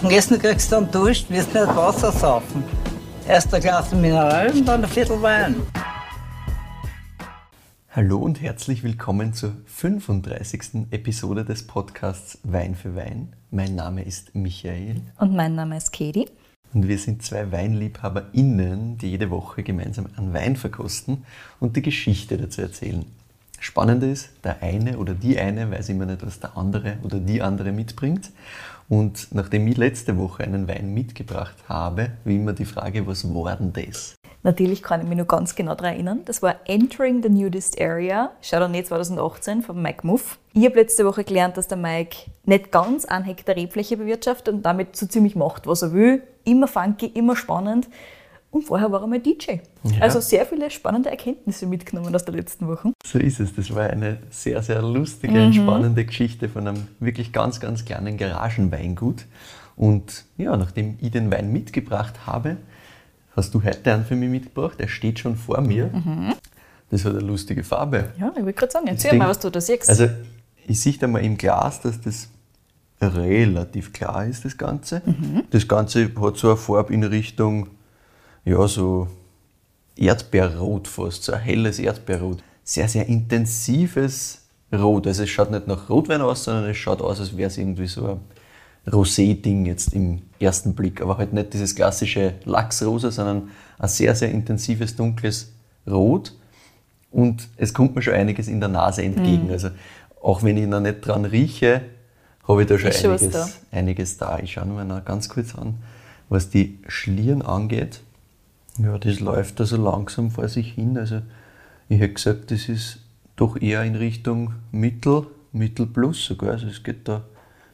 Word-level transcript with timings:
Am 0.00 0.10
Essen 0.10 0.38
kriegst 0.38 0.70
du 0.70 0.76
dann 0.76 0.90
Durst, 0.92 1.28
wirst 1.28 1.52
nicht 1.52 1.66
Wasser 1.66 2.12
saufen. 2.12 2.62
Erst 3.26 3.52
ein 3.52 3.60
Glas 3.60 3.92
Mineral 3.92 4.48
und 4.52 4.64
dann 4.64 4.84
ein 4.84 4.88
Viertel 4.88 5.20
Wein. 5.20 5.56
Hallo 7.90 8.18
und 8.18 8.40
herzlich 8.40 8.84
willkommen 8.84 9.32
zur 9.32 9.54
35. 9.66 10.86
Episode 10.92 11.44
des 11.44 11.66
Podcasts 11.66 12.38
Wein 12.44 12.76
für 12.76 12.94
Wein. 12.94 13.34
Mein 13.50 13.74
Name 13.74 14.02
ist 14.02 14.36
Michael. 14.36 15.02
Und 15.18 15.34
mein 15.34 15.56
Name 15.56 15.76
ist 15.76 15.92
Katie. 15.92 16.28
Und 16.72 16.86
wir 16.86 16.98
sind 16.98 17.24
zwei 17.24 17.50
WeinliebhaberInnen, 17.50 18.98
die 18.98 19.10
jede 19.10 19.30
Woche 19.30 19.64
gemeinsam 19.64 20.06
einen 20.16 20.32
Wein 20.32 20.54
verkosten 20.54 21.24
und 21.58 21.74
die 21.76 21.82
Geschichte 21.82 22.38
dazu 22.38 22.62
erzählen. 22.62 23.04
Spannend 23.58 24.04
ist, 24.04 24.30
der 24.44 24.62
eine 24.62 24.98
oder 24.98 25.14
die 25.14 25.36
eine 25.38 25.68
weiß 25.68 25.88
immer 25.88 26.06
nicht, 26.06 26.24
was 26.24 26.38
der 26.38 26.56
andere 26.56 26.98
oder 27.02 27.18
die 27.18 27.42
andere 27.42 27.72
mitbringt. 27.72 28.30
Und 28.88 29.28
nachdem 29.32 29.66
ich 29.66 29.76
letzte 29.76 30.16
Woche 30.16 30.44
einen 30.44 30.66
Wein 30.66 30.94
mitgebracht 30.94 31.56
habe, 31.68 32.12
wie 32.24 32.36
immer 32.36 32.54
die 32.54 32.64
Frage, 32.64 33.06
was 33.06 33.22
war 33.34 33.56
denn 33.56 33.72
das? 33.72 34.14
Natürlich 34.42 34.82
kann 34.82 35.02
ich 35.02 35.08
mich 35.08 35.18
noch 35.18 35.26
ganz 35.26 35.54
genau 35.54 35.74
daran 35.74 35.94
erinnern. 35.94 36.20
Das 36.24 36.42
war 36.42 36.56
Entering 36.64 37.22
the 37.22 37.28
Nudist 37.28 37.78
Area, 37.80 38.30
Chardonnay 38.40 38.84
2018 38.84 39.62
von 39.62 39.82
Mike 39.82 40.06
Muff. 40.06 40.38
Ich 40.54 40.64
habe 40.64 40.76
letzte 40.76 41.04
Woche 41.04 41.24
gelernt, 41.24 41.56
dass 41.56 41.68
der 41.68 41.76
Mike 41.76 42.30
nicht 42.44 42.72
ganz 42.72 43.04
ein 43.04 43.24
Hektar 43.24 43.56
Rebfläche 43.56 43.96
bewirtschaftet 43.96 44.54
und 44.54 44.62
damit 44.62 44.96
so 44.96 45.06
ziemlich 45.06 45.36
macht, 45.36 45.66
was 45.66 45.82
er 45.82 45.92
will. 45.92 46.22
Immer 46.44 46.68
funky, 46.68 47.06
immer 47.06 47.36
spannend. 47.36 47.88
Und 48.50 48.62
vorher 48.62 48.90
war 48.90 49.02
er 49.02 49.06
mal 49.06 49.20
DJ. 49.20 49.58
Ja. 49.84 50.00
Also 50.00 50.20
sehr 50.20 50.46
viele 50.46 50.70
spannende 50.70 51.10
Erkenntnisse 51.10 51.66
mitgenommen 51.66 52.14
aus 52.14 52.24
der 52.24 52.34
letzten 52.34 52.66
Woche. 52.66 52.92
So 53.04 53.18
ist 53.18 53.40
es. 53.40 53.54
Das 53.54 53.74
war 53.74 53.90
eine 53.90 54.18
sehr, 54.30 54.62
sehr 54.62 54.80
lustige 54.80 55.34
mhm. 55.34 55.46
und 55.46 55.52
spannende 55.54 56.04
Geschichte 56.04 56.48
von 56.48 56.66
einem 56.66 56.88
wirklich 56.98 57.32
ganz, 57.32 57.60
ganz 57.60 57.84
kleinen 57.84 58.16
Garagenweingut. 58.16 59.26
Und 59.76 60.24
ja, 60.38 60.56
nachdem 60.56 60.96
ich 61.00 61.10
den 61.10 61.30
Wein 61.30 61.52
mitgebracht 61.52 62.26
habe, 62.26 62.56
hast 63.36 63.54
du 63.54 63.62
heute 63.62 63.92
einen 63.92 64.04
für 64.04 64.16
mich 64.16 64.30
mitgebracht. 64.30 64.80
Er 64.80 64.88
steht 64.88 65.18
schon 65.18 65.36
vor 65.36 65.60
mir. 65.60 65.90
Mhm. 65.92 66.34
Das 66.90 67.04
hat 67.04 67.12
eine 67.12 67.20
lustige 67.20 67.62
Farbe. 67.62 68.12
Ja, 68.18 68.32
ich 68.34 68.42
wollte 68.42 68.54
gerade 68.54 68.72
sagen, 68.72 68.86
erzähl 68.86 69.16
mal, 69.16 69.28
was 69.28 69.38
du 69.40 69.50
da 69.50 69.60
siehst. 69.60 69.90
Also, 69.90 70.08
ich 70.66 70.80
sehe 70.80 70.94
da 70.94 71.06
mal 71.06 71.22
im 71.22 71.36
Glas, 71.36 71.82
dass 71.82 72.00
das 72.00 72.28
relativ 73.00 73.92
klar 73.92 74.24
ist, 74.26 74.44
das 74.44 74.56
Ganze. 74.56 75.02
Mhm. 75.04 75.44
Das 75.50 75.68
Ganze 75.68 76.10
hat 76.20 76.36
so 76.38 76.48
eine 76.48 76.56
Farbe 76.56 76.92
in 76.92 77.04
Richtung 77.04 77.68
ja, 78.48 78.66
so 78.66 79.08
Erdbeerrot 79.96 80.88
fast, 80.88 81.24
so 81.24 81.32
ein 81.32 81.40
helles 81.40 81.78
Erdbeerrot. 81.78 82.38
Sehr, 82.64 82.88
sehr 82.88 83.06
intensives 83.06 84.42
Rot. 84.72 85.06
Also 85.06 85.22
es 85.22 85.30
schaut 85.30 85.50
nicht 85.50 85.66
nach 85.66 85.88
Rotwein 85.88 86.20
aus, 86.20 86.44
sondern 86.44 86.70
es 86.70 86.76
schaut 86.76 87.00
aus, 87.00 87.20
als 87.20 87.36
wäre 87.36 87.48
es 87.48 87.58
irgendwie 87.58 87.86
so 87.86 88.06
ein 88.06 88.20
Rosé-Ding 88.92 89.66
jetzt 89.66 89.94
im 89.94 90.22
ersten 90.38 90.74
Blick. 90.74 91.00
Aber 91.00 91.18
halt 91.18 91.32
nicht 91.32 91.52
dieses 91.52 91.74
klassische 91.74 92.34
Lachsrosa, 92.44 93.10
sondern 93.10 93.50
ein 93.78 93.88
sehr, 93.88 94.14
sehr 94.14 94.30
intensives, 94.30 94.96
dunkles 94.96 95.52
Rot. 95.86 96.34
Und 97.10 97.48
es 97.56 97.72
kommt 97.72 97.96
mir 97.96 98.02
schon 98.02 98.14
einiges 98.14 98.48
in 98.48 98.60
der 98.60 98.68
Nase 98.68 99.02
entgegen. 99.02 99.46
Mhm. 99.46 99.52
Also 99.52 99.70
auch 100.22 100.42
wenn 100.42 100.56
ich 100.56 100.66
noch 100.66 100.80
nicht 100.80 101.00
dran 101.00 101.24
rieche, 101.24 101.82
habe 102.46 102.62
ich 102.62 102.68
da 102.68 102.78
schon 102.78 102.90
einiges, 102.90 103.30
da. 103.30 103.48
einiges 103.72 104.16
da. 104.18 104.38
Ich 104.38 104.52
schaue 104.52 104.66
mir 104.66 104.84
noch 104.84 105.04
ganz 105.04 105.28
kurz 105.28 105.54
an, 105.54 105.76
was 106.28 106.50
die 106.50 106.78
Schlieren 106.86 107.42
angeht. 107.42 108.00
Ja, 108.78 108.98
das 108.98 109.20
läuft 109.20 109.60
da 109.60 109.64
so 109.64 109.76
langsam 109.76 110.30
vor 110.30 110.48
sich 110.48 110.72
hin. 110.72 110.96
Also 110.96 111.20
ich 111.88 112.00
hätte 112.00 112.14
gesagt, 112.14 112.50
das 112.50 112.68
ist 112.68 113.00
doch 113.36 113.60
eher 113.60 113.82
in 113.82 113.96
Richtung 113.96 114.54
Mittel, 114.72 115.26
Mittel 115.52 115.86
plus 115.86 116.24
sogar. 116.24 116.52
Also 116.52 116.66
es 116.66 116.82
geht 116.82 117.08
da 117.08 117.24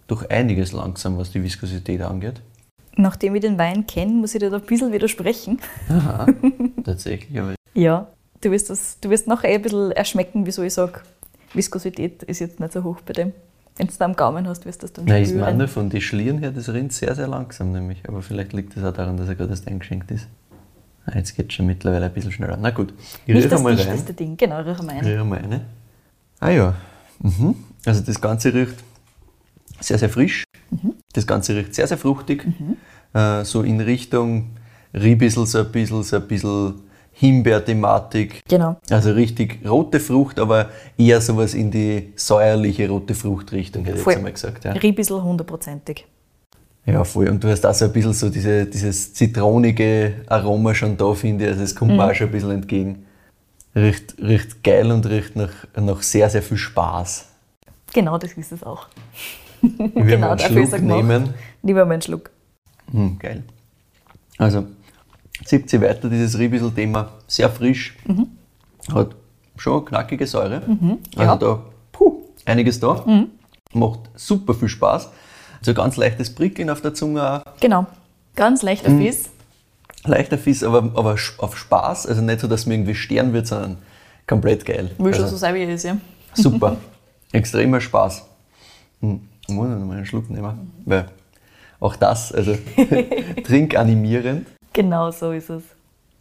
doch 0.07 0.29
einiges 0.29 0.73
langsam, 0.73 1.19
was 1.19 1.31
die 1.31 1.43
Viskosität 1.43 2.01
angeht. 2.03 2.41
Nachdem 2.97 3.35
ich 3.35 3.41
den 3.41 3.59
Wein 3.59 3.87
kenne, 3.87 4.13
muss 4.13 4.35
ich 4.35 4.41
dir 4.41 4.51
da 4.51 4.59
ein 4.59 4.63
bisschen 4.63 4.93
widersprechen. 4.93 5.59
Aha, 5.89 6.27
tatsächlich. 6.85 7.39
Aber 7.39 7.55
ja, 7.75 8.07
du 8.41 8.51
wirst, 8.51 8.71
das, 8.71 8.99
du 9.01 9.11
wirst 9.11 9.27
nachher 9.27 9.51
ein 9.51 9.63
bisschen 9.63 9.91
erschmecken, 9.91 10.47
wieso 10.47 10.63
ich 10.63 10.75
sage, 10.75 11.01
Viskosität 11.53 12.23
ist 12.23 12.39
jetzt 12.39 12.61
nicht 12.61 12.73
so 12.73 12.85
hoch 12.85 13.01
bei 13.05 13.13
dem. 13.13 13.33
Wenn 13.77 13.89
du 13.89 13.91
es 13.91 13.98
da 13.98 14.05
am 14.05 14.14
Gaumen 14.14 14.47
hast, 14.47 14.64
wirst 14.67 14.83
du 14.83 14.87
das 14.87 14.93
dann 14.93 15.07
Nein, 15.07 15.25
spüren. 15.25 15.41
Ich 15.41 15.45
meine, 15.45 15.67
von 15.67 15.91
den 15.91 16.01
Schlieren 16.01 16.39
her, 16.39 16.53
das 16.53 16.69
rinnt 16.69 16.93
sehr, 16.93 17.14
sehr 17.17 17.27
langsam 17.27 17.73
nämlich. 17.73 18.03
Aber 18.07 18.23
vielleicht 18.23 18.53
liegt 18.53 18.77
es 18.77 18.85
auch 18.85 18.93
daran, 18.93 19.17
dass 19.17 19.29
er 19.29 19.35
gerade 19.35 19.51
erst 19.51 19.67
eingeschenkt 19.67 20.13
ist. 20.13 20.29
Ah, 21.07 21.17
jetzt 21.17 21.37
geht 21.37 21.48
es 21.48 21.55
schon 21.55 21.67
mittlerweile 21.67 22.07
ein 22.07 22.13
bisschen 22.13 22.33
schneller. 22.33 22.57
Na 22.61 22.70
gut, 22.70 22.95
ich 23.27 23.48
das 23.48 23.63
mal 23.63 23.75
rein. 23.75 24.17
Ding, 24.19 24.37
genau, 24.37 24.61
rühre 24.61 24.83
mal 24.83 24.92
eine. 24.97 25.07
Rühre 25.07 25.25
mal 25.25 25.39
eine. 25.39 25.61
Ah 26.41 26.51
ja, 26.51 26.75
mhm. 27.20 27.55
also 27.85 28.01
das 28.01 28.20
Ganze 28.20 28.53
riecht 28.53 28.77
sehr, 29.81 29.98
sehr 29.98 30.09
frisch. 30.09 30.45
Mhm. 30.70 30.95
Das 31.13 31.27
Ganze 31.27 31.55
riecht 31.55 31.75
sehr, 31.75 31.87
sehr 31.87 31.98
fruchtig. 31.98 32.47
Mhm. 32.47 32.77
Äh, 33.13 33.45
so 33.45 33.63
in 33.63 33.81
Richtung 33.81 34.51
Riebissel, 34.95 35.47
so 35.47 35.59
ein 35.59 35.70
bisschen, 35.70 36.03
so 36.03 36.17
ein 36.17 36.27
bisschen 36.27 36.75
Himbeer-Thematik. 37.13 38.43
Genau. 38.48 38.77
Also 38.91 39.13
richtig 39.13 39.61
rote 39.69 40.01
Frucht, 40.01 40.39
aber 40.39 40.70
eher 40.98 41.20
sowas 41.20 41.55
in 41.55 41.70
die 41.70 42.13
säuerliche 42.17 42.89
rote 42.89 43.14
Fruchtrichtung, 43.14 43.85
hätte 43.85 43.98
ich 44.01 44.07
jetzt 44.07 44.17
einmal 44.17 44.33
gesagt. 44.33 44.64
Ja. 44.64 44.73
Riebissel 44.73 45.23
hundertprozentig. 45.23 46.07
Ja, 46.86 47.02
voll. 47.05 47.28
Und 47.28 47.42
du 47.42 47.48
hast 47.48 47.64
auch 47.64 47.74
so 47.74 47.86
ein 47.86 47.92
bisschen 47.92 48.12
so 48.12 48.28
diese, 48.28 48.67
dieses 48.67 49.14
zitronige 49.14 50.22
Aroma 50.27 50.74
schon 50.74 50.96
da, 50.96 51.14
finde 51.14 51.45
ich. 51.45 51.50
Also 51.50 51.62
es 51.62 51.74
kommt 51.74 51.92
mhm. 51.92 51.96
mir 51.96 52.11
auch 52.11 52.14
schon 52.14 52.27
ein 52.28 52.33
bisschen 52.33 52.50
entgegen. 52.50 53.06
Riecht, 53.74 54.17
riecht 54.18 54.62
geil 54.62 54.92
und 54.92 55.06
riecht 55.06 55.34
nach, 55.34 55.52
nach 55.77 56.02
sehr, 56.02 56.28
sehr 56.30 56.42
viel 56.42 56.58
Spaß. 56.58 57.27
Genau, 57.92 58.18
das 58.18 58.33
ist 58.33 58.52
es 58.52 58.62
auch. 58.62 58.86
Will 59.62 59.90
genau, 60.05 60.30
einen 60.30 60.39
Schluck 60.39 60.80
nehmen. 60.80 61.34
Lieber 61.62 61.84
mal 61.84 61.95
einen 61.95 62.02
Schluck. 62.02 62.30
Hm, 62.90 63.18
geil. 63.18 63.42
Also, 64.36 64.66
zieht 65.45 65.70
sie 65.70 65.80
weiter, 65.80 66.08
dieses 66.11 66.39
Riebissel-Thema. 66.39 67.12
Sehr 67.27 67.48
frisch. 67.48 67.96
Mhm. 68.06 68.28
Hat 68.92 69.16
schon 69.56 69.84
knackige 69.84 70.27
Säure. 70.27 70.62
Mhm, 70.66 70.98
also 71.16 71.30
ja. 71.33 71.36
da, 71.36 71.62
puh, 71.92 72.24
einiges 72.45 72.78
da. 72.78 73.02
Mhm. 73.06 73.28
Macht 73.72 74.01
super 74.14 74.55
viel 74.55 74.68
Spaß. 74.68 75.11
So 75.64 75.73
ganz 75.73 75.97
leichtes 75.97 76.35
Prickeln 76.35 76.69
auf 76.69 76.83
der 76.83 76.95
Zunge 76.95 77.23
auch. 77.23 77.42
Genau, 77.61 77.86
ganz 78.36 78.63
leichter 78.63 78.91
mhm. 78.91 79.02
Fiss. 79.02 79.30
Leichter 80.05 80.36
Fiss, 80.36 80.63
aber, 80.63 80.91
aber 80.95 81.17
auf 81.39 81.57
Spaß. 81.57 82.07
Also 82.07 82.20
nicht 82.20 82.41
so, 82.41 82.48
dass 82.48 82.67
mir 82.67 82.75
irgendwie 82.75 82.95
sterben 82.95 83.33
wird, 83.33 83.47
sondern 83.47 83.79
komplett 84.27 84.67
geil. 84.67 84.91
Will 84.98 85.07
also, 85.08 85.23
schon 85.23 85.30
so 85.30 85.36
sein, 85.36 85.55
wie 85.55 85.63
es 85.63 85.70
ist, 85.70 85.85
ja. 85.85 85.97
Super. 86.35 86.77
Extremer 87.33 87.80
Spaß. 87.80 88.25
Hm. 89.01 89.20
Ich 89.48 89.55
muss 89.55 89.69
noch 89.69 89.79
mal 89.79 89.97
einen 89.97 90.07
Schluck 90.07 90.30
nehmen, 90.30 90.73
weil 90.85 91.07
auch 91.81 91.96
das, 91.96 92.33
also 92.33 92.57
trinkanimierend. 93.45 94.46
Genau 94.73 95.11
so 95.11 95.33
ist 95.33 95.51
es. 95.51 95.63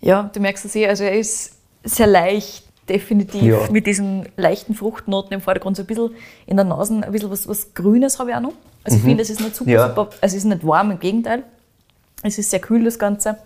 Ja, 0.01 0.29
du 0.33 0.39
merkst 0.39 0.65
es 0.65 0.75
eh, 0.75 0.87
also 0.87 1.03
er 1.03 1.17
ist 1.17 1.57
sehr 1.83 2.07
leicht, 2.07 2.65
definitiv 2.89 3.43
ja. 3.43 3.71
mit 3.71 3.87
diesen 3.87 4.27
leichten 4.35 4.73
Fruchtnoten 4.73 5.33
im 5.33 5.41
Vordergrund, 5.41 5.77
so 5.77 5.83
ein 5.83 5.85
bisschen 5.85 6.11
in 6.45 6.57
der 6.57 6.65
Nase, 6.65 6.93
ein 6.95 7.11
bisschen 7.11 7.31
was, 7.31 7.47
was 7.47 7.73
Grünes 7.73 8.19
habe 8.19 8.31
ich 8.31 8.35
auch 8.35 8.41
noch. 8.41 8.53
Also 8.83 8.97
ich 8.97 9.03
mhm. 9.03 9.07
finde, 9.07 9.23
es 9.23 9.29
ist 9.29 9.39
nicht 9.39 9.55
super, 9.55 9.71
ja. 9.71 9.87
super, 9.89 10.09
also 10.21 10.35
es 10.35 10.43
ist 10.43 10.45
nicht 10.45 10.65
warm, 10.65 10.91
im 10.91 10.99
Gegenteil. 10.99 11.43
Es 12.23 12.37
ist 12.37 12.49
sehr 12.49 12.59
kühl, 12.59 12.83
das 12.83 12.99
Ganze. 12.99 13.37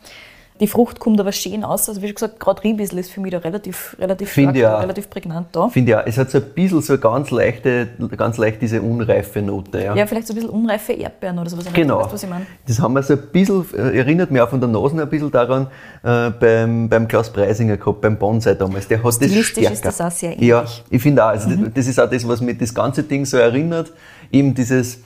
Die 0.60 0.68
Frucht 0.68 1.00
kommt 1.00 1.20
aber 1.20 1.32
schön 1.32 1.64
aus. 1.64 1.88
Also 1.88 2.02
wie 2.02 2.08
schon 2.08 2.16
gesagt, 2.16 2.40
gerade 2.40 2.64
Riebissel 2.64 2.98
ist 2.98 3.12
für 3.12 3.22
mich 3.22 3.32
da 3.32 3.38
relativ, 3.38 3.96
relativ 4.00 4.32
stark, 4.32 4.56
ja, 4.56 4.80
relativ 4.80 5.10
prägnant 5.10 5.48
da. 5.52 5.68
Finde 5.70 5.92
ja, 5.92 6.02
es 6.02 6.18
hat 6.18 6.32
so 6.32 6.40
ein 6.40 6.46
bisschen 6.56 6.82
so 6.82 6.98
ganz 6.98 7.30
leichte, 7.30 7.90
ganz 8.16 8.38
leicht 8.38 8.62
diese 8.62 8.82
unreife 8.82 9.42
Note. 9.42 9.84
Ja, 9.84 9.96
ja 9.96 10.08
vielleicht 10.08 10.28
so 10.28 10.34
ein 10.34 10.36
bisschen 10.36 10.50
unreife 10.50 10.94
Erdbeeren 10.94 11.38
oder 11.38 11.50
sowas. 11.50 11.66
Genau. 11.74 12.00
Weißt, 12.00 12.14
was 12.14 12.24
ich 12.24 12.30
meine. 12.30 12.48
Das 12.66 12.80
haben 12.80 12.94
wir 12.94 13.04
so 13.04 13.14
ein 13.14 13.22
bisschen, 13.32 13.66
äh, 13.76 13.98
erinnert 13.98 14.32
mich 14.32 14.42
auch 14.42 14.50
von 14.50 14.60
der 14.60 14.70
Nase 14.70 15.00
ein 15.00 15.10
bisschen 15.10 15.32
daran, 15.32 15.68
äh, 16.04 16.32
beim, 16.32 16.90
beim 16.90 17.08
Klaus 17.08 17.30
Preisinger 17.32 17.78
gehabt, 17.78 18.02
beim 18.02 18.18
Bonsai 18.18 18.56
damals. 18.56 18.88
Der 18.88 19.04
hat 19.04 19.14
Stilistisch 19.14 19.54
das 19.54 19.64
stärker. 19.64 19.74
ist 19.74 19.86
das 19.86 20.02
auch 20.02 20.12
sehr 20.12 20.34
ähnlich. 20.34 20.50
Ja, 20.50 20.66
ich 20.90 21.02
finde 21.02 21.24
auch. 21.24 21.30
Also 21.30 21.50
mhm. 21.50 21.72
Das 21.74 21.86
ist 21.86 22.00
auch 22.00 22.10
das, 22.10 22.28
was 22.28 22.42
mich 22.42 22.58
das 22.58 22.74
ganze 22.74 23.04
Ding 23.04 23.26
so 23.26 23.38
erinnert. 23.38 23.92
Eben 24.32 24.56
dieses 24.56 25.00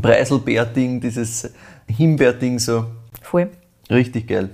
Preiselbeer-Ding, 0.00 1.00
dieses 1.00 1.50
Himbeer-Ding 1.86 2.58
so. 2.58 2.86
Voll. 3.22 3.50
Richtig 3.90 4.28
geil. 4.28 4.50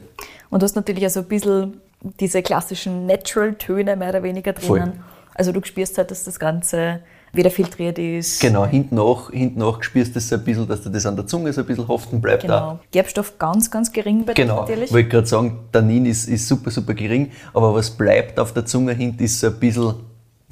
Und 0.51 0.63
du 0.63 0.65
hast 0.65 0.77
natürlich 0.77 1.07
auch 1.07 1.11
so 1.11 1.21
ein 1.21 1.27
bisschen 1.27 1.81
diese 2.21 2.43
klassischen 2.43 3.07
Natural-Töne 3.07 3.97
mehr 3.97 4.11
oder 4.11 4.23
weniger 4.23 4.53
drinnen. 4.53 4.93
Voll. 4.93 5.05
Also 5.35 5.53
du 5.53 5.65
spürst 5.65 5.99
halt, 5.99 6.11
dass 6.11 6.25
das 6.25 6.39
Ganze 6.39 7.01
wieder 7.33 7.51
filtriert 7.51 7.99
ist. 7.99 8.41
Genau, 8.41 8.65
hinten 8.65 8.95
nach, 8.95 9.31
hinten 9.31 9.59
nach 9.59 9.83
spürst 9.83 10.11
du 10.11 10.15
das 10.15 10.29
so 10.29 10.37
ein 10.37 10.45
bisschen, 10.45 10.69
dass 10.69 10.83
dir 10.83 10.91
das 10.91 11.05
an 11.07 11.17
der 11.17 11.27
Zunge 11.27 11.53
so 11.53 11.63
ein 11.63 11.67
bisschen 11.67 11.89
haften 11.89 12.21
bleibt. 12.21 12.43
Genau. 12.43 12.79
Gerbstoff 12.93 13.39
ganz, 13.39 13.71
ganz 13.71 13.93
gering 13.93 14.25
bei 14.25 14.35
genau. 14.35 14.61
natürlich. 14.61 14.91
Genau, 14.91 14.95
wollte 14.95 15.09
gerade 15.09 15.27
sagen, 15.27 15.59
Tannin 15.73 16.07
ist, 16.07 16.29
ist 16.29 16.47
super, 16.47 16.71
super 16.71 16.95
gering, 16.95 17.33
aber 17.53 17.75
was 17.75 17.91
bleibt 17.91 18.39
auf 18.39 18.53
der 18.55 18.65
Zunge 18.67 18.93
hinten 18.93 19.25
ist 19.25 19.41
so 19.41 19.49
ein 19.49 19.59
bisschen 19.59 19.95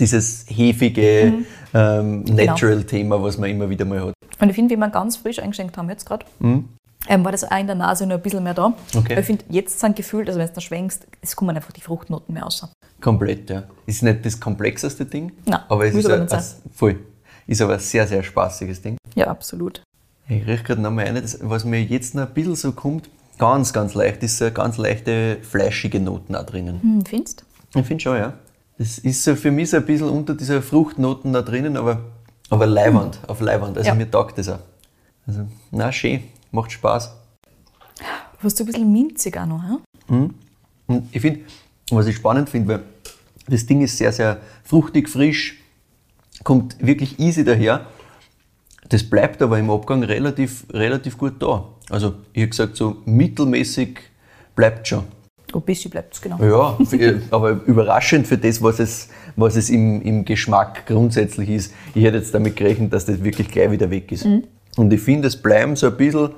dieses 0.01 0.47
hefige 0.49 1.33
mhm. 1.37 1.47
Ähm. 1.75 2.25
Natural-Thema, 2.25 3.17
genau. 3.17 3.27
was 3.27 3.39
man 3.39 3.51
immer 3.51 3.69
wieder 3.71 3.85
mal 3.85 4.01
hat. 4.01 4.15
Und 4.41 4.49
ich 4.49 4.55
finde, 4.55 4.75
wie 4.75 4.79
wir 4.79 4.89
ganz 4.89 5.17
frisch 5.17 5.39
eingeschenkt 5.39 5.77
haben 5.77 5.89
jetzt 5.89 6.07
gerade, 6.07 6.25
mhm 6.39 6.69
ähm, 7.09 7.25
war 7.25 7.33
das 7.33 7.45
auch 7.45 7.59
in 7.59 7.67
der 7.67 7.77
Nase 7.77 8.07
noch 8.07 8.17
ein 8.17 8.23
bisschen 8.23 8.43
mehr 8.43 8.55
da. 8.55 8.73
Okay. 8.97 9.19
Ich 9.19 9.27
finde, 9.27 9.45
jetzt 9.49 9.81
sind 9.81 9.97
gefühlt, 9.97 10.29
also 10.29 10.39
wenn 10.39 10.47
du 10.47 10.53
da 10.55 10.61
schwenkst, 10.61 11.07
es 11.21 11.35
kommen 11.37 11.57
einfach 11.57 11.73
die 11.73 11.81
Fruchtnoten 11.81 12.33
mehr 12.33 12.45
raus. 12.45 12.67
Komplett, 13.01 13.51
ja. 13.51 13.65
Ist 13.87 14.03
nicht 14.03 14.25
das 14.25 14.39
komplexeste 14.39 15.05
Ding, 15.05 15.33
Nein, 15.45 15.61
aber 15.69 15.87
es 15.87 15.95
ist, 15.95 16.07
aber 16.07 16.23
ein, 16.23 16.31
ein, 16.31 16.45
voll, 16.73 17.01
ist 17.47 17.61
aber 17.61 17.75
ein 17.75 17.81
sehr, 17.81 18.07
sehr 18.07 18.23
spaßiges 18.23 18.83
Ding. 18.83 18.97
Ja, 19.15 19.27
absolut. 19.27 19.83
Ich 20.29 20.47
rieche 20.47 20.63
gerade 20.63 20.81
nochmal 20.81 21.07
eine, 21.07 21.21
das, 21.21 21.39
was 21.43 21.65
mir 21.65 21.83
jetzt 21.83 22.15
noch 22.15 22.29
ein 22.29 22.35
bisschen 22.35 22.55
so 22.55 22.73
kommt, 22.73 23.11
ganz, 23.39 23.73
ganz 23.73 23.95
leicht, 23.95 24.23
ist 24.23 24.39
so 24.39 24.45
eine 24.45 24.55
ganz 24.55 24.77
leichte, 24.77 25.39
fleischige 25.43 25.99
Noten 25.99 26.37
auch 26.37 26.47
drinnen. 26.47 26.81
Hm, 26.81 27.05
findest 27.05 27.45
Ich 27.75 27.85
finde 27.85 28.03
schon, 28.03 28.17
ja. 28.17 28.35
Das 28.83 28.99
ist 28.99 29.23
so 29.23 29.37
für 29.37 29.53
mich 29.53 29.71
so 29.71 29.77
ein 29.77 29.87
bisschen 29.87 30.09
unter 30.09 30.35
dieser 30.35 30.61
Fruchtnoten 30.61 31.33
da 31.33 31.43
drinnen, 31.43 31.77
aber, 31.77 32.01
aber 32.51 32.67
Leiwand, 32.67 33.21
auf 33.29 33.41
Leiwand. 33.41 33.79
Also 33.79 33.87
Ja. 33.91 33.95
mir 33.95 34.11
taugt 34.11 34.39
das 34.39 34.49
auch. 34.49 34.59
Also, 35.25 35.47
na 35.71 35.93
schön, 35.93 36.25
macht 36.51 36.73
Spaß. 36.73 37.15
Hast 38.41 38.59
du 38.59 38.65
ein 38.65 38.67
bisschen 38.67 38.93
minzig 38.93 39.39
auch 39.39 39.47
noch, 39.47 39.63
hä? 39.63 40.29
Und 40.89 41.09
ich 41.13 41.21
finde, 41.21 41.43
was 41.93 42.09
ich 42.09 42.17
spannend 42.17 42.51
finde, 42.51 42.69
weil 42.71 42.83
das 43.47 43.65
Ding 43.67 43.83
ist 43.83 43.97
sehr, 43.99 44.11
sehr 44.11 44.41
fruchtig, 44.65 45.09
frisch, 45.09 45.59
kommt 46.43 46.85
wirklich 46.85 47.21
easy 47.21 47.45
daher. 47.45 47.87
Das 48.89 49.09
bleibt 49.09 49.43
aber 49.43 49.61
im 49.61 49.71
Abgang 49.71 50.03
relativ, 50.03 50.67
relativ 50.73 51.17
gut 51.19 51.41
da. 51.41 51.69
Also, 51.89 52.15
ich 52.33 52.43
habe 52.43 52.51
gesagt, 52.51 52.77
so 52.77 52.97
mittelmäßig 53.05 54.01
bleibt 54.57 54.89
schon. 54.89 55.05
Ein 55.61 55.63
bisschen 55.63 55.91
bleibt 55.91 56.15
es, 56.15 56.21
genau. 56.21 56.39
Ja, 56.43 56.79
aber 57.31 57.61
überraschend 57.67 58.27
für 58.27 58.39
das, 58.39 58.63
was 58.63 58.79
es, 58.79 59.09
was 59.37 59.57
es 59.57 59.71
im, 59.71 60.03
im 60.03 60.25
Geschmack 60.25 60.87
grundsätzlich 60.87 61.49
ist. 61.51 61.75
Ich 61.95 62.05
hätte 62.05 62.19
jetzt 62.19 62.35
damit 62.35 62.57
gerechnet, 62.57 62.93
dass 62.93 63.05
das 63.05 63.23
wirklich 63.23 63.49
gleich 63.49 63.71
wieder 63.71 63.91
weg 63.91 64.11
ist. 64.13 64.27
Und 64.77 64.93
ich 64.93 65.01
finde, 65.01 65.29
es 65.29 65.37
bleiben 65.37 65.77
so 65.77 65.87
ein 65.89 65.97
bisschen 65.97 66.31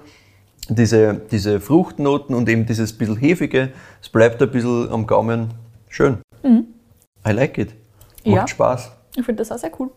diese, 0.69 1.20
diese 1.31 1.61
Fruchtnoten 1.61 2.34
und 2.34 2.49
eben 2.49 2.66
dieses 2.66 2.93
bisschen 2.93 3.16
Hefige, 3.16 3.70
es 4.02 4.08
bleibt 4.08 4.43
ein 4.43 4.50
bisschen 4.50 4.90
am 4.90 5.06
Gaumen 5.06 5.55
schön. 5.88 6.19
I 6.44 7.31
like 7.32 7.58
it. 7.58 7.75
Macht 8.25 8.37
Ja. 8.37 8.49
Spaß. 8.49 8.90
Ich 9.16 9.25
finde 9.25 9.40
das 9.43 9.52
auch 9.52 9.58
sehr 9.58 9.70
cool. 9.78 9.90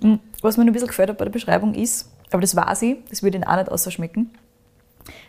Mm, 0.00 0.14
Was 0.40 0.56
mir 0.56 0.64
noch 0.64 0.70
ein 0.70 0.72
bisschen 0.72 0.88
gefällt 0.88 1.10
hat 1.10 1.18
bei 1.18 1.24
der 1.24 1.32
Beschreibung 1.32 1.74
ist, 1.74 2.10
aber 2.30 2.40
das 2.40 2.56
weiß 2.56 2.82
ich, 2.82 2.96
das 3.08 3.22
würde 3.22 3.36
Ihnen 3.38 3.44
auch 3.44 3.56
nicht 3.56 3.70
außerschmecken. 3.70 4.30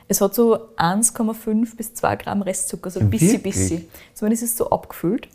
Es 0.08 0.22
hat 0.22 0.36
so 0.36 0.70
1,5 0.78 1.76
bis 1.76 1.94
2 1.94 2.16
Gramm 2.18 2.42
Restzucker, 2.42 2.90
so 2.90 3.00
ein 3.00 3.10
bisschen, 3.10 3.42
bisschen. 3.42 3.86
Zumindest 4.14 4.44
ist 4.44 4.52
es 4.52 4.58
so 4.58 4.70
abgefüllt. 4.70 5.28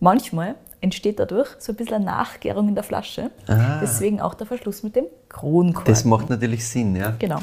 Manchmal 0.00 0.56
entsteht 0.80 1.18
dadurch 1.18 1.48
so 1.58 1.72
ein 1.72 1.76
bisschen 1.76 1.96
eine 1.96 2.04
Nachgärung 2.04 2.68
in 2.68 2.74
der 2.74 2.84
Flasche. 2.84 3.30
Deswegen 3.80 4.20
auch 4.20 4.34
der 4.34 4.46
Verschluss 4.46 4.82
mit 4.82 4.96
dem 4.96 5.06
Kronkorken. 5.28 5.92
Das 5.92 6.04
macht 6.04 6.28
natürlich 6.28 6.68
Sinn, 6.68 6.94
ja. 6.96 7.14
Genau. 7.18 7.40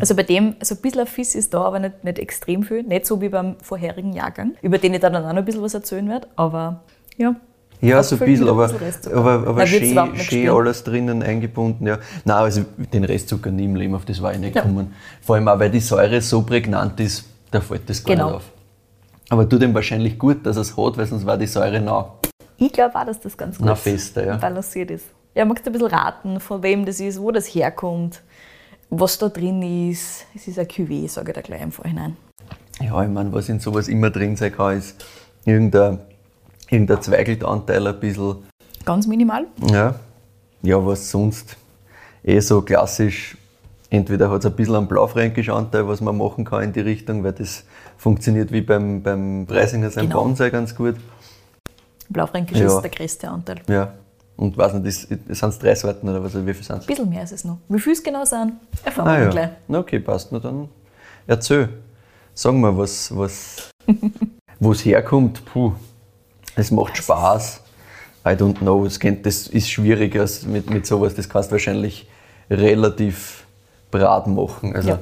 Also 0.00 0.16
bei 0.16 0.24
dem, 0.24 0.56
so 0.60 0.74
ein 0.74 0.80
bisschen 0.80 1.06
Fiss 1.06 1.34
ist 1.36 1.54
da, 1.54 1.62
aber 1.62 1.78
nicht, 1.78 2.02
nicht 2.02 2.18
extrem 2.18 2.64
viel. 2.64 2.82
Nicht 2.82 3.06
so 3.06 3.20
wie 3.20 3.28
beim 3.28 3.56
vorherigen 3.60 4.12
Jahrgang, 4.12 4.54
über 4.62 4.78
den 4.78 4.94
ich 4.94 5.00
dann 5.00 5.14
auch 5.14 5.22
noch 5.22 5.28
ein 5.28 5.44
bisschen 5.44 5.62
was 5.62 5.74
erzählen 5.74 6.08
werde. 6.08 6.26
Aber 6.34 6.82
ja. 7.16 7.36
Ja, 7.80 8.02
so 8.02 8.16
ein 8.16 8.18
bisschen, 8.20 8.48
aber, 8.48 8.68
bisschen 8.68 9.14
aber, 9.14 9.46
aber 9.48 9.66
schön, 9.66 10.16
schön 10.16 10.48
alles 10.50 10.84
drinnen 10.84 11.22
eingebunden. 11.22 11.86
Ja. 11.86 11.98
Nein, 12.24 12.36
also 12.36 12.64
den 12.92 13.04
Restzucker 13.04 13.50
nie 13.50 13.64
im 13.64 13.74
Leben, 13.76 13.94
auf 13.94 14.04
das 14.04 14.20
war 14.20 14.32
ich 14.32 14.38
nicht 14.38 14.54
Ja. 14.54 14.62
gekommen. 14.62 14.94
Vor 15.22 15.36
allem 15.36 15.48
auch, 15.48 15.58
weil 15.58 15.70
die 15.70 15.80
Säure 15.80 16.20
so 16.20 16.42
prägnant 16.42 17.00
ist, 17.00 17.24
da 17.50 17.60
fällt 17.60 17.88
das 17.88 18.04
gar 18.04 18.14
Genau. 18.14 18.26
nicht 18.28 18.36
auf. 18.36 18.42
Aber 19.30 19.48
tut 19.48 19.62
ihm 19.62 19.72
wahrscheinlich 19.74 20.18
gut, 20.18 20.44
dass 20.44 20.56
er 20.56 20.62
es 20.62 20.76
hat, 20.76 20.98
weil 20.98 21.06
sonst 21.06 21.24
war 21.24 21.38
die 21.38 21.46
Säure 21.46 21.80
nah. 21.80 22.12
Ich 22.58 22.72
glaube 22.72 22.94
auch, 22.96 23.06
dass 23.06 23.18
das 23.20 23.36
ganz 23.36 23.56
gut 23.56 23.66
Na, 23.66 23.74
fester, 23.74 24.26
ja. 24.26 24.36
balanciert 24.36 24.90
ist. 24.90 25.06
Ja, 25.34 25.44
magst 25.44 25.64
du 25.64 25.70
ein 25.70 25.72
bisschen 25.72 25.88
raten, 25.88 26.40
von 26.40 26.62
wem 26.62 26.84
das 26.84 27.00
ist, 27.00 27.18
wo 27.20 27.30
das 27.30 27.46
herkommt, 27.46 28.20
was 28.90 29.16
da 29.18 29.28
drin 29.28 29.62
ist. 29.90 30.26
Es 30.34 30.48
ist 30.48 30.58
ein 30.58 30.66
Cuvée, 30.66 31.08
sage 31.08 31.30
ich 31.30 31.34
da 31.36 31.40
gleich 31.40 31.62
im 31.62 31.72
Vorhinein. 31.72 32.16
Ja, 32.80 33.02
ich 33.02 33.08
meine, 33.08 33.32
was 33.32 33.48
in 33.48 33.60
sowas 33.60 33.88
immer 33.88 34.10
drin 34.10 34.36
sein 34.36 34.52
kann, 34.52 34.76
ist 34.76 35.02
irgendein, 35.44 36.00
irgendein 36.70 37.02
Zweigeltanteil 37.02 37.86
ein 37.86 38.00
bisschen. 38.00 38.36
Ganz 38.84 39.06
minimal. 39.06 39.46
Ja, 39.70 39.94
ja 40.62 40.84
was 40.86 41.10
sonst 41.10 41.56
eh 42.24 42.40
so 42.40 42.62
klassisch. 42.62 43.36
Entweder 43.90 44.30
hat 44.30 44.40
es 44.40 44.46
ein 44.46 44.52
bisschen 44.54 44.76
einen 44.76 44.86
blaufränkischen 44.86 45.52
Anteil, 45.52 45.86
was 45.88 46.00
man 46.00 46.16
machen 46.16 46.44
kann 46.44 46.62
in 46.62 46.72
die 46.72 46.80
Richtung, 46.80 47.24
weil 47.24 47.32
das 47.32 47.64
funktioniert 47.96 48.52
wie 48.52 48.60
beim, 48.60 49.02
beim 49.02 49.46
Preisinger 49.48 49.90
sein 49.90 50.06
Genau. 50.08 50.22
Bonsai 50.22 50.50
ganz 50.50 50.74
gut. 50.74 50.94
Blaufränkisch 52.08 52.58
Ja. 52.58 52.66
ist 52.68 52.80
der 52.82 52.90
größte 52.90 53.28
Anteil. 53.28 53.56
Ein 53.66 53.72
Ja. 53.74 53.94
Und 54.36 54.56
weiß 54.56 54.74
nicht, 54.74 54.92
sind 54.96 55.28
es 55.28 55.58
drei 55.58 55.74
Sorten 55.74 56.08
oder 56.08 56.22
was, 56.24 56.34
wie 56.34 56.54
viel 56.54 56.64
sind 56.64 56.78
es? 56.78 56.86
bisschen 56.86 57.08
mehr 57.10 57.24
ist 57.24 57.32
es 57.32 57.44
noch. 57.44 57.58
Wie 57.68 57.78
viel 57.78 57.92
es 57.92 58.02
genau 58.02 58.24
sind, 58.24 58.54
erfahren 58.84 59.08
Ah 59.08 59.16
wir 59.18 59.24
ja. 59.24 59.30
gleich. 59.30 59.50
Na 59.68 59.80
okay, 59.80 59.98
passt. 59.98 60.32
Na 60.32 60.38
dann 60.38 60.68
erzähl. 61.26 61.68
Sag 62.32 62.54
mal, 62.54 62.74
was, 62.76 63.14
was, 63.14 63.68
wo 64.60 64.72
es 64.72 64.84
herkommt. 64.84 65.44
Puh, 65.44 65.72
es 66.60 66.70
macht 66.70 66.96
Spaß. 66.96 67.60
I 68.26 68.30
don't 68.30 68.58
know. 68.58 68.84
Es 68.84 69.00
kennt, 69.00 69.24
das 69.24 69.46
ist 69.46 69.70
schwierig 69.70 70.18
als 70.18 70.44
mit, 70.46 70.68
mit 70.70 70.86
sowas. 70.86 71.14
Das 71.14 71.28
kannst 71.28 71.50
du 71.50 71.52
wahrscheinlich 71.52 72.06
relativ 72.50 73.44
brat 73.90 74.26
machen. 74.26 74.74
Also, 74.74 74.90
Ja. 74.90 74.98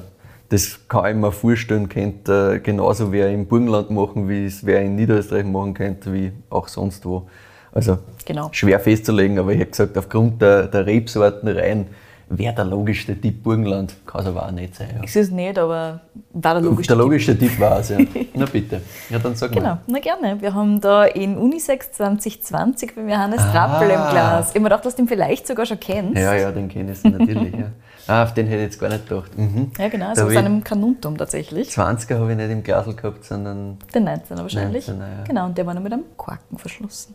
Das 0.49 0.79
kann 0.87 1.05
ich 1.11 1.15
mir 1.15 1.31
vorstellen, 1.31 1.87
könnte 1.89 2.55
äh, 2.55 2.59
genauso 2.59 3.11
wer 3.11 3.29
im 3.29 3.45
Burgenland 3.45 3.91
machen, 3.91 4.27
wie 4.27 4.45
es 4.47 4.65
wer 4.65 4.81
in 4.81 4.95
Niederösterreich 4.95 5.45
machen 5.45 5.75
könnte, 5.75 6.11
wie 6.11 6.31
auch 6.49 6.67
sonst 6.67 7.05
wo. 7.05 7.27
Also 7.71 7.99
Genau. 8.25 8.49
schwer 8.51 8.79
festzulegen, 8.79 9.37
aber 9.37 9.51
ich 9.53 9.59
habe 9.59 9.69
gesagt, 9.69 9.95
aufgrund 9.95 10.41
der, 10.41 10.65
der 10.65 10.87
Rebsorten 10.87 11.49
rein 11.49 11.85
wäre 12.29 12.53
der 12.53 12.65
logischste 12.65 13.19
Tipp 13.19 13.43
Burgenland. 13.43 13.95
Kann 14.05 14.21
es 14.21 14.27
aber 14.27 14.45
auch 14.45 14.51
nicht 14.51 14.75
sein. 14.75 14.89
Ja. 14.95 15.01
Es 15.03 15.15
ist 15.15 15.31
nicht, 15.31 15.57
aber 15.57 15.99
war 16.33 16.53
der 16.53 16.61
logische 16.63 16.87
Der 16.87 16.95
Tipp. 16.97 17.03
logische 17.03 17.37
Tipp 17.37 17.59
war 17.59 17.79
es, 17.79 17.89
ja. 17.89 17.97
Na 18.35 18.45
bitte. 18.45 18.81
Ja, 19.09 19.19
dann 19.19 19.35
sag 19.35 19.51
Genau, 19.51 19.65
mal. 19.65 19.79
na 19.87 19.99
gerne. 19.99 20.39
Wir 20.41 20.53
haben 20.53 20.79
da 20.79 21.05
in 21.05 21.37
Unisex 21.37 21.91
2020 21.93 22.95
beim 22.95 23.09
Johannes 23.09 23.41
Trappel 23.51 23.89
im 23.89 23.97
Ah. 23.99 24.11
Glas. 24.11 24.49
Ich 24.49 24.55
mir 24.55 24.63
gedacht, 24.63 24.85
dass 24.85 24.95
du 24.95 25.01
ihn 25.03 25.07
vielleicht 25.07 25.47
sogar 25.47 25.65
schon 25.65 25.79
kennst. 25.79 26.17
Ja, 26.17 26.33
ja, 26.35 26.51
den 26.51 26.69
kenne 26.69 26.91
ich 26.91 27.03
natürlich. 27.03 27.53
Ja. 27.53 27.65
Ah, 28.07 28.23
auf 28.23 28.33
den 28.33 28.47
hätte 28.47 28.57
ich 28.57 28.63
jetzt 28.71 28.79
gar 28.79 28.89
nicht 28.89 29.07
gedacht. 29.07 29.37
Mhm. 29.37 29.69
Ja, 29.77 29.87
genau, 29.87 30.07
Da 30.09 30.15
so 30.15 30.21
hab 30.23 30.29
aus 30.29 30.35
einem 30.35 30.63
Kanuntum 30.63 31.15
tatsächlich. 31.15 31.69
20er 31.69 32.17
habe 32.17 32.31
ich 32.31 32.37
nicht 32.37 32.49
im 32.49 32.63
Glasl 32.63 32.95
gehabt, 32.95 33.23
sondern. 33.23 33.77
Den 33.93 34.07
19er 34.09 34.37
wahrscheinlich. 34.39 34.87
19er, 34.89 34.97
ja. 35.01 35.23
Genau, 35.27 35.45
und 35.45 35.55
der 35.55 35.67
war 35.67 35.75
noch 35.75 35.83
mit 35.83 35.93
einem 35.93 36.05
Korken 36.17 36.57
verschlossen. 36.57 37.13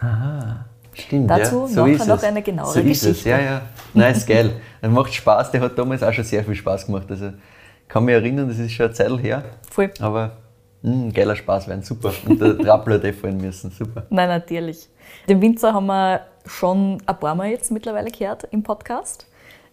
Aha, 0.00 0.64
stimmt. 0.96 1.30
Dazu 1.30 1.62
ja. 1.62 1.66
so 1.68 1.80
nachher 1.80 1.94
ist 1.94 2.06
noch 2.06 2.16
es. 2.16 2.24
eine 2.24 2.42
genauere 2.42 2.72
so 2.72 2.80
ist 2.80 3.02
es. 3.02 3.08
Geschichte. 3.08 3.30
Ja, 3.30 3.40
ja. 3.40 3.62
Nein, 3.94 4.14
ist 4.14 4.26
geil. 4.26 4.60
Er 4.80 4.88
macht 4.88 5.12
Spaß, 5.14 5.50
der 5.50 5.60
hat 5.60 5.78
damals 5.78 6.02
auch 6.02 6.12
schon 6.12 6.24
sehr 6.24 6.44
viel 6.44 6.54
Spaß 6.54 6.86
gemacht. 6.86 7.06
Also, 7.10 7.26
ich 7.28 7.88
kann 7.88 8.04
mich 8.04 8.14
erinnern, 8.14 8.48
das 8.48 8.58
ist 8.58 8.72
schon 8.72 8.86
eine 8.86 8.94
Zeit 8.94 9.22
her. 9.22 9.44
Voll. 9.70 9.90
Aber 10.00 10.32
mh, 10.82 11.12
geiler 11.12 11.36
Spaß 11.36 11.68
werden, 11.68 11.82
super. 11.82 12.12
Und 12.26 12.40
der 12.40 12.58
Trappler 12.58 12.96
hätte 12.96 13.12
fallen 13.12 13.38
müssen, 13.38 13.70
super. 13.70 14.04
Nein, 14.10 14.28
natürlich. 14.28 14.88
Den 15.28 15.40
Winzer 15.40 15.72
haben 15.72 15.86
wir 15.86 16.20
schon 16.46 16.98
ein 17.06 17.18
paar 17.18 17.34
Mal 17.34 17.50
jetzt 17.50 17.70
mittlerweile 17.70 18.10
gehört 18.10 18.44
im 18.50 18.62
Podcast. 18.62 19.26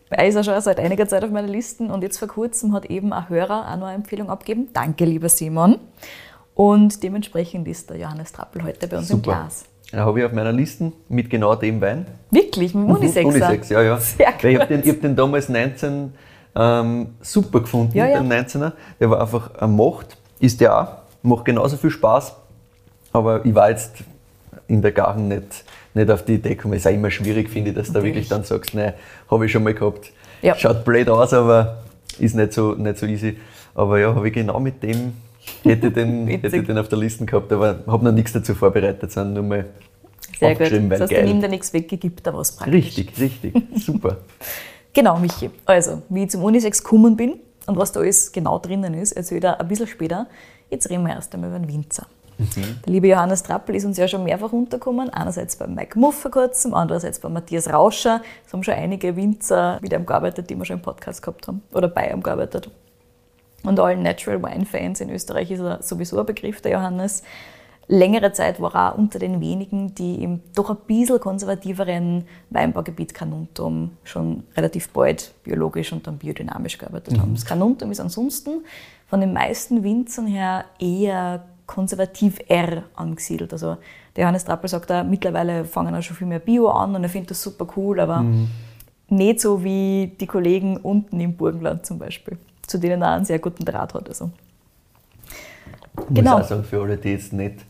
Er 0.10 0.28
ist 0.28 0.36
ja 0.36 0.44
schon 0.44 0.60
seit 0.62 0.80
einiger 0.80 1.08
Zeit 1.08 1.24
auf 1.24 1.31
meiner 1.31 1.48
Liste 1.48 1.84
und 1.86 2.04
jetzt 2.04 2.20
vor 2.20 2.28
kurzem 2.28 2.74
hat 2.74 2.86
eben 2.86 3.14
ein 3.14 3.30
Hörer 3.30 3.68
auch 3.72 3.77
noch 3.77 3.88
eine 3.88 3.96
Empfehlung 3.96 4.30
abgegeben. 4.30 4.70
Danke, 4.74 5.06
lieber 5.06 5.30
Simon. 5.30 5.80
Und 6.53 7.01
dementsprechend 7.01 7.68
ist 7.68 7.89
der 7.89 7.98
Johannes 7.98 8.32
Trappel 8.32 8.63
heute 8.63 8.88
bei 8.88 8.98
uns 8.98 9.10
im 9.10 9.18
Super. 9.18 9.32
Glas. 9.32 9.65
Habe 9.94 10.20
ich 10.20 10.26
auf 10.26 10.32
meiner 10.32 10.52
Liste 10.52 10.92
mit 11.08 11.30
genau 11.30 11.56
dem 11.56 11.80
Wein. 11.82 12.06
Wirklich, 12.32 12.74
mit 12.74 12.86
dem 12.88 12.96
Unisexer? 12.96 13.28
Unisex, 13.28 13.70
ja, 13.70 13.82
ja. 13.82 13.98
Sehr 13.98 14.34
ich 14.44 14.60
habe 14.60 14.78
den, 14.78 14.90
hab 14.90 15.02
den 15.02 15.16
damals 15.16 15.50
19 15.50 16.14
ähm, 16.56 17.08
super 17.22 17.62
gefunden, 17.62 17.96
Ja, 17.96 18.08
ja. 18.08 18.22
den 18.22 18.32
19er. 18.32 18.72
Der 19.00 19.10
war 19.10 19.22
einfach 19.22 19.54
eine 19.56 19.72
Macht, 19.72 20.18
ist 20.40 20.60
der 20.62 20.80
auch, 20.80 20.88
macht 21.22 21.46
genauso 21.46 21.78
viel 21.78 21.90
Spaß. 21.92 22.36
Aber 23.12 23.46
ich 23.46 23.54
war 23.54 23.70
jetzt 23.70 23.98
in 24.68 24.82
der 24.82 24.92
Garen 24.92 25.28
nicht, 25.28 25.64
nicht 25.94 26.10
auf 26.10 26.26
die 26.26 26.36
Idee 26.36 26.56
gekommen. 26.56 26.74
Es 26.74 26.82
ist 26.82 26.88
auch 26.88 26.96
immer 26.96 27.12
schwierig, 27.12 27.50
finde 27.50 27.70
ich, 27.70 27.76
dass 27.76 27.88
du 27.88 27.94
da 27.94 28.04
wirklich 28.04 28.28
dann 28.28 28.44
sagst, 28.44 28.74
nein, 28.74 28.94
habe 29.30 29.46
ich 29.46 29.52
schon 29.52 29.64
mal 29.64 29.74
gehabt. 29.74 30.12
Ja. 30.42 30.56
Schaut 30.56 30.84
blöd 30.84 31.10
aus, 31.10 31.34
aber 31.34 31.84
ist 32.20 32.36
nicht 32.36 32.54
so, 32.54 32.74
nicht 32.74 32.98
so 32.98 33.06
easy. 33.06 33.38
Aber 33.76 34.00
ja, 34.00 34.14
habe 34.14 34.28
ich 34.28 34.34
genau 34.34 34.60
mit 34.60 34.82
dem, 34.84 35.14
hätte 35.64 35.88
ich 35.88 35.94
den, 35.94 36.28
hätte 36.28 36.64
den 36.64 36.78
auf 36.78 36.90
der 36.90 36.98
Liste 37.00 37.26
gehabt, 37.26 37.52
aber 37.52 37.80
habe 37.88 38.04
noch 38.04 38.12
nichts 38.12 38.34
dazu 38.34 38.54
vorbereitet, 38.54 39.12
sondern 39.12 39.34
nur 39.34 39.44
mal 39.44 39.66
Sehr 40.40 40.56
gut. 40.56 40.72
weil 40.72 40.90
Das 40.90 41.02
heißt, 41.02 41.12
geil. 41.12 41.26
nimmt 41.26 41.44
da 41.44 41.48
nichts 41.48 41.74
weg, 41.74 41.88
gibt 41.88 42.26
da 42.26 42.34
was 42.34 42.54
praktisch. 42.56 42.76
Richtig, 42.98 43.20
richtig, 43.20 43.54
super. 43.76 44.18
Genau, 44.96 45.18
Michi. 45.18 45.50
Also, 45.66 46.04
wie 46.10 46.26
ich 46.26 46.30
zum 46.30 46.44
Unisex 46.44 46.84
gekommen 46.84 47.18
bin 47.18 47.40
und 47.66 47.78
was 47.78 47.92
da 47.92 48.00
alles 48.00 48.32
genau 48.32 48.60
drinnen 48.60 48.94
ist, 48.94 49.14
erzähle 49.14 49.38
ich 49.40 49.42
dir 49.42 49.60
ein 49.60 49.68
bisschen 49.68 49.88
später. 49.88 50.28
Jetzt 50.70 50.88
reden 50.88 51.04
wir 51.04 51.14
erst 51.14 51.34
einmal 51.34 51.50
über 51.50 51.58
den 51.58 51.68
Winzer. 51.68 52.06
Der 52.38 52.94
liebe 52.94 53.08
Johannes 53.08 53.42
Trappel 53.44 53.76
ist 53.76 53.86
uns 53.86 53.98
ja 53.98 54.08
schon 54.08 54.24
mehrfach 54.24 54.52
untergekommen. 54.52 55.10
Einerseits 55.10 55.56
bei 55.56 55.66
Mike 55.68 55.98
Muff 55.98 56.20
vor 56.20 56.30
kurzem, 56.32 56.74
andererseits 56.74 57.20
bei 57.20 57.30
Matthias 57.30 57.72
Rauscher. 57.72 58.22
Es 58.46 58.54
haben 58.54 58.64
schon 58.64 58.74
einige 58.76 59.16
Winzer 59.16 59.80
mit 59.82 59.94
ihm 59.94 60.06
gearbeitet, 60.06 60.50
die 60.50 60.56
wir 60.56 60.66
schon 60.66 60.78
im 60.78 60.82
Podcast 60.82 61.22
gehabt 61.22 61.48
haben 61.48 61.62
oder 61.74 61.88
bei 61.88 62.10
ihm 62.12 62.22
gearbeitet. 62.22 62.70
Und 63.63 63.79
allen 63.79 64.03
Natural 64.03 64.41
Wine 64.43 64.65
Fans 64.65 65.01
in 65.01 65.10
Österreich 65.10 65.51
ist 65.51 65.62
er 65.62 65.82
sowieso 65.82 66.20
ein 66.20 66.25
Begriff, 66.25 66.62
der 66.62 66.74
Johannes. 66.74 67.24
Längere 67.88 68.32
Zeit 68.32 68.62
war 68.62 68.75
er 68.75 68.93
auch 68.93 68.98
unter 68.98 69.20
den 69.20 69.41
wenigen, 69.41 69.93
die 69.93 70.24
im 70.24 70.41
doch 70.55 70.70
ein 70.70 70.77
bisschen 70.88 71.20
konservativeren 71.20 72.25
Weinbaugebiet 72.50 73.13
Kanuntum 73.13 73.91
schon 74.03 74.43
relativ 74.55 74.89
bald 74.89 75.34
biologisch 75.43 75.91
und 75.91 76.08
dann 76.08 76.17
biodynamisch 76.17 76.77
gearbeitet 76.77 77.20
haben. 77.20 77.34
Das 77.34 77.46
Kanuntum 77.46 77.91
ist 77.91 78.00
ansonsten 78.00 78.63
von 79.08 79.20
den 79.20 79.34
meisten 79.34 79.84
Winzern 79.84 80.27
her 80.27 80.65
eher 80.79 81.43
konservativ 81.65 82.39
R 82.48 82.84
angesiedelt. 82.96 83.51
Also 83.51 83.77
der 84.15 84.24
Johannes 84.24 84.46
Trappel 84.46 84.70
sagt 84.70 84.89
da, 84.89 85.03
mittlerweile 85.03 85.65
fangen 85.65 85.93
auch 85.93 86.01
schon 86.01 86.15
viel 86.15 86.27
mehr 86.27 86.39
Bio 86.39 86.70
an 86.70 86.96
und 86.96 87.03
er 87.03 87.10
findet 87.10 87.32
das 87.32 87.41
super 87.41 87.67
cool, 87.75 88.00
aber 88.00 88.24
nicht 89.10 89.41
so 89.41 89.63
wie 89.63 90.15
die 90.20 90.27
Kollegen 90.27 90.77
unten 90.77 91.20
im 91.20 91.36
Burgenland 91.36 91.86
zum 91.86 92.00
Beispiel, 92.00 92.38
zu 92.67 92.77
denen 92.77 93.01
er 93.01 93.12
einen 93.12 93.25
sehr 93.25 93.39
guten 93.39 93.65
Draht 93.65 93.93
hat. 93.93 94.08
Also. 94.08 94.32
Ich 96.10 96.15
genau. 96.15 96.38
muss 96.38 96.46
auch 96.46 96.50
sagen, 96.50 96.63
für 96.63 96.82
alle, 96.82 96.98
die 96.98 97.12
jetzt 97.12 97.34
nicht 97.34 97.65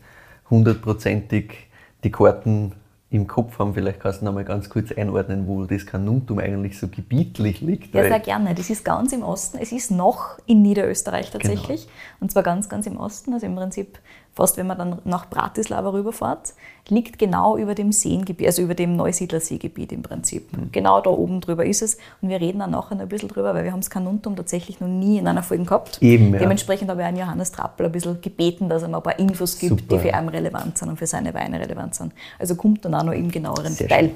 hundertprozentig 0.50 1.68
die 2.02 2.10
Karten 2.10 2.72
im 3.10 3.28
Kopf 3.28 3.58
haben, 3.58 3.74
vielleicht 3.74 4.00
kannst 4.00 4.20
du 4.20 4.24
noch 4.24 4.32
mal 4.32 4.44
ganz 4.44 4.68
kurz 4.68 4.90
einordnen, 4.90 5.46
wo 5.46 5.64
das 5.64 5.86
Kanuntum 5.86 6.40
eigentlich 6.40 6.78
so 6.78 6.88
gebietlich 6.88 7.60
liegt. 7.60 7.94
Ja, 7.94 8.02
sehr 8.02 8.18
gerne. 8.18 8.54
Das 8.54 8.70
ist 8.70 8.84
ganz 8.84 9.12
im 9.12 9.22
Osten. 9.22 9.58
Es 9.60 9.70
ist 9.70 9.90
noch 9.90 10.38
in 10.46 10.62
Niederösterreich 10.62 11.30
tatsächlich. 11.30 11.82
Genau. 11.82 11.92
Und 12.20 12.32
zwar 12.32 12.42
ganz, 12.42 12.68
ganz 12.68 12.86
im 12.86 12.96
Osten. 12.96 13.32
Also 13.32 13.46
im 13.46 13.54
Prinzip 13.54 13.98
fast 14.34 14.56
wenn 14.56 14.66
man 14.66 14.76
dann 14.76 14.98
nach 15.04 15.30
Bratislava 15.30 15.90
rüberfährt, 15.90 16.54
liegt 16.88 17.18
genau 17.18 17.56
über 17.56 17.74
dem 17.74 17.92
Seengebiet, 17.92 18.46
also 18.46 18.62
über 18.62 18.74
dem 18.74 18.96
Neusiedler 18.96 19.40
Seegebiet 19.40 19.92
im 19.92 20.02
Prinzip. 20.02 20.52
Mhm. 20.52 20.72
Genau 20.72 21.00
da 21.00 21.10
oben 21.10 21.40
drüber 21.40 21.64
ist 21.64 21.82
es. 21.82 21.98
Und 22.20 22.28
wir 22.28 22.40
reden 22.40 22.58
dann 22.58 22.72
nachher 22.72 22.96
noch 22.96 23.02
ein 23.02 23.08
bisschen 23.08 23.28
drüber, 23.28 23.54
weil 23.54 23.64
wir 23.64 23.72
haben 23.72 23.80
das 23.80 23.90
Kanuntum 23.90 24.36
tatsächlich 24.36 24.80
noch 24.80 24.88
nie 24.88 25.18
in 25.18 25.28
einer 25.28 25.42
Folge 25.42 25.64
gehabt. 25.64 26.02
Eben, 26.02 26.32
ja. 26.32 26.40
Dementsprechend 26.40 26.90
habe 26.90 27.02
ich 27.02 27.06
an 27.06 27.16
Johannes 27.16 27.52
Trappel 27.52 27.86
ein 27.86 27.92
bisschen 27.92 28.20
gebeten, 28.20 28.68
dass 28.68 28.82
er 28.82 28.88
mir 28.88 28.96
ein 28.96 29.02
paar 29.02 29.18
Infos 29.18 29.58
gibt, 29.58 29.80
Super. 29.80 29.96
die 29.96 29.98
für 30.00 30.16
ihn 30.16 30.28
relevant 30.28 30.76
sind 30.76 30.88
und 30.88 30.96
für 30.96 31.06
seine 31.06 31.32
Weine 31.32 31.60
relevant 31.60 31.94
sind. 31.94 32.12
Also 32.38 32.56
kommt 32.56 32.84
dann 32.84 32.94
auch 32.94 33.04
noch 33.04 33.12
im 33.12 33.30
genaueren 33.30 33.72
Sehr 33.72 33.86
Detail. 33.86 34.06
Schön. 34.06 34.14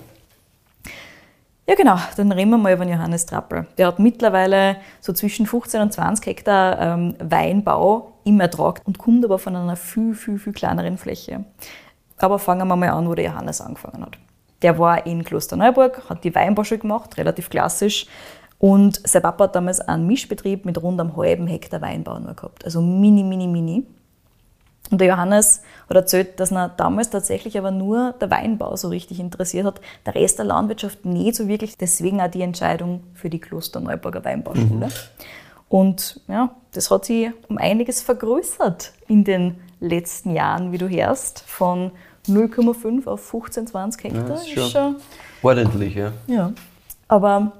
Ja, 1.69 1.75
genau, 1.75 1.99
dann 2.17 2.33
reden 2.33 2.49
wir 2.49 2.57
mal 2.57 2.73
über 2.73 2.87
Johannes 2.87 3.27
Trappel. 3.27 3.67
Der 3.77 3.89
hat 3.89 3.99
mittlerweile 3.99 4.77
so 5.03 5.13
zwischen 5.13 5.45
15 5.45 5.83
und 5.83 5.93
20 5.93 6.25
Hektar 6.25 6.81
ähm, 6.81 7.15
Weinbau 7.19 8.15
im 8.29 8.41
Ertrag 8.41 8.83
und 8.85 8.99
kommt 8.99 9.25
aber 9.25 9.39
von 9.39 9.57
einer 9.57 9.77
viel, 9.77 10.15
viel, 10.15 10.39
viel 10.39 10.53
kleineren 10.53 10.99
Fläche. 10.99 11.45
Aber 12.19 12.39
fangen 12.39 12.69
wir 12.69 12.77
mal 12.77 12.91
an, 12.91 13.09
wo 13.09 13.15
der 13.15 13.27
Johannes 13.27 13.61
angefangen 13.61 14.03
hat. 14.03 14.19
Der 14.63 14.79
war 14.79 15.07
in 15.07 15.25
Klosterneuburg, 15.25 16.09
hat 16.09 16.25
die 16.25 16.35
Weinbauschule 16.35 16.81
gemacht, 16.81 17.17
relativ 17.17 17.49
klassisch. 17.49 18.07
Und 18.59 19.01
sein 19.09 19.23
Papa 19.23 19.45
hat 19.45 19.55
damals 19.55 19.81
einen 19.81 20.07
Mischbetrieb 20.07 20.65
mit 20.65 20.83
rund 20.83 21.01
einem 21.01 21.17
halben 21.17 21.47
Hektar 21.47 21.81
Weinbau 21.81 22.19
nur 22.19 22.35
gehabt. 22.35 22.65
Also 22.65 22.81
mini, 22.81 23.23
mini, 23.23 23.47
mini. 23.47 23.87
Und 24.91 25.01
der 25.01 25.09
Johannes 25.09 25.63
hat 25.89 25.97
erzählt, 25.97 26.41
dass 26.41 26.51
er 26.51 26.71
damals 26.71 27.11
tatsächlich 27.11 27.59
aber 27.59 27.71
nur 27.71 28.15
der 28.21 28.31
Weinbau 28.31 28.75
so 28.75 28.89
richtig 28.89 29.21
interessiert 29.21 29.67
hat, 29.67 29.81
der 30.07 30.15
Rest 30.15 30.39
der 30.39 30.47
Landwirtschaft 30.47 31.05
nicht 31.05 31.37
so 31.37 31.47
wirklich. 31.47 31.77
Deswegen 31.77 32.21
auch 32.21 32.31
die 32.31 32.43
Entscheidung 32.43 33.05
für 33.15 33.31
die 33.31 33.39
Klosterneuburger 33.39 34.25
Weinbauschule. 34.25 34.87
Mhm. 34.87 34.93
Und 35.69 36.21
ja, 36.29 36.55
das 36.73 36.91
hat 36.91 37.05
sich 37.05 37.31
um 37.49 37.59
einiges 37.59 38.03
vergrößert 38.03 38.93
in 39.07 39.25
den 39.25 39.57
letzten 39.81 40.31
Jahren, 40.31 40.73
wie 40.73 40.79
du 40.79 40.89
hörst, 40.89 41.41
von 41.47 41.93
0,5 42.27 43.07
auf 43.07 43.21
15, 43.25 43.67
20 43.67 44.05
Hektar. 44.05 44.29
Ja, 44.29 44.35
ist 44.35 44.49
schon, 44.49 44.63
ist 44.63 44.73
schon 44.73 44.97
ordentlich, 45.43 45.95
ja. 45.95 46.13
Ja, 46.27 46.53
aber 47.07 47.53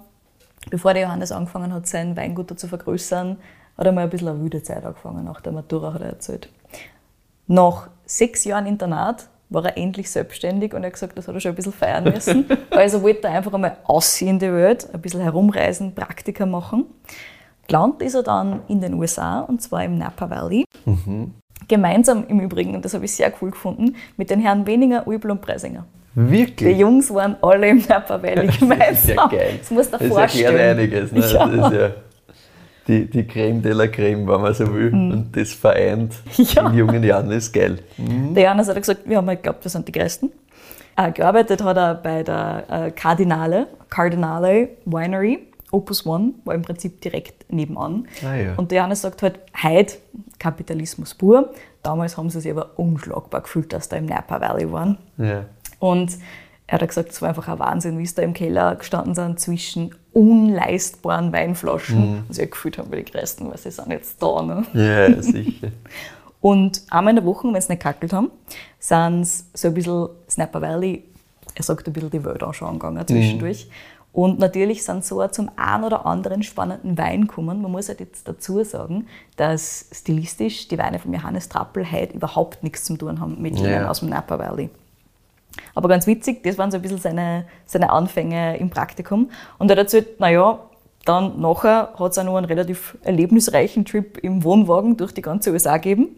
bevor 0.71 0.95
der 0.95 1.05
Johannes 1.05 1.33
angefangen 1.33 1.73
hat, 1.73 1.87
sein 1.87 2.17
Weingut 2.17 2.59
zu 2.59 2.69
vergrößern, 2.69 3.37
hat 3.77 3.87
er 3.87 3.93
mal 3.93 4.03
ein 4.03 4.11
bisschen 4.11 4.29
eine 4.29 4.43
wilde 4.43 4.63
Zeit 4.63 4.85
angefangen, 4.85 5.25
nach 5.25 5.41
der 5.41 5.53
Matura 5.53 5.93
hat 5.95 6.03
er 6.03 6.09
erzählt. 6.09 6.49
Nach 7.47 7.89
sechs 8.05 8.45
Jahren 8.45 8.67
Internat 8.67 9.29
war 9.51 9.65
er 9.65 9.79
endlich 9.79 10.11
selbstständig 10.11 10.75
und 10.75 10.83
er 10.83 10.89
hat 10.89 10.95
gesagt, 10.95 11.17
das 11.17 11.29
hat 11.29 11.35
er 11.35 11.41
schon 11.41 11.53
ein 11.53 11.55
bisschen 11.55 11.73
feiern 11.73 12.05
müssen. 12.05 12.47
also 12.71 13.03
wollte 13.03 13.29
er 13.29 13.35
einfach 13.35 13.55
einmal 13.55 13.79
aussehen 13.85 14.29
in 14.29 14.39
die 14.41 14.53
Welt, 14.53 14.89
ein 14.93 15.01
bisschen 15.01 15.21
herumreisen, 15.21 15.95
Praktika 15.95 16.45
machen. 16.45 16.87
Gelandet 17.69 18.03
ist 18.03 18.15
er 18.15 18.23
dann 18.23 18.61
in 18.69 18.81
den 18.81 18.95
USA 18.95 19.41
und 19.41 19.63
zwar 19.63 19.85
im 19.85 19.99
Napa 19.99 20.29
Valley. 20.29 20.65
Mhm. 20.85 21.35
Gemeinsam 21.69 22.25
im 22.29 22.41
Übrigen, 22.41 22.75
und 22.75 22.85
das 22.85 22.95
habe 22.95 23.05
ich 23.05 23.15
sehr 23.15 23.33
cool 23.41 23.51
gefunden, 23.51 23.95
mit 24.17 24.31
den 24.31 24.41
Herren 24.41 24.67
Weniger, 24.67 25.07
Uibel 25.07 25.31
und 25.31 25.43
Preisinger. 25.43 25.85
Wirklich? 26.15 26.75
Die 26.75 26.81
Jungs 26.81 27.13
waren 27.13 27.37
alle 27.43 27.69
im 27.69 27.85
Napa 27.89 28.23
Valley 28.23 28.49
gemeinsam. 28.59 28.79
Das 28.79 29.05
ist 29.05 29.09
ja 29.09 29.27
geil. 29.27 29.55
Das 29.59 29.71
muss 29.71 29.91
dir 29.91 29.99
das 29.99 30.09
vorstellen. 30.09 30.57
Das 30.57 30.79
einiges. 30.79 31.13
Ne? 31.13 31.21
Ja. 31.21 31.47
Das 31.47 31.73
ist 31.73 31.79
ja 31.79 31.91
die, 32.89 33.05
die 33.05 33.27
Creme 33.27 33.63
de 33.63 33.73
la 33.73 33.87
Creme, 33.87 34.27
wenn 34.27 34.41
man 34.41 34.55
so 34.55 34.73
will. 34.75 34.91
Mhm. 34.91 35.11
Und 35.13 35.37
das 35.37 35.53
vereint 35.53 36.15
ja. 36.37 36.69
in 36.69 36.75
jungen 36.75 37.05
Jahren 37.05 37.31
ist 37.31 37.53
geil. 37.53 37.79
Mhm. 37.99 38.35
Der 38.35 38.45
Johannes 38.45 38.69
hat 38.69 38.77
gesagt, 38.77 39.03
wir 39.05 39.19
haben 39.19 39.29
halt 39.29 39.43
geglaubt, 39.43 39.65
wir 39.65 39.71
sind 39.71 39.87
die 39.87 39.93
Größten. 39.93 40.33
Äh, 40.97 41.13
gearbeitet 41.13 41.63
hat 41.63 41.77
er 41.77 41.95
bei 41.95 42.23
der 42.23 42.65
äh, 42.69 42.91
Cardinale, 42.91 43.67
Cardinale 43.91 44.71
Winery. 44.87 45.41
Opus 45.71 46.07
One 46.07 46.35
war 46.45 46.55
im 46.55 46.63
Prinzip 46.63 47.01
direkt 47.01 47.53
nebenan. 47.53 48.07
Ah, 48.25 48.35
ja. 48.35 48.55
Und 48.57 48.71
der 48.71 48.79
Johannes 48.79 49.03
sagt 49.03 49.23
halt, 49.23 49.39
heute 49.63 49.97
Kapitalismus 50.39 51.15
pur. 51.15 51.53
Damals 51.83 52.17
haben 52.17 52.31
sie 52.31 52.41
sich 52.41 52.51
aber 52.51 52.79
unschlagbar 52.79 53.43
gefühlt, 53.43 53.73
dass 53.73 53.89
da 53.89 53.97
im 53.97 54.07
Napa 54.07 54.41
Valley 54.41 54.71
waren. 54.73 54.99
Ja. 55.19 55.45
Und 55.79 56.19
er 56.67 56.81
hat 56.81 56.89
gesagt, 56.89 57.11
es 57.11 57.23
war 57.23 57.31
einfach 57.31 57.49
ein 57.49 57.59
Wahnsinn, 57.59 57.99
wie 57.99 58.03
es 58.03 58.15
da 58.15 58.23
im 58.23 58.35
Keller 58.35 58.77
gestanden 58.77 59.15
sind 59.15 59.41
zwischen 59.41 59.95
unleistbaren 60.13 61.33
Weinflaschen. 61.33 62.11
Mhm. 62.11 62.25
Also 62.29 62.43
ich 62.43 62.51
gefühlt 62.51 62.79
haben 62.79 62.91
wir 62.91 63.03
die 63.03 63.11
größten, 63.11 63.49
weil 63.49 63.59
sie 63.59 63.71
sind 63.71 63.91
jetzt 63.91 64.23
da. 64.23 64.43
Ne? 64.43 64.65
Ja, 64.75 65.23
sicher. 65.23 65.69
Und 66.41 66.83
einmal 66.91 67.13
in 67.13 67.17
der 67.17 67.25
Woche, 67.25 67.53
wenn 67.53 67.61
sie 67.61 67.73
nicht 67.73 67.83
kackelt 67.83 68.13
haben, 68.13 68.31
sind 68.79 69.25
sie 69.25 69.45
so 69.55 69.69
ein 69.69 69.75
bisschen 69.75 70.09
Snapper 70.31 70.61
Valley, 70.61 71.05
er 71.55 71.65
sagt 71.65 71.87
ein 71.87 71.93
bisschen 71.93 72.11
die 72.11 72.25
Welt 72.25 72.43
anschauen 72.43 72.79
gegangen 72.79 73.05
zwischendurch. 73.07 73.67
Mhm. 73.67 73.98
Und 74.13 74.39
natürlich 74.39 74.85
sind 74.85 75.05
so 75.05 75.27
zum 75.29 75.51
einen 75.57 75.85
oder 75.85 76.07
anderen 76.07 76.43
spannenden 76.43 76.97
Wein 76.99 77.29
gekommen. 77.29 77.63
Man 77.63 77.71
muss 77.71 77.89
halt 77.89 78.01
jetzt 78.01 78.27
dazu 78.27 78.65
sagen, 78.65 79.07
dass 79.37 79.87
stilistisch 79.93 80.69
die 80.69 80.79
Weine 80.79 80.99
von 80.99 81.13
Johannes 81.13 81.49
Trappel 81.49 81.91
heute 81.91 82.15
überhaupt 82.15 82.63
nichts 82.63 82.85
zu 82.85 82.97
tun 82.97 83.21
haben 83.21 83.41
mit 83.41 83.59
denen 83.59 83.71
ja. 83.71 83.91
aus 83.91 84.01
dem 84.01 84.09
Napa 84.09 84.39
Valley. 84.39 84.71
Aber 85.75 85.89
ganz 85.89 86.07
witzig, 86.07 86.43
das 86.43 86.59
waren 86.59 86.71
so 86.71 86.77
ein 86.77 86.83
bisschen 86.83 86.99
seine, 86.99 87.45
seine 87.67 87.91
Anfänge 87.91 88.57
im 88.57 88.71
Praktikum. 88.71 89.31
Und 89.59 89.71
er 89.71 89.77
hat 89.77 89.85
erzählt, 89.85 90.19
naja, 90.21 90.59
dann 91.05 91.41
nachher 91.41 91.95
hat 91.99 92.13
es 92.13 92.19
auch 92.19 92.25
noch 92.25 92.37
einen 92.37 92.47
relativ 92.47 92.97
erlebnisreichen 93.03 93.85
Trip 93.85 94.19
im 94.19 94.45
Wohnwagen 94.45 94.97
durch 94.97 95.13
die 95.13 95.23
ganze 95.23 95.51
USA 95.53 95.77
gegeben. 95.77 96.17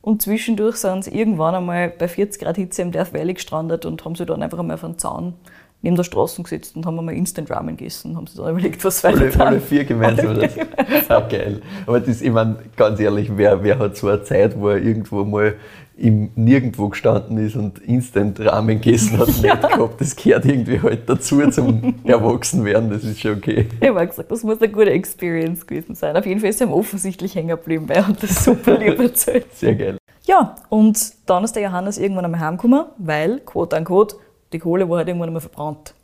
Und 0.00 0.22
zwischendurch 0.22 0.76
sind 0.76 1.04
sie 1.04 1.10
irgendwann 1.10 1.54
einmal 1.54 1.90
bei 1.90 2.08
40 2.08 2.40
Grad 2.40 2.56
Hitze 2.56 2.82
im 2.82 2.92
Death 2.92 3.12
Valley 3.12 3.34
gestrandet 3.34 3.84
und 3.84 4.04
haben 4.04 4.14
sich 4.14 4.26
dann 4.26 4.42
einfach 4.42 4.58
einmal 4.58 4.74
auf 4.74 4.84
einen 4.84 4.98
Zaun 4.98 5.34
neben 5.82 5.96
der 5.96 6.04
Straße 6.04 6.42
gesetzt 6.42 6.76
und 6.76 6.86
haben 6.86 6.98
einmal 6.98 7.14
Instant 7.14 7.50
Ramen 7.50 7.76
gegessen. 7.76 8.16
Haben 8.16 8.26
sich 8.26 8.36
dann 8.36 8.50
überlegt, 8.50 8.84
was 8.84 9.04
weiter 9.04 9.20
alle, 9.20 9.40
alle 9.40 9.60
vier 9.60 9.84
gemeinsam. 9.84 10.28
Alle 10.28 10.48
vier 10.48 10.66
gemeinsam. 10.66 11.16
Ah, 11.16 11.28
geil. 11.28 11.62
Aber 11.86 12.00
das, 12.00 12.20
ich 12.20 12.30
meine, 12.30 12.56
ganz 12.76 12.98
ehrlich, 13.00 13.30
wer, 13.36 13.62
wer 13.62 13.78
hat 13.78 13.96
so 13.96 14.08
eine 14.08 14.22
Zeit, 14.22 14.58
wo 14.58 14.70
er 14.70 14.78
irgendwo 14.78 15.24
mal 15.24 15.54
im 15.98 16.30
Nirgendwo 16.36 16.88
gestanden 16.88 17.38
ist 17.38 17.56
und 17.56 17.80
Instant 17.80 18.38
Ramen 18.40 18.80
gegessen 18.80 19.18
hat, 19.18 19.28
ja. 19.42 19.54
nicht 19.54 19.68
gehabt. 19.68 20.00
Das 20.00 20.14
gehört 20.14 20.44
irgendwie 20.44 20.80
halt 20.80 21.08
dazu 21.08 21.44
zum 21.50 21.94
Erwachsenwerden, 22.04 22.90
das 22.90 23.04
ist 23.04 23.20
schon 23.20 23.36
okay. 23.36 23.66
Ich 23.80 23.88
habe 23.88 24.06
gesagt, 24.06 24.30
das 24.30 24.44
muss 24.44 24.60
eine 24.60 24.70
gute 24.70 24.90
Experience 24.90 25.66
gewesen 25.66 25.94
sein. 25.94 26.16
Auf 26.16 26.24
jeden 26.24 26.40
Fall 26.40 26.50
ist 26.50 26.60
er 26.60 26.72
offensichtlich 26.72 27.34
hängen 27.34 27.48
geblieben, 27.48 27.88
weil 27.88 27.96
er 27.96 28.08
hat 28.08 28.22
das 28.22 28.44
super 28.44 28.78
lieb 28.78 28.98
erzählt. 29.00 29.46
Sehr 29.54 29.74
geil. 29.74 29.98
Ja, 30.24 30.54
und 30.68 31.14
dann 31.26 31.42
ist 31.42 31.56
der 31.56 31.64
Johannes 31.64 31.98
irgendwann 31.98 32.26
einmal 32.26 32.40
heimgekommen, 32.40 32.84
weil, 32.98 33.40
quote 33.40 33.76
unquote, 33.76 34.16
die 34.52 34.58
Kohle 34.58 34.88
war 34.88 34.98
halt 34.98 35.08
irgendwann 35.08 35.28
einmal 35.28 35.40
verbrannt. 35.40 35.94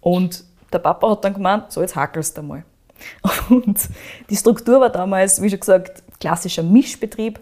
Und 0.00 0.44
der 0.72 0.78
Papa 0.78 1.10
hat 1.10 1.24
dann 1.24 1.34
gemeint, 1.34 1.72
so 1.72 1.80
jetzt 1.80 1.96
hackelst 1.96 2.36
du 2.36 2.42
mal. 2.42 2.64
Und 3.50 3.78
die 4.30 4.36
Struktur 4.36 4.80
war 4.80 4.90
damals, 4.90 5.40
wie 5.42 5.50
schon 5.50 5.60
gesagt, 5.60 6.02
klassischer 6.20 6.62
Mischbetrieb 6.62 7.40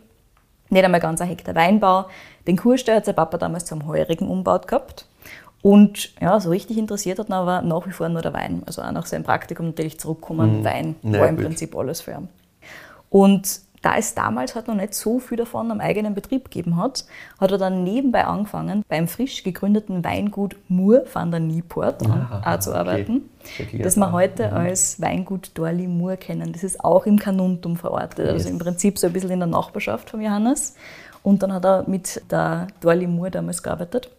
nicht 0.72 0.84
einmal 0.84 1.00
ganz 1.00 1.20
ein 1.20 1.28
Hektar 1.28 1.54
Weinbau. 1.54 2.06
Den 2.46 2.56
Kurstall 2.56 2.96
hat 2.96 3.04
sein 3.04 3.14
Papa 3.14 3.36
damals 3.36 3.66
zum 3.66 3.86
Heurigen 3.86 4.26
umbaut 4.26 4.66
gehabt. 4.66 5.06
Und 5.60 6.18
ja, 6.20 6.40
so 6.40 6.48
richtig 6.48 6.78
interessiert 6.78 7.18
hat 7.18 7.28
ihn 7.28 7.34
aber 7.34 7.60
nach 7.60 7.86
wie 7.86 7.92
vor 7.92 8.08
nur 8.08 8.22
der 8.22 8.32
Wein. 8.32 8.62
Also 8.66 8.80
auch 8.80 8.90
nach 8.90 9.04
seinem 9.04 9.22
Praktikum 9.22 9.66
natürlich 9.66 10.00
zurückkommen. 10.00 10.60
Mhm. 10.60 10.64
Wein 10.64 10.96
ja, 11.02 11.20
war 11.20 11.28
im 11.28 11.36
gut. 11.36 11.44
Prinzip 11.44 11.76
alles 11.76 12.00
für 12.00 12.12
ihn. 12.12 12.28
Und 13.10 13.60
da 13.82 13.96
es 13.96 14.14
damals 14.14 14.54
halt 14.54 14.68
noch 14.68 14.76
nicht 14.76 14.94
so 14.94 15.18
viel 15.18 15.36
davon 15.36 15.70
am 15.70 15.80
eigenen 15.80 16.14
Betrieb 16.14 16.50
gegeben 16.50 16.76
hat, 16.76 17.04
hat 17.38 17.50
er 17.50 17.58
dann 17.58 17.82
nebenbei 17.82 18.24
angefangen, 18.24 18.84
beim 18.88 19.08
frisch 19.08 19.42
gegründeten 19.42 20.04
Weingut 20.04 20.56
Moore 20.68 21.04
van 21.12 21.30
der 21.30 21.40
Nieport 21.40 22.02
ah, 22.08 22.60
zu 22.60 22.74
arbeiten, 22.74 23.28
okay. 23.60 23.82
das 23.82 23.96
wir 23.96 24.12
heute 24.12 24.48
mhm. 24.48 24.56
als 24.56 25.00
Weingut 25.00 25.50
Dorli 25.54 25.88
Moore 25.88 26.16
kennen. 26.16 26.52
Das 26.52 26.62
ist 26.62 26.82
auch 26.82 27.06
im 27.06 27.18
Kanuntum 27.18 27.76
verortet, 27.76 28.28
also 28.28 28.44
yes. 28.44 28.46
im 28.46 28.58
Prinzip 28.58 28.98
so 28.98 29.08
ein 29.08 29.12
bisschen 29.12 29.32
in 29.32 29.40
der 29.40 29.48
Nachbarschaft 29.48 30.10
von 30.10 30.22
Johannes. 30.22 30.76
Und 31.24 31.42
dann 31.42 31.52
hat 31.52 31.64
er 31.64 31.84
mit 31.88 32.22
der 32.30 32.68
Dorli 32.80 33.06
Moore 33.06 33.30
damals 33.32 33.62
gearbeitet. 33.62 34.10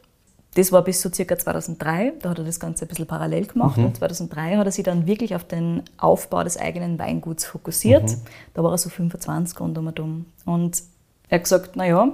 Das 0.55 0.71
war 0.71 0.83
bis 0.83 1.01
so 1.01 1.11
circa 1.11 1.37
2003, 1.37 2.13
da 2.19 2.29
hat 2.29 2.37
er 2.37 2.45
das 2.45 2.59
Ganze 2.59 2.85
ein 2.85 2.87
bisschen 2.87 3.07
parallel 3.07 3.47
gemacht. 3.47 3.77
Mhm. 3.77 3.85
Und 3.85 3.97
2003 3.97 4.57
hat 4.57 4.65
er 4.65 4.71
sich 4.71 4.83
dann 4.83 5.07
wirklich 5.07 5.35
auf 5.35 5.43
den 5.43 5.81
Aufbau 5.97 6.43
des 6.43 6.57
eigenen 6.57 6.99
Weinguts 6.99 7.45
fokussiert. 7.45 8.03
Mhm. 8.03 8.21
Da 8.53 8.63
war 8.63 8.71
er 8.71 8.77
so 8.77 8.89
25 8.89 9.59
rund 9.59 9.77
um 9.77 9.87
und 9.87 9.99
um. 9.99 10.25
Und 10.45 10.83
er 11.29 11.37
hat 11.37 11.43
gesagt, 11.43 11.75
naja, 11.75 12.11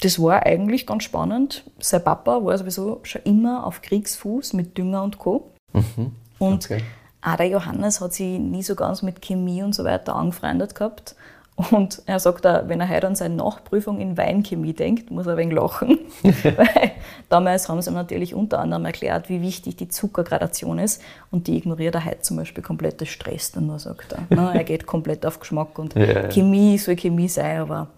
das 0.00 0.20
war 0.20 0.44
eigentlich 0.44 0.86
ganz 0.86 1.04
spannend. 1.04 1.64
Sein 1.78 2.02
Papa 2.02 2.44
war 2.44 2.58
sowieso 2.58 3.00
schon 3.04 3.22
immer 3.22 3.64
auf 3.64 3.82
Kriegsfuß 3.82 4.52
mit 4.54 4.76
Dünger 4.76 5.04
und 5.04 5.18
Co. 5.18 5.50
Mhm. 5.72 6.12
Und 6.40 6.64
okay. 6.64 6.82
auch 7.20 7.36
der 7.36 7.48
Johannes 7.48 8.00
hat 8.00 8.12
sich 8.12 8.40
nie 8.40 8.64
so 8.64 8.74
ganz 8.74 9.02
mit 9.02 9.22
Chemie 9.22 9.62
und 9.62 9.74
so 9.74 9.84
weiter 9.84 10.16
angefreundet 10.16 10.74
gehabt. 10.74 11.14
Und 11.54 12.02
er 12.06 12.18
sagt 12.18 12.46
auch, 12.46 12.68
wenn 12.68 12.80
er 12.80 12.88
heute 12.88 13.06
an 13.06 13.14
seine 13.14 13.34
Nachprüfung 13.34 14.00
in 14.00 14.16
Weinchemie 14.16 14.72
denkt, 14.72 15.10
muss 15.10 15.26
er 15.26 15.32
ein 15.32 15.38
wenig 15.38 15.54
lachen. 15.54 15.98
Weil 16.22 16.92
damals 17.28 17.68
haben 17.68 17.80
sie 17.82 17.90
ihm 17.90 17.94
natürlich 17.94 18.34
unter 18.34 18.58
anderem 18.58 18.86
erklärt, 18.86 19.28
wie 19.28 19.42
wichtig 19.42 19.76
die 19.76 19.88
Zuckergradation 19.88 20.78
ist. 20.78 21.02
Und 21.30 21.46
die 21.46 21.56
ignoriert 21.58 21.94
er 21.94 22.04
heute 22.06 22.22
zum 22.22 22.38
Beispiel 22.38 22.64
komplett. 22.64 23.00
Das 23.00 23.08
stresst 23.08 23.56
dann 23.56 23.66
nur, 23.66 23.78
sagt 23.78 24.12
er. 24.12 24.20
Na, 24.30 24.54
er 24.54 24.64
geht 24.64 24.86
komplett 24.86 25.26
auf 25.26 25.40
Geschmack. 25.40 25.78
Und 25.78 25.94
Ja, 25.96 26.04
ja. 26.04 26.28
Chemie 26.28 26.78
soll 26.78 26.96
Chemie 26.96 27.28
sein, 27.28 27.60
aber 27.60 27.88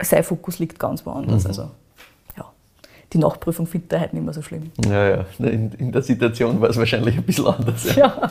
sein 0.00 0.22
Fokus 0.22 0.58
liegt 0.60 0.78
ganz 0.78 1.04
woanders. 1.04 1.44
Mhm. 1.44 1.48
Also, 1.48 1.70
ja, 2.36 2.46
die 3.12 3.18
Nachprüfung 3.18 3.66
findet 3.66 3.92
er 3.92 4.00
heute 4.00 4.14
nicht 4.14 4.24
mehr 4.24 4.34
so 4.34 4.42
schlimm. 4.42 4.70
Ja, 4.86 5.08
ja. 5.08 5.24
In, 5.38 5.72
in 5.72 5.92
der 5.92 6.02
Situation 6.02 6.60
war 6.60 6.70
es 6.70 6.76
wahrscheinlich 6.76 7.16
ein 7.16 7.24
bisschen 7.24 7.46
anders. 7.46 7.96
Ja. 7.96 8.06
Ja. 8.06 8.30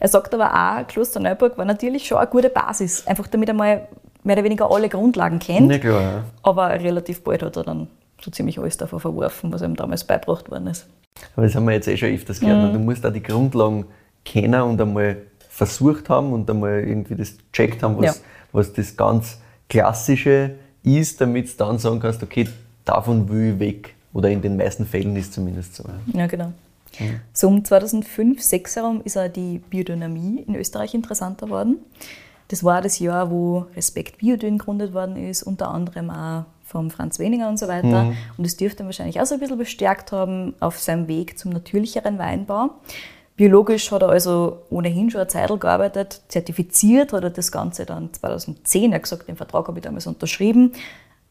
Er 0.00 0.08
sagt 0.08 0.34
aber 0.34 0.52
auch, 0.52 0.86
Klosterneuburg 0.86 1.56
war 1.58 1.64
natürlich 1.64 2.06
schon 2.06 2.18
eine 2.18 2.26
gute 2.28 2.48
Basis, 2.50 3.06
einfach 3.06 3.26
damit 3.28 3.48
er 3.48 3.54
mal 3.54 3.88
mehr 4.22 4.36
oder 4.36 4.44
weniger 4.44 4.70
alle 4.70 4.88
Grundlagen 4.88 5.38
kennt. 5.38 5.68
Na 5.68 5.78
klar, 5.78 6.00
ja. 6.02 6.24
Aber 6.42 6.70
relativ 6.70 7.22
bald 7.22 7.42
hat 7.42 7.56
er 7.56 7.62
dann 7.64 7.88
so 8.20 8.30
ziemlich 8.30 8.58
alles 8.58 8.76
davon 8.76 9.00
verworfen, 9.00 9.52
was 9.52 9.62
ihm 9.62 9.76
damals 9.76 10.04
beigebracht 10.04 10.50
worden 10.50 10.68
ist. 10.68 10.86
Aber 11.36 11.46
das 11.46 11.54
haben 11.54 11.66
wir 11.66 11.74
jetzt 11.74 11.88
eh 11.88 11.96
schon 11.96 12.08
öfters 12.08 12.40
gehört. 12.40 12.74
Du 12.74 12.78
musst 12.78 13.04
auch 13.06 13.12
die 13.12 13.22
Grundlagen 13.22 13.84
kennen 14.24 14.62
und 14.62 14.80
einmal 14.80 15.18
versucht 15.50 16.08
haben 16.08 16.32
und 16.32 16.48
einmal 16.50 16.80
irgendwie 16.80 17.14
das 17.14 17.34
gecheckt 17.52 17.82
haben, 17.82 17.98
was, 17.98 18.04
Ja. 18.06 18.22
was 18.52 18.72
das 18.72 18.96
ganz 18.96 19.38
Klassische 19.68 20.52
ist, 20.82 21.20
damit 21.20 21.52
du 21.52 21.56
dann 21.64 21.78
sagen 21.78 22.00
kannst, 22.00 22.22
okay, 22.22 22.48
davon 22.84 23.28
will 23.28 23.54
ich 23.54 23.58
weg. 23.58 23.94
Oder 24.12 24.30
in 24.30 24.40
den 24.42 24.56
meisten 24.56 24.86
Fällen 24.86 25.14
ist 25.16 25.26
es 25.26 25.32
zumindest 25.32 25.74
so. 25.74 25.84
ja. 26.12 26.20
Ja, 26.20 26.26
genau. 26.98 27.12
So 27.32 27.48
um 27.48 27.64
2005, 27.64 28.40
2006 28.40 28.76
herum 28.76 29.00
ist 29.04 29.16
auch 29.16 29.28
die 29.28 29.58
Biodynamie 29.58 30.44
in 30.46 30.54
Österreich 30.54 30.94
interessanter 30.94 31.48
worden. 31.48 31.78
Das 32.48 32.62
war 32.62 32.82
das 32.82 32.98
Jahr, 32.98 33.30
wo 33.30 33.66
Respekt 33.74 34.18
Biodyn 34.18 34.58
gegründet 34.58 34.92
worden 34.92 35.16
ist, 35.16 35.42
unter 35.42 35.68
anderem 35.70 36.10
auch 36.10 36.44
vom 36.64 36.90
Franz 36.90 37.18
Weninger 37.18 37.48
und 37.48 37.58
so 37.58 37.68
weiter. 37.68 38.06
Und 38.36 38.46
das 38.46 38.56
dürfte 38.56 38.82
ihn 38.82 38.86
wahrscheinlich 38.86 39.20
auch 39.20 39.26
so 39.26 39.34
ein 39.34 39.40
bisschen 39.40 39.58
bestärkt 39.58 40.12
haben 40.12 40.54
auf 40.60 40.78
seinem 40.78 41.08
Weg 41.08 41.38
zum 41.38 41.52
natürlicheren 41.52 42.18
Weinbau. 42.18 42.70
Biologisch 43.36 43.90
hat 43.90 44.02
er 44.02 44.10
also 44.10 44.62
ohnehin 44.70 45.10
schon 45.10 45.20
eine 45.20 45.28
Zeit 45.28 45.48
gearbeitet, 45.60 46.22
zertifiziert 46.28 47.12
hat 47.12 47.24
er 47.24 47.30
das 47.30 47.50
Ganze 47.50 47.84
dann 47.84 48.12
2010, 48.12 48.92
er 48.92 48.96
hat 48.96 49.02
gesagt, 49.02 49.26
den 49.26 49.36
Vertrag 49.36 49.66
habe 49.66 49.78
ich 49.78 49.82
damals 49.84 50.06
unterschrieben, 50.06 50.70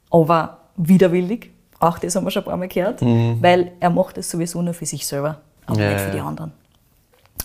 aber 0.09 0.57
widerwillig, 0.75 1.51
auch 1.79 1.97
das 1.99 2.15
haben 2.15 2.25
wir 2.25 2.31
schon 2.31 2.43
ein 2.43 2.45
paar 2.45 2.57
Mal 2.57 2.67
gehört, 2.67 3.01
weil 3.01 3.71
er 3.79 3.89
macht 3.89 4.17
es 4.17 4.29
sowieso 4.29 4.61
nur 4.61 4.73
für 4.73 4.85
sich 4.85 5.07
selber, 5.07 5.39
aber 5.65 5.79
Ja, 5.79 5.93
nicht 5.93 6.01
für 6.01 6.11
die 6.11 6.19
anderen. 6.19 6.51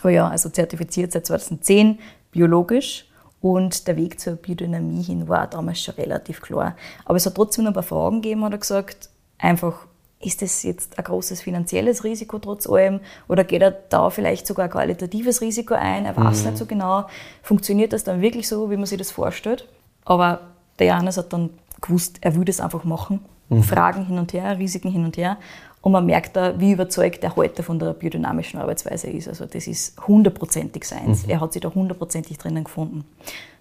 Aber 0.01 0.11
ja, 0.11 0.29
also 0.29 0.49
zertifiziert 0.49 1.13
seit 1.13 1.27
2010, 1.27 1.99
biologisch 2.31 3.07
und 3.41 3.87
der 3.87 3.97
Weg 3.97 4.21
zur 4.21 4.35
Biodynamie 4.35 5.03
hin 5.03 5.29
war 5.29 5.47
damals 5.47 5.81
schon 5.83 5.95
relativ 5.95 6.41
klar. 6.41 6.77
Aber 7.05 7.17
es 7.17 7.27
hat 7.27 7.35
trotzdem 7.35 7.65
noch 7.65 7.71
ein 7.71 7.75
paar 7.75 7.83
Fragen 7.83 8.23
gegeben, 8.23 8.45
hat 8.45 8.53
er 8.53 8.59
gesagt, 8.59 9.11
einfach, 9.39 9.87
ist 10.21 10.43
das 10.43 10.65
jetzt 10.65 10.99
ein 10.99 11.05
großes 11.05 11.43
finanzielles 11.43 12.03
Risiko 12.03 12.41
trotz 12.41 12.69
allem 12.69 13.01
oder 13.29 13.45
geht 13.45 13.63
er 13.63 13.71
da 13.71 14.11
vielleicht 14.11 14.49
sogar 14.49 14.65
ein 14.65 14.71
qualitatives 14.71 15.41
Risiko 15.41 15.75
ein? 15.75 16.07
Er 16.07 16.17
weiß 16.17 16.45
nicht 16.45 16.57
so 16.57 16.67
genau, 16.67 17.07
funktioniert 17.43 17.93
das 17.93 18.03
dann 18.03 18.21
wirklich 18.21 18.49
so, 18.49 18.71
wie 18.71 18.77
man 18.77 18.87
sich 18.87 18.99
das 18.99 19.13
vorstellt? 19.13 19.69
Aber 20.05 20.41
der 20.81 20.89
Johannes 20.89 21.19
hat 21.19 21.33
dann 21.33 21.51
gewusst, 21.81 22.19
er 22.21 22.35
will 22.35 22.45
das 22.45 22.61
einfach 22.61 22.85
machen. 22.85 23.21
Fragen 23.63 24.05
hin 24.05 24.19
und 24.19 24.35
her, 24.35 24.59
Risiken 24.59 24.91
hin 24.91 25.05
und 25.05 25.17
her. 25.17 25.39
Und 25.81 25.93
man 25.93 26.07
merkt 26.07 26.37
da, 26.37 26.59
wie 26.59 26.73
überzeugt 26.73 27.23
er 27.23 27.37
heute 27.37 27.63
von 27.63 27.79
der 27.79 27.93
biodynamischen 27.93 28.61
Arbeitsweise 28.61 29.09
ist. 29.09 29.29
Also 29.29 29.47
das 29.47 29.67
ist 29.67 30.07
hundertprozentig 30.07 30.85
seins. 30.85 31.25
Er 31.25 31.41
hat 31.41 31.53
sich 31.53 31.63
da 31.63 31.73
hundertprozentig 31.73 32.37
drinnen 32.39 32.65
gefunden. 32.65 33.05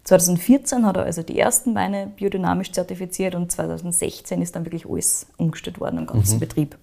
2014 0.06 0.86
hat 0.86 0.98
er 0.98 1.04
also 1.04 1.22
die 1.22 1.38
ersten 1.38 1.76
Weine 1.76 2.08
biodynamisch 2.16 2.72
zertifiziert 2.72 3.36
und 3.36 3.52
2016 3.52 4.42
ist 4.42 4.56
dann 4.56 4.66
wirklich 4.66 4.90
alles 4.90 5.28
umgestellt 5.38 5.80
worden 5.80 6.00
im 6.00 6.08
ganzen 6.08 6.40
Betrieb. 6.40 6.78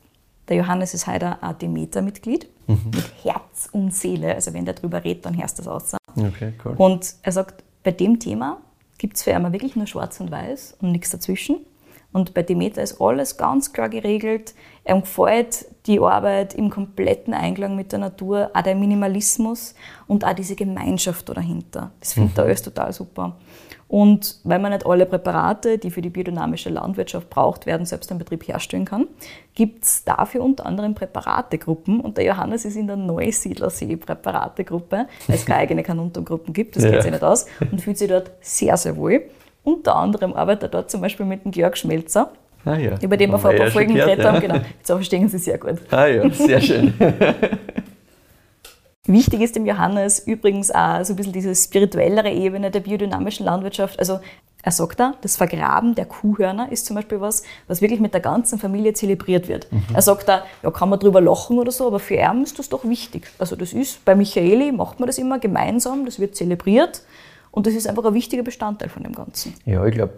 Der 0.48 0.58
Johannes 0.58 0.92
ist 0.92 1.06
heute 1.06 1.42
ein 1.42 1.58
Demeter-Mitglied 1.58 2.48
mit 2.66 3.12
Herz 3.22 3.70
und 3.72 3.94
Seele. 3.94 4.34
Also 4.34 4.52
wenn 4.52 4.66
der 4.66 4.74
drüber 4.74 5.02
redet, 5.02 5.24
dann 5.24 5.40
hörst 5.40 5.58
du 5.58 5.62
das 5.62 5.94
aus. 5.94 5.96
Okay, 6.16 6.52
cool. 6.64 6.74
Und 6.76 7.14
er 7.22 7.32
sagt, 7.32 7.64
bei 7.82 7.92
dem 7.92 8.20
Thema 8.20 8.60
gibt 8.98 9.16
es 9.16 9.22
für 9.22 9.30
ihn 9.30 9.52
wirklich 9.52 9.74
nur 9.74 9.86
schwarz 9.86 10.20
und 10.20 10.30
weiß 10.30 10.76
und 10.80 10.92
nichts 10.92 11.10
dazwischen. 11.10 11.56
Und 12.12 12.34
bei 12.34 12.42
Demeter 12.42 12.82
ist 12.82 13.00
alles 13.00 13.36
ganz 13.36 13.72
klar 13.72 13.88
geregelt. 13.88 14.54
Ihm 14.86 15.00
gefällt 15.00 15.66
die 15.86 15.98
Arbeit 16.00 16.54
im 16.54 16.70
kompletten 16.70 17.32
Einklang 17.34 17.76
mit 17.76 17.92
der 17.92 17.98
Natur, 18.00 18.50
auch 18.52 18.62
der 18.62 18.74
Minimalismus 18.74 19.74
und 20.06 20.24
auch 20.24 20.32
diese 20.34 20.56
Gemeinschaft 20.56 21.28
da 21.28 21.34
dahinter. 21.34 21.90
Das 22.00 22.14
findet 22.14 22.36
er 22.38 22.44
alles 22.44 22.62
total 22.62 22.92
super. 22.92 23.36
Und 23.86 24.40
weil 24.44 24.58
man 24.58 24.72
nicht 24.72 24.86
alle 24.86 25.04
Präparate, 25.06 25.78
die 25.78 25.90
für 25.90 26.00
die 26.02 26.08
biodynamische 26.10 26.70
Landwirtschaft 26.70 27.28
braucht 27.30 27.66
werden, 27.66 27.86
selbst 27.86 28.10
im 28.10 28.18
Betrieb 28.18 28.46
herstellen 28.48 28.84
kann, 28.86 29.06
gibt 29.54 29.84
es 29.84 30.04
dafür 30.04 30.42
unter 30.42 30.66
anderem 30.66 30.94
Präparategruppen. 30.94 32.00
Und 32.00 32.16
der 32.16 32.24
Johannes 32.24 32.64
ist 32.64 32.76
in 32.76 32.86
der 32.86 32.96
Neusiedlersee-Präparategruppe, 32.96 35.06
weil 35.26 35.36
es 35.36 35.46
keine 35.46 35.60
eigene 35.60 35.82
Kanuntergruppen 35.82 36.52
gibt, 36.52 36.76
das 36.76 36.84
Ja. 36.84 36.90
geht 36.90 37.02
sich 37.02 37.10
nicht 37.12 37.22
aus, 37.22 37.46
und 37.70 37.80
fühlt 37.80 37.98
sich 37.98 38.08
dort 38.08 38.30
sehr, 38.40 38.76
sehr 38.76 38.96
wohl. 38.96 39.22
Unter 39.62 39.96
anderem 39.96 40.32
arbeitet 40.34 40.64
er 40.64 40.68
dort 40.70 40.90
zum 40.90 41.00
Beispiel 41.00 41.24
mit 41.26 41.44
dem 41.44 41.52
Georg 41.52 41.76
Schmelzer, 41.78 42.32
Ah, 42.64 42.76
ja. 42.76 42.98
über 43.00 43.16
den 43.16 43.30
wir 43.30 43.34
Haben 43.34 43.40
vor 43.42 43.50
ein 43.50 43.58
paar 43.58 43.70
Folgen 43.70 43.94
geredet 43.94 44.24
haben. 44.24 44.34
ja. 44.36 44.40
Genau, 44.40 44.54
jetzt 44.56 44.86
verstehen 44.86 45.28
Sie 45.28 45.38
sehr 45.38 45.58
gut. 45.58 45.78
Ah 45.90 46.06
ja, 46.06 46.28
sehr 46.30 46.60
schön. 46.60 46.94
Wichtig 49.06 49.42
ist 49.42 49.54
dem 49.54 49.66
Johannes 49.66 50.20
übrigens 50.20 50.70
auch 50.70 51.04
so 51.04 51.12
ein 51.12 51.16
bisschen 51.16 51.34
diese 51.34 51.54
spirituellere 51.54 52.30
Ebene 52.30 52.70
der 52.70 52.80
biodynamischen 52.80 53.44
Landwirtschaft. 53.44 53.98
Also 53.98 54.20
er 54.62 54.72
sagt 54.72 54.98
da, 54.98 55.12
das 55.20 55.36
Vergraben 55.36 55.94
der 55.94 56.06
Kuhhörner 56.06 56.72
ist 56.72 56.86
zum 56.86 56.96
Beispiel 56.96 57.20
was, 57.20 57.42
was 57.68 57.82
wirklich 57.82 58.00
mit 58.00 58.14
der 58.14 58.22
ganzen 58.22 58.58
Familie 58.58 58.94
zelebriert 58.94 59.46
wird. 59.46 59.68
Er 59.92 60.00
sagt 60.00 60.26
da, 60.26 60.44
ja, 60.62 60.70
kann 60.70 60.88
man 60.88 60.98
drüber 60.98 61.20
lachen 61.20 61.58
oder 61.58 61.70
so, 61.70 61.86
aber 61.86 61.98
für 61.98 62.14
ihn 62.14 62.42
ist 62.42 62.58
das 62.58 62.70
doch 62.70 62.84
wichtig. 62.84 63.26
Also 63.38 63.56
das 63.56 63.74
ist, 63.74 64.02
bei 64.06 64.14
Michaeli 64.14 64.72
macht 64.72 65.00
man 65.00 65.06
das 65.06 65.18
immer 65.18 65.38
gemeinsam, 65.38 66.06
das 66.06 66.18
wird 66.18 66.34
zelebriert 66.34 67.02
und 67.50 67.66
das 67.66 67.74
ist 67.74 67.86
einfach 67.86 68.06
ein 68.06 68.14
wichtiger 68.14 68.42
Bestandteil 68.42 68.88
von 68.88 69.02
dem 69.02 69.12
Ganzen. 69.12 69.52
Ja, 69.66 69.84
ich 69.84 69.92
glaube, 69.92 70.14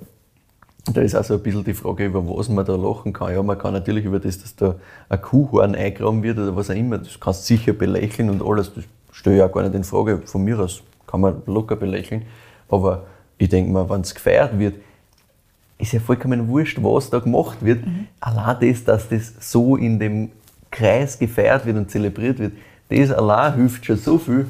da 0.92 1.00
ist 1.00 1.14
auch 1.14 1.24
so 1.24 1.34
ein 1.34 1.42
bisschen 1.42 1.64
die 1.64 1.74
Frage, 1.74 2.06
über 2.06 2.22
was 2.26 2.48
man 2.48 2.64
da 2.64 2.76
lachen 2.76 3.12
kann. 3.12 3.32
Ja, 3.32 3.42
man 3.42 3.58
kann 3.58 3.72
natürlich 3.72 4.04
über 4.04 4.20
das, 4.20 4.38
dass 4.40 4.54
da 4.56 4.76
ein 5.08 5.20
Kuhhorn 5.20 5.74
eingraben 5.74 6.22
wird 6.22 6.38
oder 6.38 6.54
was 6.54 6.70
auch 6.70 6.74
immer, 6.74 6.98
das 6.98 7.18
kannst 7.18 7.48
du 7.48 7.56
sicher 7.56 7.72
belächeln 7.72 8.30
und 8.30 8.42
alles, 8.42 8.72
das 8.74 8.84
stelle 9.10 9.36
ich 9.36 9.42
auch 9.42 9.52
gar 9.52 9.62
nicht 9.62 9.74
in 9.74 9.84
Frage. 9.84 10.18
Von 10.24 10.44
mir 10.44 10.58
aus 10.58 10.82
kann 11.06 11.20
man 11.20 11.42
locker 11.46 11.76
belächeln. 11.76 12.22
Aber 12.68 13.04
ich 13.38 13.48
denke 13.48 13.70
mal, 13.70 13.88
wenn 13.88 14.00
es 14.00 14.14
gefeiert 14.14 14.58
wird, 14.58 14.74
ist 15.78 15.92
ja 15.92 16.00
vollkommen 16.00 16.48
wurscht, 16.48 16.78
was 16.82 17.10
da 17.10 17.18
gemacht 17.18 17.58
wird. 17.64 17.84
Allein 18.20 18.56
das, 18.60 18.84
dass 18.84 19.08
das 19.08 19.32
so 19.40 19.76
in 19.76 19.98
dem 19.98 20.30
Kreis 20.70 21.18
gefeiert 21.18 21.66
wird 21.66 21.76
und 21.76 21.90
zelebriert 21.90 22.38
wird, 22.38 22.52
das 22.88 23.10
allein 23.10 23.54
hilft 23.54 23.84
schon 23.84 23.96
so 23.96 24.18
viel. 24.18 24.46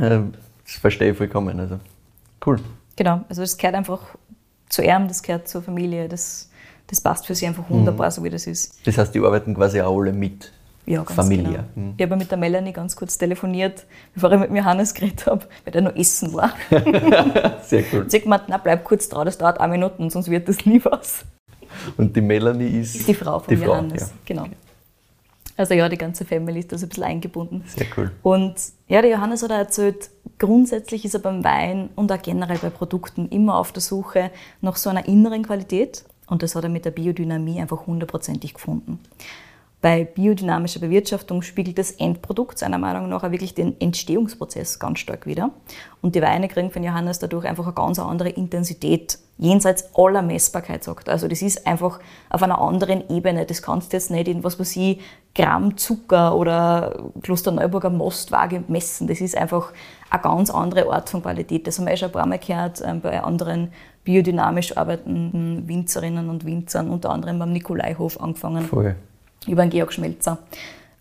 Äh, 0.00 0.20
Das 0.64 0.76
verstehe 0.76 1.12
ich 1.12 1.16
vollkommen. 1.16 1.58
Also, 1.58 1.78
cool. 2.46 2.58
Genau, 2.96 3.22
also 3.28 3.42
das 3.42 3.56
gehört 3.56 3.74
einfach 3.74 4.00
zu 4.68 4.82
ihm, 4.82 5.08
das 5.08 5.22
gehört 5.22 5.48
zur 5.48 5.62
Familie, 5.62 6.08
das, 6.08 6.50
das 6.86 7.00
passt 7.00 7.26
für 7.26 7.34
sie 7.34 7.46
einfach 7.46 7.68
wunderbar, 7.68 8.10
so 8.10 8.22
wie 8.24 8.30
das 8.30 8.46
ist. 8.46 8.86
Das 8.86 8.98
heißt, 8.98 9.14
die 9.14 9.20
arbeiten 9.20 9.54
quasi 9.54 9.80
auch 9.80 9.98
alle 9.98 10.12
mit. 10.12 10.52
Ja, 10.86 11.04
Familie. 11.04 11.64
genau. 11.74 11.92
Ich 11.98 12.02
habe 12.02 12.16
mit 12.16 12.30
der 12.30 12.38
Melanie 12.38 12.72
ganz 12.72 12.96
kurz 12.96 13.18
telefoniert, 13.18 13.84
bevor 14.14 14.32
ich 14.32 14.40
mit 14.40 14.50
Johannes 14.50 14.94
geredet 14.94 15.26
habe, 15.26 15.46
weil 15.64 15.72
der 15.72 15.82
noch 15.82 15.94
essen 15.94 16.32
war. 16.32 16.54
Sehr 17.62 17.84
cool. 17.92 18.06
Sie 18.08 18.16
hat 18.16 18.22
gemeint, 18.22 18.44
na 18.48 18.56
bleib 18.56 18.84
kurz 18.84 19.06
dran, 19.06 19.26
das 19.26 19.36
dauert 19.36 19.60
eine 19.60 19.72
Minute, 19.72 20.08
sonst 20.10 20.30
wird 20.30 20.48
das 20.48 20.64
nie 20.64 20.82
was. 20.82 21.26
Und 21.98 22.16
die 22.16 22.22
Melanie 22.22 22.80
ist, 22.80 22.94
ist 22.96 23.06
die 23.08 23.12
Frau 23.12 23.38
von 23.38 23.54
die 23.54 23.60
Frau, 23.60 23.72
Johannes. 23.74 24.00
ja. 24.00 24.08
Genau. 24.24 24.46
Also 25.58 25.74
ja, 25.74 25.88
die 25.88 25.98
ganze 25.98 26.24
Family 26.24 26.60
ist 26.60 26.70
da 26.70 26.78
so 26.78 26.86
ein 26.86 26.88
bisschen 26.88 27.04
eingebunden. 27.04 27.64
Sehr 27.66 27.88
cool. 27.96 28.12
Und 28.22 28.54
ja, 28.86 29.02
der 29.02 29.10
Johannes 29.10 29.42
hat 29.42 29.50
auch 29.50 29.56
erzählt, 29.56 30.08
grundsätzlich 30.38 31.04
ist 31.04 31.14
er 31.14 31.20
beim 31.20 31.42
Wein 31.42 31.90
und 31.96 32.12
auch 32.12 32.22
generell 32.22 32.58
bei 32.58 32.70
Produkten 32.70 33.28
immer 33.28 33.58
auf 33.58 33.72
der 33.72 33.82
Suche 33.82 34.30
nach 34.60 34.76
so 34.76 34.88
einer 34.88 35.08
inneren 35.08 35.42
Qualität. 35.42 36.04
Und 36.28 36.44
das 36.44 36.54
hat 36.54 36.62
er 36.62 36.70
mit 36.70 36.84
der 36.84 36.92
Biodynamie 36.92 37.60
einfach 37.60 37.88
hundertprozentig 37.88 38.54
gefunden. 38.54 39.00
Bei 39.80 40.02
biodynamischer 40.04 40.80
Bewirtschaftung 40.80 41.42
spiegelt 41.42 41.78
das 41.78 41.92
Endprodukt 41.92 42.58
seiner 42.58 42.78
Meinung 42.78 43.08
nach 43.08 43.22
auch 43.22 43.30
wirklich 43.30 43.54
den 43.54 43.80
Entstehungsprozess 43.80 44.80
ganz 44.80 44.98
stark 44.98 45.24
wider. 45.24 45.50
Und 46.00 46.16
die 46.16 46.22
Weine 46.22 46.48
kriegen 46.48 46.72
von 46.72 46.82
Johannes 46.82 47.20
dadurch 47.20 47.44
einfach 47.44 47.64
eine 47.64 47.74
ganz 47.74 48.00
andere 48.00 48.30
Intensität, 48.30 49.18
jenseits 49.36 49.94
aller 49.94 50.22
Messbarkeit, 50.22 50.82
sagt. 50.82 51.08
Also 51.08 51.28
das 51.28 51.42
ist 51.42 51.64
einfach 51.64 52.00
auf 52.28 52.42
einer 52.42 52.60
anderen 52.60 53.08
Ebene. 53.08 53.46
Das 53.46 53.62
kannst 53.62 53.92
du 53.92 53.96
jetzt 53.96 54.10
nicht 54.10 54.26
in, 54.26 54.42
was 54.42 54.58
weiß 54.58 54.74
ich, 54.76 55.00
Gramm 55.36 55.76
Zucker 55.76 56.34
oder 56.34 57.10
Klosterneuburger 57.22 57.90
Mostwaage 57.90 58.64
messen. 58.66 59.06
Das 59.06 59.20
ist 59.20 59.36
einfach 59.36 59.72
eine 60.10 60.22
ganz 60.22 60.50
andere 60.50 60.90
Art 60.90 61.08
von 61.08 61.22
Qualität. 61.22 61.68
Das 61.68 61.78
haben 61.78 61.86
wir 61.86 61.92
eh 61.92 61.96
schon 61.96 62.08
ein 62.08 62.12
paar 62.12 62.26
Mal 62.26 62.40
gehört 62.40 62.82
ähm, 62.84 63.00
bei 63.00 63.22
anderen 63.22 63.70
biodynamisch 64.02 64.76
arbeitenden 64.76 65.68
Winzerinnen 65.68 66.30
und 66.30 66.44
Winzern, 66.44 66.90
unter 66.90 67.10
anderem 67.10 67.38
beim 67.38 67.52
Nikolaihof 67.52 68.20
angefangen 68.20 68.64
Voll. 68.64 68.96
Über 69.48 69.62
den 69.62 69.70
Georg 69.70 69.92
Schmelzer. 69.92 70.38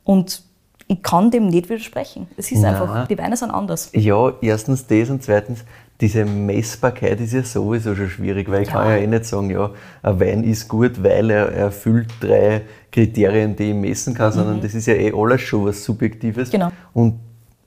Und 0.04 0.44
ich 0.88 1.04
kann 1.04 1.32
dem 1.32 1.48
nicht 1.48 1.70
widersprechen. 1.70 2.28
Es 2.38 2.52
ist 2.52 2.62
Nein. 2.62 2.76
einfach, 2.76 3.08
die 3.08 3.18
Weine 3.18 3.36
sind 3.36 3.52
anders. 3.52 3.90
Ja, 3.94 4.34
erstens 4.42 4.88
das 4.88 5.10
und 5.10 5.22
zweitens, 5.22 5.66
diese 6.00 6.26
Messbarkeit 6.26 7.20
ist 7.20 7.34
ja 7.34 7.44
sowieso 7.44 7.96
schon 7.96 8.10
schwierig, 8.10 8.50
weil 8.50 8.62
ich 8.62 8.68
ja. 8.68 8.76
kann 8.76 8.90
ja 8.90 8.98
eh 8.98 9.08
nicht 9.08 9.26
sagen, 9.26 9.50
ja, 9.50 9.72
ein 10.04 10.20
Wein 10.20 10.44
ist 10.44 10.68
gut, 10.68 11.04
weil 11.04 11.30
er 11.32 11.52
erfüllt 11.52 12.08
drei 12.22 12.62
Kriterien, 12.92 13.56
die 13.56 13.72
ich 13.72 13.76
messen 13.76 14.14
kann, 14.14 14.32
sondern 14.32 14.58
mhm. 14.58 14.62
das 14.62 14.76
ist 14.76 14.86
ja 14.86 14.94
eh 14.94 15.12
alles 15.14 15.42
schon 15.42 15.66
was 15.66 15.84
Subjektives. 15.84 16.52
Genau. 16.52 16.72
Und 16.94 17.20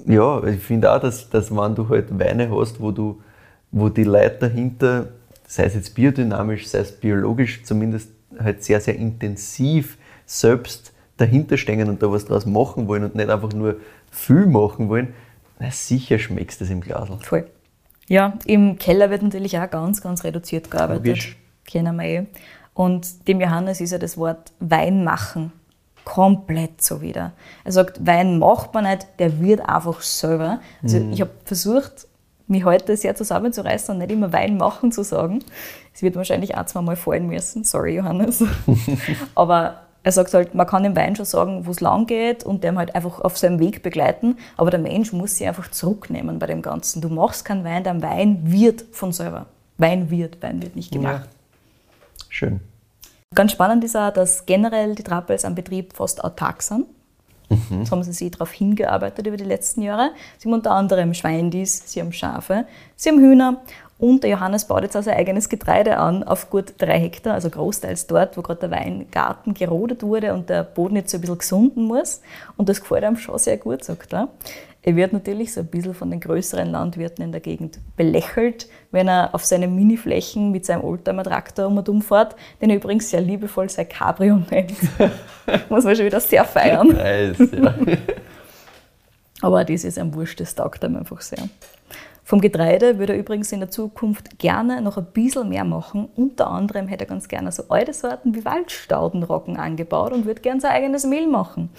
ja, 0.07 0.43
ich 0.45 0.61
finde 0.61 0.93
auch, 0.93 1.01
dass, 1.01 1.29
dass 1.29 1.51
wenn 1.55 1.75
du 1.75 1.89
halt 1.89 2.19
Weine 2.19 2.51
hast, 2.51 2.81
wo 2.81 2.93
du, 2.93 3.21
wo 3.73 3.89
die 3.89 4.05
Leute 4.05 4.49
dahinter, 4.49 5.09
sei 5.47 5.65
es 5.65 5.75
jetzt 5.75 5.95
biodynamisch, 5.95 6.69
sei 6.69 6.79
es 6.79 6.93
biologisch, 6.93 7.65
zumindest 7.65 8.11
halt 8.39 8.63
sehr, 8.63 8.81
sehr 8.81 8.97
intensiv 8.97 9.99
selbst 10.31 10.93
dahinter 11.17 11.57
stehen 11.57 11.89
und 11.89 12.03
da 12.03 12.11
was 12.11 12.25
draus 12.25 12.47
machen 12.47 12.89
wollen 12.89 13.05
und 13.05 13.15
nicht 13.15 13.29
einfach 13.29 13.53
nur 13.53 13.77
viel 14.11 14.47
machen 14.47 14.89
wollen, 14.89 15.13
na 15.59 15.71
sicher 15.71 16.19
schmeckst 16.19 16.61
du 16.61 16.65
das 16.65 16.73
im 16.73 16.81
Glas. 16.81 17.09
Voll. 17.23 17.47
Ja, 18.09 18.39
im 18.47 18.79
Keller 18.79 19.11
wird 19.11 19.23
natürlich 19.23 19.59
auch 19.59 19.71
ganz, 19.71 20.01
ganz 20.01 20.25
reduziert 20.25 20.71
gearbeitet. 20.71 21.07
Logisch. 21.07 21.37
Kennen 21.67 21.97
wir 21.97 22.05
eh. 22.05 22.27
Und 22.75 23.29
dem 23.29 23.41
Johannes 23.41 23.81
ist 23.81 23.91
ja 23.91 23.99
das 23.99 24.17
Wort 24.17 24.53
Wein 24.61 25.05
machen 25.05 25.53
komplett 26.05 26.83
so 26.83 27.03
wieder. 27.03 27.33
Er 27.65 27.73
sagt, 27.73 28.05
Wein 28.05 28.39
macht 28.39 28.73
man 28.73 28.85
nicht, 28.85 29.07
der 29.19 29.41
wird 29.41 29.61
einfach 29.61 30.01
selber. 30.01 30.61
Also 30.83 30.99
mhm. 30.99 31.13
ich 31.13 31.21
habe 31.21 31.31
versucht, 31.45 32.09
mich 32.47 32.65
heute 32.65 32.97
sehr 32.97 33.15
zusammenzureißen 33.15 33.95
und 33.95 33.99
nicht 33.99 34.11
immer 34.11 34.33
Wein 34.33 34.57
machen 34.57 34.91
zu 34.91 35.05
sagen. 35.05 35.45
Es 35.95 36.03
wird 36.03 36.17
wahrscheinlich 36.17 36.57
auch 36.57 36.67
zweimal 36.67 36.97
fallen 36.97 37.27
müssen. 37.27 37.65
Sorry, 37.65 37.97
Johannes. 37.97 38.43
Aber 39.35 39.83
er 40.03 40.13
sagt 40.13 40.33
halt, 40.33 40.55
man 40.55 40.67
kann 40.67 40.83
dem 40.83 40.97
Wein 40.97 41.15
schon 41.15 41.27
sagen, 41.27 41.67
wo 41.67 41.71
es 41.71 41.81
lang 41.81 42.07
geht 42.07 42.45
und 42.45 42.65
dem 42.65 42.79
halt 42.79 42.95
einfach 42.95 43.21
auf 43.21 43.37
seinem 43.37 43.59
Weg 43.59 43.83
begleiten, 43.83 44.39
aber 44.57 44.71
der 44.71 44.81
Mensch 44.81 45.13
muss 45.13 45.37
sich 45.37 45.47
einfach 45.47 45.71
zurücknehmen 45.71 46.39
bei 46.39 46.47
dem 46.47 46.63
Ganzen. 46.63 47.03
Du 47.03 47.09
machst 47.09 47.45
keinen 47.45 47.65
Wein, 47.65 47.85
dein 47.85 48.03
Wein 48.03 48.41
wird 48.45 48.85
von 48.93 49.13
selber. 49.13 49.47
Wein 49.77 50.11
wird, 50.11 50.43
Wein 50.43 50.63
wird 50.63 50.77
nicht 50.77 50.93
gemacht. 50.93 51.29
Ja. 51.31 52.25
Schön. 52.29 52.61
Ganz 53.35 53.53
spannend 53.53 53.85
ist 53.85 53.97
auch, 53.97 54.13
dass 54.13 54.47
generell 54.47 54.95
die 54.95 55.03
Trappels 55.03 55.45
am 55.45 55.55
Betrieb 55.55 55.93
fast 55.93 56.25
autark 56.25 56.63
sind. 56.63 56.87
Mhm. 57.51 57.81
Das 57.81 57.91
haben 57.91 58.03
sie 58.03 58.13
sich 58.13 58.31
darauf 58.31 58.53
hingearbeitet 58.53 59.27
über 59.27 59.37
die 59.37 59.45
letzten 59.45 59.83
Jahre. 59.83 60.11
Sie 60.39 60.49
haben 60.49 60.55
unter 60.55 60.73
anderem 60.73 61.15
Schweindis, 61.15 61.83
sie 61.87 62.01
haben 62.01 62.13
Schafe, 62.13 62.67
sie 62.97 63.11
haben 63.11 63.19
Hühner 63.19 63.61
und 64.01 64.25
der 64.25 64.31
Johannes 64.31 64.65
baut 64.65 64.83
jetzt 64.83 64.97
auch 64.97 65.03
sein 65.03 65.17
eigenes 65.17 65.51
Getreide 65.51 65.99
an 65.99 66.23
auf 66.23 66.49
gut 66.49 66.75
drei 66.79 66.99
Hektar, 66.99 67.35
also 67.35 67.51
großteils 67.51 68.07
dort, 68.07 68.37
wo 68.37 68.43
gerade 68.43 68.61
der 68.61 68.71
Weingarten 68.71 69.53
gerodet 69.53 70.03
wurde 70.03 70.33
und 70.33 70.49
der 70.49 70.65
Boden 70.65 70.97
jetzt 70.97 71.11
so 71.11 71.19
ein 71.19 71.21
bisschen 71.21 71.39
gesunden 71.39 71.85
muss. 71.85 72.23
Und 72.57 72.71
das 72.71 72.81
gefällt 72.81 73.05
einem 73.05 73.17
schon 73.17 73.39
sehr 73.39 73.59
gut, 73.59 73.85
sagt 73.85 74.15
er. 74.15 74.29
Er 74.83 74.97
wird 74.97 75.13
natürlich 75.13 75.53
so 75.53 75.61
ein 75.61 75.67
bisschen 75.67 75.93
von 75.93 76.11
den 76.11 76.21
größeren 76.21 76.71
Landwirten 76.71 77.23
in 77.23 77.33
der 77.33 77.43
Gegend 77.43 77.79
belächelt, 77.97 78.71
wenn 78.91 79.09
er 79.09 79.35
auf 79.35 79.45
seine 79.45 79.69
Miniflächen 79.69 80.51
mit 80.51 80.65
seinem 80.65 80.83
Oldtimer-Traktor 80.83 81.67
um 81.67 81.77
und 81.77 81.89
um 81.91 82.01
fährt, 82.01 82.35
den 82.63 82.71
er 82.71 82.77
übrigens 82.77 83.11
sehr 83.11 83.21
liebevoll 83.21 83.69
sein 83.69 83.87
Cabrio 83.87 84.41
nennt. 84.51 84.73
Muss 85.69 85.85
man 85.85 85.95
schon 85.95 86.07
wieder 86.07 86.21
sehr 86.21 86.47
feiern. 86.47 86.89
Nice, 86.89 87.39
ja. 87.53 87.75
Aber 89.43 89.65
das 89.65 89.85
ist 89.85 89.99
ein 89.99 90.15
Wurscht, 90.15 90.41
das 90.41 90.55
taugt 90.55 90.83
ihm 90.85 90.97
einfach 90.97 91.21
sehr. 91.21 91.45
Vom 92.31 92.41
Getreide 92.41 93.01
würde 93.01 93.15
er 93.15 93.19
übrigens 93.19 93.51
in 93.51 93.59
der 93.59 93.73
Zukunft 93.73 94.39
gerne 94.39 94.81
noch 94.81 94.97
ein 94.97 95.07
bisschen 95.07 95.49
mehr 95.49 95.65
machen. 95.65 96.09
Unter 96.15 96.47
anderem 96.47 96.87
hätte 96.87 97.03
er 97.03 97.09
ganz 97.09 97.27
gerne 97.27 97.51
so 97.51 97.65
alte 97.71 97.93
Sorten 97.93 98.37
wie 98.37 98.45
Waldstaudenroggen 98.45 99.57
angebaut 99.57 100.13
und 100.13 100.27
würde 100.27 100.41
gerne 100.41 100.61
sein 100.61 100.71
eigenes 100.71 101.05
Mehl 101.05 101.27
machen. 101.27 101.71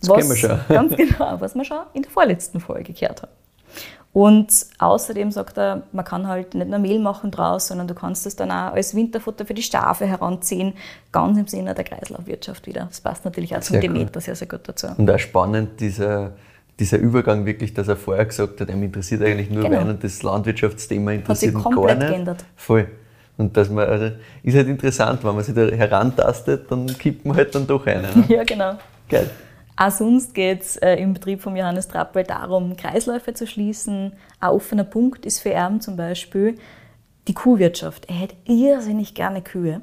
Das 0.00 0.10
was, 0.10 0.18
kennen 0.18 0.28
wir 0.28 0.36
schon. 0.36 0.60
Ganz 0.68 0.96
genau, 0.96 1.40
was 1.40 1.54
wir 1.54 1.64
schon 1.64 1.78
in 1.94 2.02
der 2.02 2.10
vorletzten 2.10 2.60
Folge 2.60 2.92
gehört 2.92 3.22
haben. 3.22 3.32
Und 4.12 4.66
außerdem 4.78 5.30
sagt 5.30 5.56
er, 5.56 5.84
man 5.92 6.04
kann 6.04 6.28
halt 6.28 6.54
nicht 6.54 6.68
nur 6.68 6.78
Mehl 6.78 6.98
machen 6.98 7.30
draus, 7.30 7.68
sondern 7.68 7.88
du 7.88 7.94
kannst 7.94 8.26
es 8.26 8.36
dann 8.36 8.50
auch 8.50 8.74
als 8.74 8.94
Winterfutter 8.94 9.46
für 9.46 9.54
die 9.54 9.62
Schafe 9.62 10.04
heranziehen, 10.04 10.74
ganz 11.10 11.38
im 11.38 11.46
Sinne 11.46 11.72
der 11.72 11.84
Kreislaufwirtschaft 11.84 12.66
wieder. 12.66 12.84
Das 12.84 13.00
passt 13.00 13.24
natürlich 13.24 13.56
auch 13.56 13.60
zum 13.60 13.80
Demeter 13.80 14.20
sehr, 14.20 14.36
sehr 14.36 14.46
gut 14.46 14.60
dazu. 14.64 14.88
Und 14.98 15.10
auch 15.10 15.18
spannend, 15.18 15.80
dieser 15.80 16.32
dieser 16.78 16.98
Übergang 16.98 17.46
wirklich, 17.46 17.72
dass 17.74 17.88
er 17.88 17.96
vorher 17.96 18.26
gesagt 18.26 18.60
hat, 18.60 18.68
er 18.68 18.74
interessiert 18.74 19.22
eigentlich 19.22 19.50
nur 19.50 19.64
genau. 19.64 19.80
Wein 19.80 19.88
und 19.88 20.04
das 20.04 20.22
Landwirtschaftsthema 20.22 21.12
interessiert 21.12 21.54
ihn 21.54 21.62
gar 21.62 21.94
nicht. 21.94 22.08
Geändert. 22.08 22.44
Voll. 22.54 22.88
Und 23.38 23.56
dass 23.56 23.68
man, 23.68 23.88
also, 23.88 24.12
ist 24.42 24.56
halt 24.56 24.68
interessant, 24.68 25.22
wenn 25.24 25.34
man 25.34 25.44
sich 25.44 25.54
da 25.54 25.66
herantastet, 25.66 26.70
dann 26.70 26.86
kippt 26.86 27.24
man 27.24 27.36
halt 27.36 27.54
dann 27.54 27.66
doch 27.66 27.86
eine. 27.86 28.02
Ne? 28.02 28.24
Ja, 28.28 28.44
genau. 28.44 28.74
Geil. 29.08 29.30
Auch 29.76 29.90
sonst 29.90 30.34
geht 30.34 30.62
es 30.62 30.76
äh, 30.76 30.94
im 30.94 31.12
Betrieb 31.12 31.42
von 31.42 31.54
Johannes 31.54 31.88
Trappel 31.88 32.24
darum, 32.24 32.76
Kreisläufe 32.76 33.34
zu 33.34 33.46
schließen. 33.46 34.12
Ein 34.40 34.50
offener 34.50 34.84
Punkt 34.84 35.26
ist 35.26 35.40
für 35.40 35.50
ihn 35.50 35.82
zum 35.82 35.96
Beispiel 35.96 36.56
die 37.28 37.34
Kuhwirtschaft. 37.34 38.08
Er 38.08 38.14
hätte 38.14 38.36
irrsinnig 38.46 39.14
gerne 39.14 39.42
Kühe. 39.42 39.82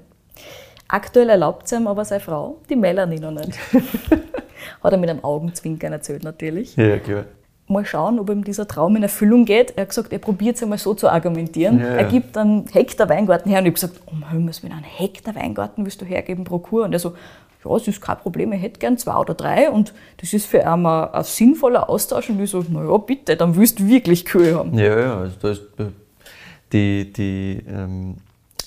Aktuell 0.87 1.29
erlaubt 1.29 1.67
sie 1.67 1.75
ihm 1.75 1.87
aber 1.87 2.05
seine 2.05 2.21
Frau, 2.21 2.57
die 2.69 2.75
Melanie, 2.75 3.19
noch 3.19 3.31
nicht. 3.31 3.57
Hat 4.83 4.91
er 4.91 4.97
mit 4.97 5.09
einem 5.09 5.23
Augenzwinkern 5.23 5.93
erzählt 5.93 6.23
natürlich. 6.23 6.75
Ja, 6.75 6.99
klar. 6.99 7.25
Mal 7.67 7.85
schauen, 7.85 8.19
ob 8.19 8.29
ihm 8.29 8.43
dieser 8.43 8.67
Traum 8.67 8.95
in 8.97 9.03
Erfüllung 9.03 9.45
geht. 9.45 9.71
Er 9.77 9.83
hat 9.83 9.89
gesagt, 9.89 10.11
er 10.11 10.19
probiert 10.19 10.57
es 10.57 10.63
einmal 10.63 10.77
so 10.77 10.93
zu 10.93 11.09
argumentieren. 11.09 11.79
Ja, 11.79 11.85
er 11.85 12.03
gibt 12.05 12.37
einen 12.37 12.67
Hektar 12.67 13.07
Weingarten 13.07 13.49
her 13.49 13.59
und 13.59 13.65
ich 13.65 13.71
habe 13.71 13.89
gesagt, 13.89 14.01
um 14.05 14.29
Himmels 14.29 14.63
Willen, 14.63 14.73
einen 14.73 14.83
Hektar 14.83 15.35
Weingarten 15.35 15.85
willst 15.85 16.01
du 16.01 16.05
hergeben 16.05 16.43
pro 16.43 16.59
Kur? 16.59 16.83
Und 16.83 16.93
er 16.93 16.99
so, 16.99 17.13
ja, 17.63 17.75
es 17.75 17.87
ist 17.87 18.01
kein 18.01 18.17
Problem, 18.17 18.51
ich 18.51 18.61
hätte 18.61 18.79
gern 18.79 18.97
zwei 18.97 19.15
oder 19.15 19.33
drei 19.33 19.69
und 19.69 19.93
das 20.17 20.33
ist 20.33 20.45
für 20.45 20.59
ihn 20.59 20.85
ein, 20.85 20.85
ein 20.85 21.23
sinnvoller 21.23 21.89
Austausch. 21.89 22.29
Und 22.29 22.41
ich 22.41 22.49
so, 22.49 22.65
naja, 22.67 22.97
bitte, 22.97 23.37
dann 23.37 23.55
willst 23.55 23.79
du 23.79 23.87
wirklich 23.87 24.25
Kühe 24.25 24.57
haben. 24.57 24.77
Ja, 24.77 24.99
ja, 24.99 25.17
also 25.19 25.35
da 25.41 25.49
ist 25.51 25.61
die, 26.73 27.13
die 27.13 27.63
ähm, 27.69 28.15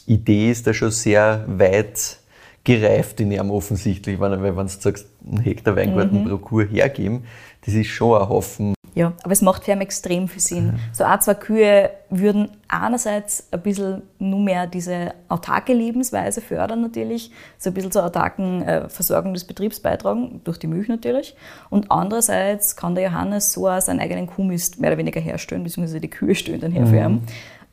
Idee 0.06 0.50
ist 0.50 0.66
da 0.66 0.72
schon 0.72 0.90
sehr 0.90 1.44
weit 1.46 2.18
gereift 2.66 3.20
in 3.20 3.30
ihm 3.30 3.50
offensichtlich, 3.50 4.18
weil 4.18 4.42
wenn 4.42 4.56
du 4.56 4.68
sagst, 4.68 5.06
einen 5.24 5.40
Hektar 5.40 5.76
Weingarten 5.76 6.24
mhm. 6.24 6.28
pro 6.28 6.36
Kur 6.38 6.64
hergeben, 6.64 7.24
das 7.64 7.74
ist 7.74 7.86
schon 7.86 8.20
ein 8.20 8.28
Haufen. 8.28 8.74
Ja, 8.94 9.12
aber 9.22 9.32
es 9.32 9.42
macht 9.42 9.64
für 9.64 9.72
ihn 9.72 9.80
extrem 9.82 10.26
viel 10.26 10.40
Sinn. 10.40 10.66
Mhm. 10.68 10.78
So 10.92 11.04
ein, 11.04 11.20
zwei 11.20 11.34
Kühe 11.34 11.90
würden 12.08 12.48
einerseits 12.66 13.46
ein 13.50 13.60
bisschen 13.60 14.02
nur 14.18 14.40
mehr 14.40 14.66
diese 14.66 15.12
autarke 15.28 15.74
Lebensweise 15.74 16.40
fördern 16.40 16.80
natürlich, 16.80 17.30
so 17.58 17.70
ein 17.70 17.74
bisschen 17.74 17.92
zur 17.92 18.06
autarken 18.06 18.62
äh, 18.62 18.88
Versorgung 18.88 19.34
des 19.34 19.44
Betriebs 19.44 19.80
beitragen, 19.80 20.40
durch 20.44 20.58
die 20.58 20.66
Milch 20.66 20.88
natürlich. 20.88 21.36
Und 21.68 21.90
andererseits 21.90 22.74
kann 22.74 22.94
der 22.94 23.04
Johannes 23.04 23.52
so 23.52 23.68
auch 23.68 23.80
seinen 23.80 24.00
eigenen 24.00 24.26
Kuhmist 24.26 24.80
mehr 24.80 24.90
oder 24.90 24.98
weniger 24.98 25.20
herstellen, 25.20 25.62
beziehungsweise 25.62 26.00
die 26.00 26.10
Kühe 26.10 26.34
stellen 26.34 26.60
dann 26.60 26.72
her 26.72 26.86
mhm. 26.86 26.88
für 26.88 26.96
ihn. 26.96 27.22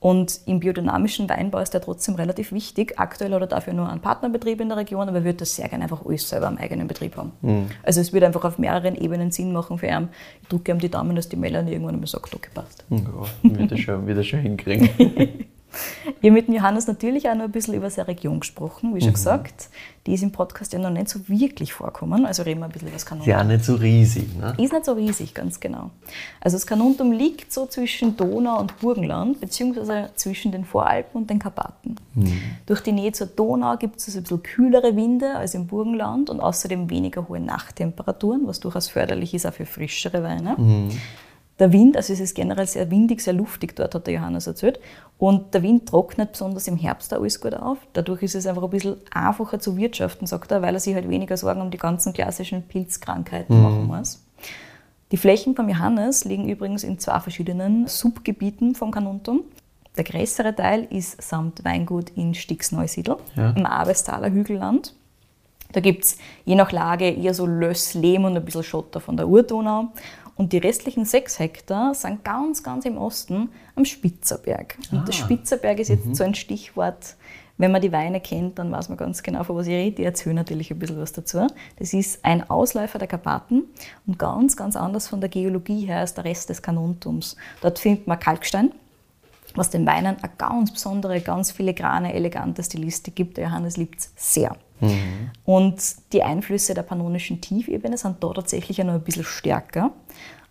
Und 0.03 0.41
im 0.47 0.59
biodynamischen 0.59 1.29
Weinbau 1.29 1.59
ist 1.59 1.73
der 1.73 1.79
trotzdem 1.79 2.15
relativ 2.15 2.51
wichtig. 2.51 2.99
Aktuell 2.99 3.31
hat 3.35 3.39
er 3.39 3.47
dafür 3.47 3.71
nur 3.71 3.87
einen 3.87 4.01
Partnerbetrieb 4.01 4.59
in 4.59 4.67
der 4.67 4.75
Region, 4.75 5.07
aber 5.07 5.19
er 5.19 5.23
würde 5.23 5.37
das 5.37 5.55
sehr 5.55 5.69
gerne 5.69 5.85
einfach 5.85 6.05
alles 6.05 6.27
selber 6.27 6.47
am 6.47 6.57
eigenen 6.57 6.89
Betrieb 6.89 7.15
haben. 7.15 7.31
Mhm. 7.41 7.67
Also 7.83 8.01
es 8.01 8.11
würde 8.11 8.25
einfach 8.25 8.43
auf 8.43 8.59
mehreren 8.59 8.95
Ebenen 8.95 9.31
Sinn 9.31 9.53
machen 9.53 9.77
für 9.77 9.87
ihn. 9.87 10.09
Ich 10.41 10.49
drücke 10.49 10.73
ihm 10.73 10.79
die 10.79 10.89
Daumen, 10.89 11.15
dass 11.15 11.29
die 11.29 11.37
Melanie 11.37 11.71
irgendwann 11.71 11.93
einmal 11.93 12.07
sagt, 12.07 12.35
okay, 12.35 12.49
passt. 12.53 12.83
Ja, 12.89 12.99
wird 13.43 13.71
er 13.71 13.77
schon, 13.77 14.05
wird 14.05 14.17
er 14.17 14.23
schon 14.25 14.39
hinkriegen. 14.41 14.89
Wir 16.21 16.29
haben 16.29 16.35
mit 16.35 16.47
dem 16.47 16.55
Johannes 16.55 16.87
natürlich 16.87 17.29
auch 17.29 17.35
noch 17.35 17.45
ein 17.45 17.51
bisschen 17.51 17.73
über 17.73 17.89
seine 17.89 18.07
Region 18.07 18.39
gesprochen, 18.39 18.95
wie 18.95 19.01
schon 19.01 19.09
mhm. 19.09 19.13
gesagt. 19.13 19.69
Die 20.05 20.13
ist 20.13 20.23
im 20.23 20.31
Podcast 20.31 20.73
ja 20.73 20.79
noch 20.79 20.89
nicht 20.89 21.09
so 21.09 21.27
wirklich 21.29 21.73
vorkommen. 21.73 22.25
Also 22.25 22.43
reden 22.43 22.59
wir 22.59 22.65
ein 22.65 22.71
bisschen 22.71 22.89
über 22.89 22.95
das 22.95 23.05
Kanuntum. 23.05 23.29
Ja, 23.29 23.43
nicht 23.43 23.63
so 23.63 23.75
riesig, 23.75 24.35
ne? 24.35 24.53
Ist 24.57 24.73
nicht 24.73 24.85
so 24.85 24.93
riesig, 24.93 25.33
ganz 25.33 25.59
genau. 25.59 25.91
Also 26.41 26.57
das 26.57 26.67
Kanuntum 26.67 27.11
liegt 27.11 27.53
so 27.53 27.65
zwischen 27.67 28.17
Donau 28.17 28.59
und 28.59 28.77
Burgenland, 28.79 29.39
beziehungsweise 29.39 30.09
zwischen 30.15 30.51
den 30.51 30.65
Voralpen 30.65 31.21
und 31.21 31.29
den 31.29 31.39
Karpaten. 31.39 31.95
Mhm. 32.15 32.41
Durch 32.65 32.81
die 32.81 32.91
Nähe 32.91 33.13
zur 33.13 33.27
Donau 33.27 33.77
gibt 33.77 33.97
es 33.97 34.07
also 34.07 34.19
ein 34.19 34.23
bisschen 34.23 34.43
kühlere 34.43 34.95
Winde 34.95 35.35
als 35.35 35.53
im 35.53 35.67
Burgenland 35.67 36.29
und 36.29 36.39
außerdem 36.39 36.89
weniger 36.89 37.27
hohe 37.29 37.39
Nachttemperaturen, 37.39 38.41
was 38.45 38.59
durchaus 38.59 38.89
förderlich 38.89 39.33
ist 39.33 39.45
auch 39.45 39.53
für 39.53 39.65
frischere 39.65 40.21
Weine. 40.21 40.55
Mhm. 40.57 40.89
Der 41.63 41.71
Wind, 41.71 41.95
also 41.95 42.11
es 42.11 42.19
ist 42.19 42.35
generell 42.35 42.67
sehr 42.67 42.91
windig, 42.91 43.21
sehr 43.21 43.31
luftig 43.31 43.73
dort, 43.73 43.95
hat 43.95 44.05
der 44.05 44.15
Johannes 44.15 44.47
erzählt. 44.47 44.81
Und 45.17 45.53
der 45.53 45.63
Wind 45.63 45.87
trocknet 45.87 46.33
besonders 46.33 46.67
im 46.67 46.75
Herbst 46.75 47.13
auch 47.13 47.21
alles 47.21 47.39
gut 47.39 47.53
auf. 47.53 47.77
Dadurch 47.93 48.21
ist 48.21 48.35
es 48.35 48.45
einfach 48.45 48.63
ein 48.63 48.69
bisschen 48.69 48.97
einfacher 49.13 49.61
zu 49.61 49.77
wirtschaften, 49.77 50.27
sagt 50.27 50.51
er, 50.51 50.61
weil 50.61 50.73
er 50.73 50.81
sich 50.81 50.93
halt 50.93 51.07
weniger 51.07 51.37
Sorgen 51.37 51.61
um 51.61 51.71
die 51.71 51.77
ganzen 51.77 52.11
klassischen 52.11 52.63
Pilzkrankheiten 52.63 53.55
mhm. 53.55 53.63
machen 53.63 53.87
muss. 53.87 54.25
Die 55.13 55.15
Flächen 55.15 55.55
vom 55.55 55.69
Johannes 55.69 56.25
liegen 56.25 56.49
übrigens 56.49 56.83
in 56.83 56.99
zwei 56.99 57.21
verschiedenen 57.21 57.87
Subgebieten 57.87 58.75
vom 58.75 58.91
Kanuntum. 58.91 59.43
Der 59.95 60.03
größere 60.03 60.53
Teil 60.53 60.85
ist 60.89 61.21
samt 61.21 61.63
Weingut 61.63 62.09
in 62.09 62.33
Stix-Neusiedl 62.33 63.15
ja. 63.37 63.51
im 63.51 63.65
Avestaler 63.65 64.29
Hügelland. 64.29 64.93
Da 65.71 65.79
gibt 65.79 66.03
es 66.03 66.17
je 66.45 66.55
nach 66.55 66.71
Lage 66.71 67.09
eher 67.09 67.33
so 67.33 67.45
Löss, 67.45 67.93
Lehm 67.93 68.25
und 68.25 68.35
ein 68.35 68.45
bisschen 68.45 68.63
Schotter 68.63 68.99
von 68.99 69.17
der 69.17 69.27
Urdonau. 69.27 69.93
Und 70.35 70.51
die 70.51 70.57
restlichen 70.57 71.05
sechs 71.05 71.37
Hektar 71.39 71.93
sind 71.93 72.23
ganz, 72.23 72.63
ganz 72.63 72.85
im 72.85 72.97
Osten 72.97 73.49
am 73.75 73.85
Spitzerberg. 73.85 74.77
Und 74.91 74.99
ah. 74.99 75.03
der 75.05 75.13
Spitzerberg 75.13 75.79
ist 75.79 75.89
jetzt 75.89 76.05
mhm. 76.05 76.15
so 76.15 76.23
ein 76.23 76.35
Stichwort. 76.35 77.15
Wenn 77.57 77.71
man 77.71 77.81
die 77.81 77.91
Weine 77.91 78.19
kennt, 78.19 78.57
dann 78.57 78.71
weiß 78.71 78.89
man 78.89 78.97
ganz 78.97 79.21
genau, 79.21 79.43
von 79.43 79.55
was 79.55 79.67
ich 79.67 79.73
rede. 79.73 80.01
Ich 80.01 80.05
erzähle 80.05 80.33
natürlich 80.33 80.71
ein 80.71 80.79
bisschen 80.79 80.99
was 80.99 81.11
dazu. 81.11 81.45
Das 81.77 81.93
ist 81.93 82.25
ein 82.25 82.49
Ausläufer 82.49 82.97
der 82.97 83.07
Karpaten 83.07 83.65
und 84.07 84.17
ganz, 84.17 84.57
ganz 84.57 84.75
anders 84.75 85.07
von 85.07 85.21
der 85.21 85.29
Geologie 85.29 85.85
her 85.85 85.99
als 85.99 86.15
der 86.15 86.25
Rest 86.25 86.49
des 86.49 86.63
Kanontums. 86.63 87.37
Dort 87.61 87.77
findet 87.77 88.07
man 88.07 88.19
Kalkstein, 88.19 88.71
was 89.53 89.69
den 89.69 89.85
Weinen 89.85 90.17
eine 90.17 90.31
ganz 90.35 90.73
besondere, 90.73 91.21
ganz 91.21 91.51
filigrane, 91.51 92.15
elegante 92.15 92.63
Stilistik 92.63 93.15
gibt. 93.15 93.37
Der 93.37 93.45
Johannes 93.45 93.77
liebt 93.77 93.99
es 93.99 94.11
sehr. 94.15 94.57
Mhm. 94.87 95.31
Und 95.45 95.81
die 96.13 96.23
Einflüsse 96.23 96.73
der 96.73 96.83
pannonischen 96.83 97.41
Tiefebene 97.41 97.97
sind 97.97 98.23
da 98.23 98.33
tatsächlich 98.33 98.77
noch 98.79 98.93
ein 98.93 99.01
bisschen 99.01 99.25
stärker. 99.25 99.91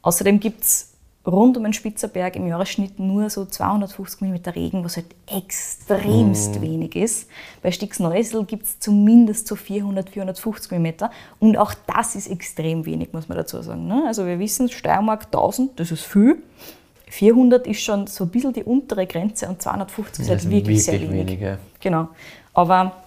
Außerdem 0.03 0.40
gibt 0.40 0.62
es 0.62 0.92
rund 1.27 1.57
um 1.57 1.62
den 1.62 1.73
Spitzerberg 1.73 2.35
im 2.37 2.47
Jahresschnitt 2.47 2.99
nur 2.99 3.31
so 3.31 3.45
250 3.45 4.21
mm 4.21 4.37
Regen, 4.51 4.85
was 4.85 4.97
halt 4.97 5.07
extremst 5.27 6.59
mm. 6.59 6.62
wenig 6.62 6.97
ist. 6.97 7.29
Bei 7.62 7.71
Stixneusel 7.71 8.45
gibt 8.45 8.64
es 8.64 8.81
zumindest 8.81 9.47
so 9.47 9.55
400, 9.55 10.11
450 10.11 10.73
mm 10.73 10.87
und 11.38 11.57
auch 11.57 11.75
das 11.87 12.16
ist 12.16 12.29
extrem 12.29 12.85
wenig, 12.87 13.12
muss 13.12 13.29
man 13.29 13.38
dazu 13.38 13.62
sagen. 13.62 13.87
Ne? 13.87 14.05
Also 14.07 14.27
wir 14.27 14.38
wissen, 14.38 14.68
Steiermark 14.68 15.27
1000, 15.27 15.79
das 15.79 15.92
ist 15.92 16.05
viel. 16.05 16.42
400 17.07 17.66
ist 17.66 17.83
schon 17.83 18.07
so 18.07 18.25
ein 18.25 18.31
bisschen 18.31 18.55
die 18.55 18.64
untere 18.64 19.07
Grenze 19.07 19.47
und 19.47 19.61
250 19.61 20.25
ist 20.25 20.31
halt 20.31 20.45
wirklich, 20.45 20.64
wirklich 20.64 20.85
sehr 20.85 21.01
wenig. 21.01 21.27
wenig 21.27 21.40
ja. 21.40 21.59
Genau. 21.79 22.09
Aber 22.55 23.01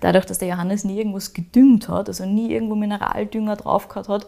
dadurch, 0.00 0.26
dass 0.26 0.38
der 0.38 0.48
Johannes 0.48 0.84
nie 0.84 0.98
irgendwas 0.98 1.32
gedüngt 1.32 1.88
hat, 1.88 2.08
also 2.08 2.24
nie 2.24 2.52
irgendwo 2.52 2.74
Mineraldünger 2.74 3.56
drauf 3.56 3.88
gehabt 3.88 4.08
hat, 4.08 4.26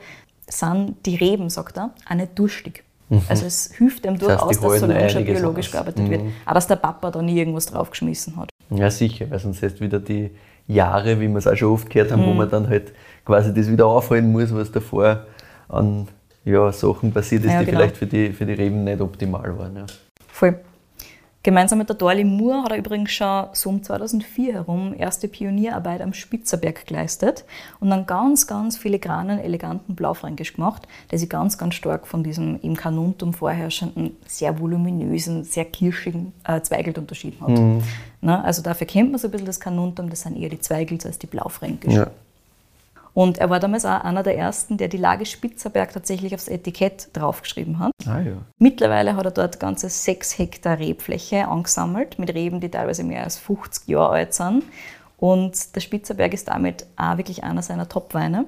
sind 0.49 0.97
die 1.07 1.17
Reben, 1.17 1.51
sagt 1.51 1.79
er, 1.79 1.91
auch 2.09 2.15
nicht 2.15 2.39
durstig. 2.39 2.85
Mhm. 3.09 3.23
Also 3.29 3.47
es 3.47 3.73
hilft 3.77 4.05
dem 4.05 4.19
durchaus, 4.19 4.59
das 4.59 4.63
heißt, 4.63 4.83
dass 4.83 5.09
so 5.09 5.09
schon 5.09 5.25
biologisch 5.25 5.71
gearbeitet 5.71 6.05
mhm. 6.05 6.11
wird. 6.11 6.23
Aber 6.45 6.55
dass 6.55 6.67
der 6.67 6.77
Papa 6.77 7.11
da 7.11 7.23
nie 7.23 7.39
irgendwas 7.39 7.67
draufgeschmissen 7.67 8.37
hat. 8.37 8.51
Ja, 8.71 8.91
sicher, 8.91 9.31
weil 9.31 9.39
sonst 9.39 9.63
hast 9.63 9.77
du 9.77 9.81
wieder 9.85 10.01
die 10.01 10.31
Jahre, 10.67 11.21
wie 11.21 11.29
wir 11.29 11.37
es 11.37 11.47
auch 11.47 11.57
schon 11.57 11.73
oft 11.73 11.91
gehört 11.91 12.11
haben, 12.13 12.23
mhm. 12.23 12.27
wo 12.27 12.33
man 12.35 12.51
dann 12.51 12.69
halt 12.69 12.93
quasi 13.25 13.53
das 13.53 13.71
wieder 13.71 13.87
aufholen 13.87 14.33
muss, 14.33 14.55
was 14.55 14.71
davor 14.73 15.27
an 15.69 16.09
ja, 16.45 16.71
Sachen 16.73 17.13
passiert 17.13 17.45
ist, 17.45 17.53
ja, 17.53 17.61
die 17.61 17.67
genau. 17.67 17.79
vielleicht 17.79 17.97
für 17.97 18.07
die, 18.07 18.33
für 18.33 18.47
die 18.47 18.53
Reben 18.53 18.85
nicht 18.85 19.01
optimal 19.01 19.59
waren. 19.59 19.77
Ja. 19.77 19.87
Voll. 20.29 20.59
Gemeinsam 21.45 21.77
mit 21.77 21.91
der 21.91 21.97
Dorli 21.97 22.25
Moore 22.25 22.63
hat 22.63 22.73
er 22.73 22.79
übrigens 22.79 23.13
schon 23.13 23.49
so 23.53 23.69
um 23.69 23.83
2004 23.83 24.55
herum 24.55 24.95
erste 24.97 25.29
Pionierarbeit 25.29 26.01
am 26.01 26.15
Spitzerberg 26.15 26.87
geleistet 26.87 27.45
und 27.81 27.91
dann 27.91 28.07
ganz, 28.07 28.47
ganz 28.47 28.79
filigranen, 28.79 29.39
eleganten 29.39 29.95
Blaufränkisch 29.95 30.55
gemacht, 30.55 30.89
der 31.11 31.19
sich 31.19 31.29
ganz, 31.29 31.59
ganz 31.59 31.75
stark 31.75 32.07
von 32.07 32.25
diesem 32.25 32.59
im 32.63 32.75
Kanuntum 32.75 33.35
vorherrschenden, 33.35 34.17
sehr 34.27 34.59
voluminösen, 34.59 35.45
sehr 35.45 35.67
kirschigen 35.67 36.33
äh, 36.45 36.63
Zweigelt 36.63 36.97
unterschieden 36.97 37.43
hat. 37.43 37.51
Mhm. 37.51 37.83
Na, 38.23 38.43
also 38.43 38.63
dafür 38.63 38.87
kennt 38.87 39.11
man 39.11 39.21
so 39.21 39.29
ein 39.29 39.31
bisschen 39.31 39.47
das 39.47 39.61
Kanuntum, 39.61 40.09
das 40.09 40.23
sind 40.23 40.39
eher 40.39 40.49
die 40.49 40.61
Zweigels 40.61 41.05
als 41.05 41.19
die 41.19 41.27
Blaufränkisch. 41.27 41.93
Ja. 41.93 42.07
Und 43.15 43.39
er 43.39 43.49
war 43.49 43.61
damals 43.61 43.85
auch 43.85 44.03
einer 44.03 44.25
der 44.25 44.37
ersten, 44.37 44.77
der 44.77 44.89
die 44.89 44.97
Lage 44.97 45.25
Spitzerberg 45.25 45.93
tatsächlich 45.93 46.35
aufs 46.35 46.49
Etikett 46.49 47.09
draufgeschrieben 47.13 47.79
hat. 47.79 47.93
Ah, 48.07 48.21
ja. 48.21 48.33
Mittlerweile 48.59 49.15
hat 49.15 49.25
er 49.25 49.31
dort 49.31 49.61
ganze 49.61 49.89
sechs 49.89 50.37
Hektar 50.37 50.81
Rebfläche 50.81 51.47
angesammelt, 51.47 52.19
mit 52.19 52.35
Reben, 52.35 52.61
die 52.61 52.69
teilweise 52.69 53.05
mehr 53.05 53.23
als 53.23 53.39
50 53.39 53.89
Jahre 53.89 54.15
alt 54.15 54.35
sind. 54.35 54.65
Und 55.17 55.77
der 55.77 55.81
Spitzerberg 55.81 56.35
ist 56.35 56.49
damit 56.49 56.87
auch 56.97 57.17
wirklich 57.17 57.45
einer 57.45 57.63
seiner 57.63 57.89
Top-Weine. 57.89 58.47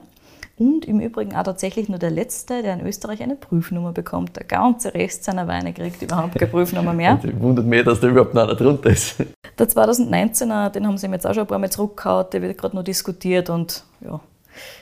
Und 0.58 0.86
im 0.86 1.00
Übrigen 1.00 1.36
auch 1.36 1.44
tatsächlich 1.44 1.88
nur 1.88 1.98
der 1.98 2.10
Letzte, 2.10 2.62
der 2.62 2.74
in 2.74 2.86
Österreich 2.86 3.22
eine 3.22 3.36
Prüfnummer 3.36 3.92
bekommt. 3.92 4.36
Der 4.36 4.44
ganze 4.44 4.94
Rest 4.94 5.24
seiner 5.24 5.46
Weine 5.46 5.74
kriegt 5.74 6.02
überhaupt 6.02 6.34
keine 6.34 6.50
Prüfnummer 6.50 6.94
mehr. 6.94 7.20
wundert 7.38 7.66
mich, 7.66 7.84
dass 7.84 8.00
da 8.00 8.08
überhaupt 8.08 8.34
noch 8.34 8.44
einer 8.44 8.54
drunter 8.54 8.90
ist. 8.90 9.16
Der 9.58 9.68
2019er, 9.68 10.70
den 10.70 10.86
haben 10.86 10.98
sie 10.98 11.06
jetzt 11.08 11.26
auch 11.26 11.34
schon 11.34 11.42
ein 11.42 11.46
paar 11.46 11.58
Mal 11.58 11.70
zurückgehauen, 11.70 12.26
der 12.32 12.42
wird 12.42 12.58
gerade 12.58 12.74
noch 12.74 12.84
diskutiert 12.84 13.50
und 13.50 13.84
ja, 14.00 14.18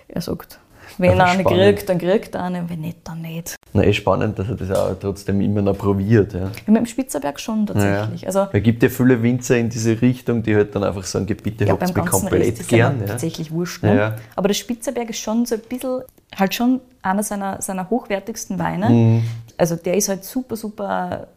er 0.08 0.20
sagt, 0.20 0.58
wenn 0.98 1.18
er 1.18 1.26
eine 1.26 1.44
kriegt, 1.44 1.88
dann 1.88 1.98
kriegt 1.98 2.34
er 2.34 2.44
eine, 2.44 2.68
wenn 2.68 2.80
nicht, 2.80 2.98
dann 3.04 3.22
nicht. 3.22 3.56
Na, 3.72 3.82
eh 3.82 3.92
spannend, 3.92 4.38
dass 4.38 4.48
er 4.48 4.54
das 4.54 4.70
auch 4.70 4.94
trotzdem 4.98 5.40
immer 5.40 5.62
noch 5.62 5.76
probiert. 5.76 6.32
Ja. 6.32 6.40
ja 6.40 6.50
mit 6.66 6.76
dem 6.76 6.86
Spitzerberg 6.86 7.40
schon 7.40 7.66
tatsächlich. 7.66 8.22
Ja. 8.22 8.26
Also, 8.28 8.46
es 8.52 8.62
gibt 8.62 8.82
ja 8.82 8.88
viele 8.88 9.22
Winzer 9.22 9.56
in 9.56 9.68
diese 9.68 10.00
Richtung, 10.00 10.42
die 10.42 10.54
halt 10.54 10.74
dann 10.74 10.84
einfach 10.84 11.04
sagen, 11.04 11.26
bitte 11.26 11.64
ja, 11.64 11.72
habt 11.72 11.82
es 11.82 11.94
mir 11.94 12.04
komplett 12.04 12.60
ist 12.60 12.68
gern. 12.68 13.00
Ja. 13.00 13.06
tatsächlich 13.06 13.50
wurscht. 13.50 13.82
Ne? 13.82 13.96
Ja. 13.96 14.16
Aber 14.36 14.48
der 14.48 14.54
Spitzerberg 14.54 15.10
ist 15.10 15.18
schon 15.18 15.44
so 15.46 15.56
ein 15.56 15.62
bisschen, 15.68 16.02
halt 16.36 16.54
schon 16.54 16.80
einer 17.02 17.22
seiner, 17.22 17.60
seiner 17.60 17.90
hochwertigsten 17.90 18.58
Weine. 18.58 18.90
Mhm. 18.90 19.22
Also 19.56 19.76
der 19.76 19.96
ist 19.96 20.08
halt 20.08 20.24
super, 20.24 20.56
super 20.56 21.28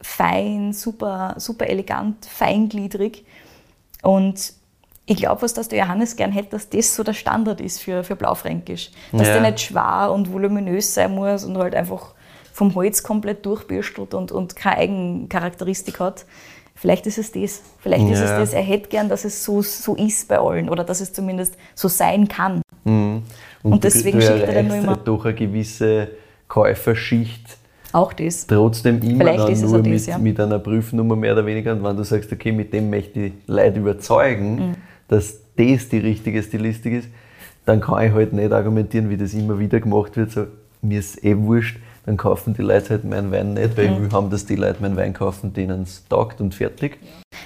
fein, 0.00 0.72
super, 0.72 1.34
super 1.38 1.66
elegant, 1.66 2.24
feingliedrig. 2.26 3.24
Und 4.02 4.54
ich 5.06 5.16
glaube, 5.16 5.42
was 5.42 5.54
dass 5.54 5.68
der 5.68 5.80
Johannes 5.80 6.16
gern 6.16 6.30
hätte, 6.30 6.50
dass 6.50 6.68
das 6.68 6.94
so 6.94 7.02
der 7.02 7.12
Standard 7.12 7.60
ist 7.60 7.80
für, 7.80 8.04
für 8.04 8.16
Blaufränkisch. 8.16 8.90
Dass 9.10 9.26
ja. 9.26 9.34
der 9.34 9.50
nicht 9.50 9.60
schwer 9.60 10.10
und 10.12 10.32
voluminös 10.32 10.94
sein 10.94 11.14
muss 11.14 11.44
und 11.44 11.58
halt 11.58 11.74
einfach 11.74 12.14
vom 12.52 12.74
Holz 12.74 13.02
komplett 13.02 13.44
durchbürstelt 13.44 14.14
und, 14.14 14.30
und 14.30 14.54
keine 14.54 14.76
Eigencharakteristik 14.76 15.98
hat. 15.98 16.26
Vielleicht 16.74 17.06
ist 17.06 17.18
es 17.18 17.32
das. 17.32 17.62
Vielleicht 17.80 18.06
ja. 18.06 18.12
ist 18.12 18.20
es 18.20 18.30
das. 18.30 18.52
Er 18.52 18.62
hätte 18.62 18.88
gern, 18.88 19.08
dass 19.08 19.24
es 19.24 19.44
so, 19.44 19.62
so 19.62 19.94
ist 19.96 20.28
bei 20.28 20.38
allen 20.38 20.68
oder 20.68 20.84
dass 20.84 21.00
es 21.00 21.12
zumindest 21.12 21.56
so 21.74 21.88
sein 21.88 22.28
kann. 22.28 22.62
Mhm. 22.84 23.22
Und, 23.62 23.72
und, 23.72 23.84
deswegen 23.84 24.20
schickt 24.20 24.46
er 24.46 24.54
dann 24.54 24.68
nur 24.68 24.76
immer. 24.76 24.96
durch 24.96 25.24
eine 25.24 25.34
gewisse 25.34 26.08
Käuferschicht. 26.48 27.58
Auch 27.92 28.12
das. 28.12 28.46
Trotzdem 28.46 29.00
immer 29.02 29.18
Vielleicht 29.18 29.38
dann 29.40 29.60
nur 29.60 29.78
das, 29.78 29.88
mit, 29.88 30.06
ja. 30.06 30.18
mit 30.18 30.40
einer 30.40 30.58
Prüfnummer 30.58 31.14
mehr 31.14 31.34
oder 31.34 31.44
weniger. 31.44 31.72
Und 31.72 31.84
wenn 31.84 31.96
du 31.96 32.04
sagst, 32.04 32.32
okay, 32.32 32.52
mit 32.52 32.72
dem 32.72 32.88
möchte 32.88 33.20
ich 33.20 33.32
Leute 33.46 33.80
überzeugen, 33.80 34.54
mhm 34.54 34.74
dass 35.08 35.38
das 35.56 35.88
die 35.88 35.98
richtige 35.98 36.42
Stilistik 36.42 36.94
ist, 36.94 37.08
dann 37.64 37.80
kann 37.80 38.06
ich 38.06 38.12
halt 38.12 38.32
nicht 38.32 38.52
argumentieren, 38.52 39.10
wie 39.10 39.16
das 39.16 39.34
immer 39.34 39.58
wieder 39.58 39.80
gemacht 39.80 40.16
wird, 40.16 40.32
so, 40.32 40.46
mir 40.80 40.98
ist 40.98 41.22
eh 41.24 41.36
wurscht, 41.36 41.78
dann 42.06 42.16
kaufen 42.16 42.54
die 42.54 42.62
Leute 42.62 42.90
halt 42.90 43.04
meinen 43.04 43.30
Wein 43.30 43.54
nicht, 43.54 43.76
weil 43.76 43.88
mhm. 43.88 43.94
ich 43.94 44.00
will 44.02 44.12
haben, 44.12 44.30
dass 44.30 44.44
die 44.44 44.56
Leute 44.56 44.82
meinen 44.82 44.96
Wein 44.96 45.12
kaufen, 45.12 45.52
denen 45.52 45.82
es 45.82 46.06
taugt 46.08 46.40
und 46.40 46.54
fertig. 46.54 46.98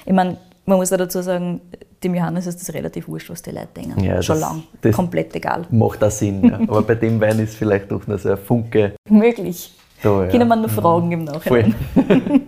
Ich 0.06 0.12
meine, 0.12 0.38
man 0.64 0.78
muss 0.78 0.90
ja 0.90 0.96
dazu 0.96 1.20
sagen, 1.20 1.60
dem 2.02 2.14
Johannes 2.14 2.46
ist 2.46 2.60
das 2.60 2.74
relativ 2.74 3.08
wurscht, 3.08 3.30
was 3.30 3.42
die 3.42 3.50
Leute 3.50 3.68
denken. 3.76 4.02
Ja, 4.02 4.22
Schon 4.22 4.40
lang. 4.40 4.62
Komplett 4.92 5.34
egal. 5.34 5.66
Macht 5.70 6.02
auch 6.02 6.10
Sinn, 6.10 6.44
ja. 6.44 6.58
Aber 6.68 6.82
bei 6.82 6.94
dem 6.94 7.20
Wein 7.20 7.38
ist 7.38 7.56
vielleicht 7.56 7.90
doch 7.90 8.06
noch 8.06 8.18
so 8.18 8.30
ein 8.30 8.38
Funke. 8.38 8.94
Möglich. 9.08 9.72
Da, 10.02 10.24
ja. 10.24 10.30
Können 10.30 10.48
wir 10.48 10.56
nur 10.56 10.68
fragen 10.68 11.12
im 11.12 11.24
Nachhinein. 11.24 11.74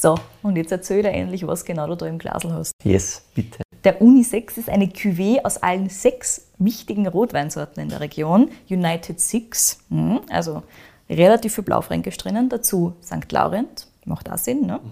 so, 0.00 0.14
und 0.42 0.56
jetzt 0.56 0.72
erzähl 0.72 1.02
dir 1.02 1.10
endlich, 1.10 1.46
was 1.46 1.62
genau 1.66 1.86
du 1.86 1.94
da 1.94 2.06
im 2.06 2.18
Glasl 2.18 2.50
hast. 2.54 2.72
Yes, 2.82 3.22
bitte. 3.34 3.62
Der 3.84 4.00
Uni 4.00 4.22
6 4.22 4.56
ist 4.56 4.70
eine 4.70 4.86
Cuvée 4.86 5.44
aus 5.44 5.58
allen 5.58 5.90
sechs 5.90 6.46
wichtigen 6.56 7.06
Rotweinsorten 7.06 7.82
in 7.82 7.90
der 7.90 8.00
Region. 8.00 8.50
United 8.70 9.20
Six, 9.20 9.80
hm, 9.90 10.20
also 10.30 10.62
relativ 11.10 11.54
viel 11.54 11.64
Blaufränkisch 11.64 12.16
drinnen. 12.16 12.48
Dazu 12.48 12.94
St. 13.02 13.30
Laurent, 13.30 13.88
macht 14.06 14.30
auch 14.30 14.38
Sinn. 14.38 14.62
Ne? 14.62 14.80
Mhm. 14.82 14.90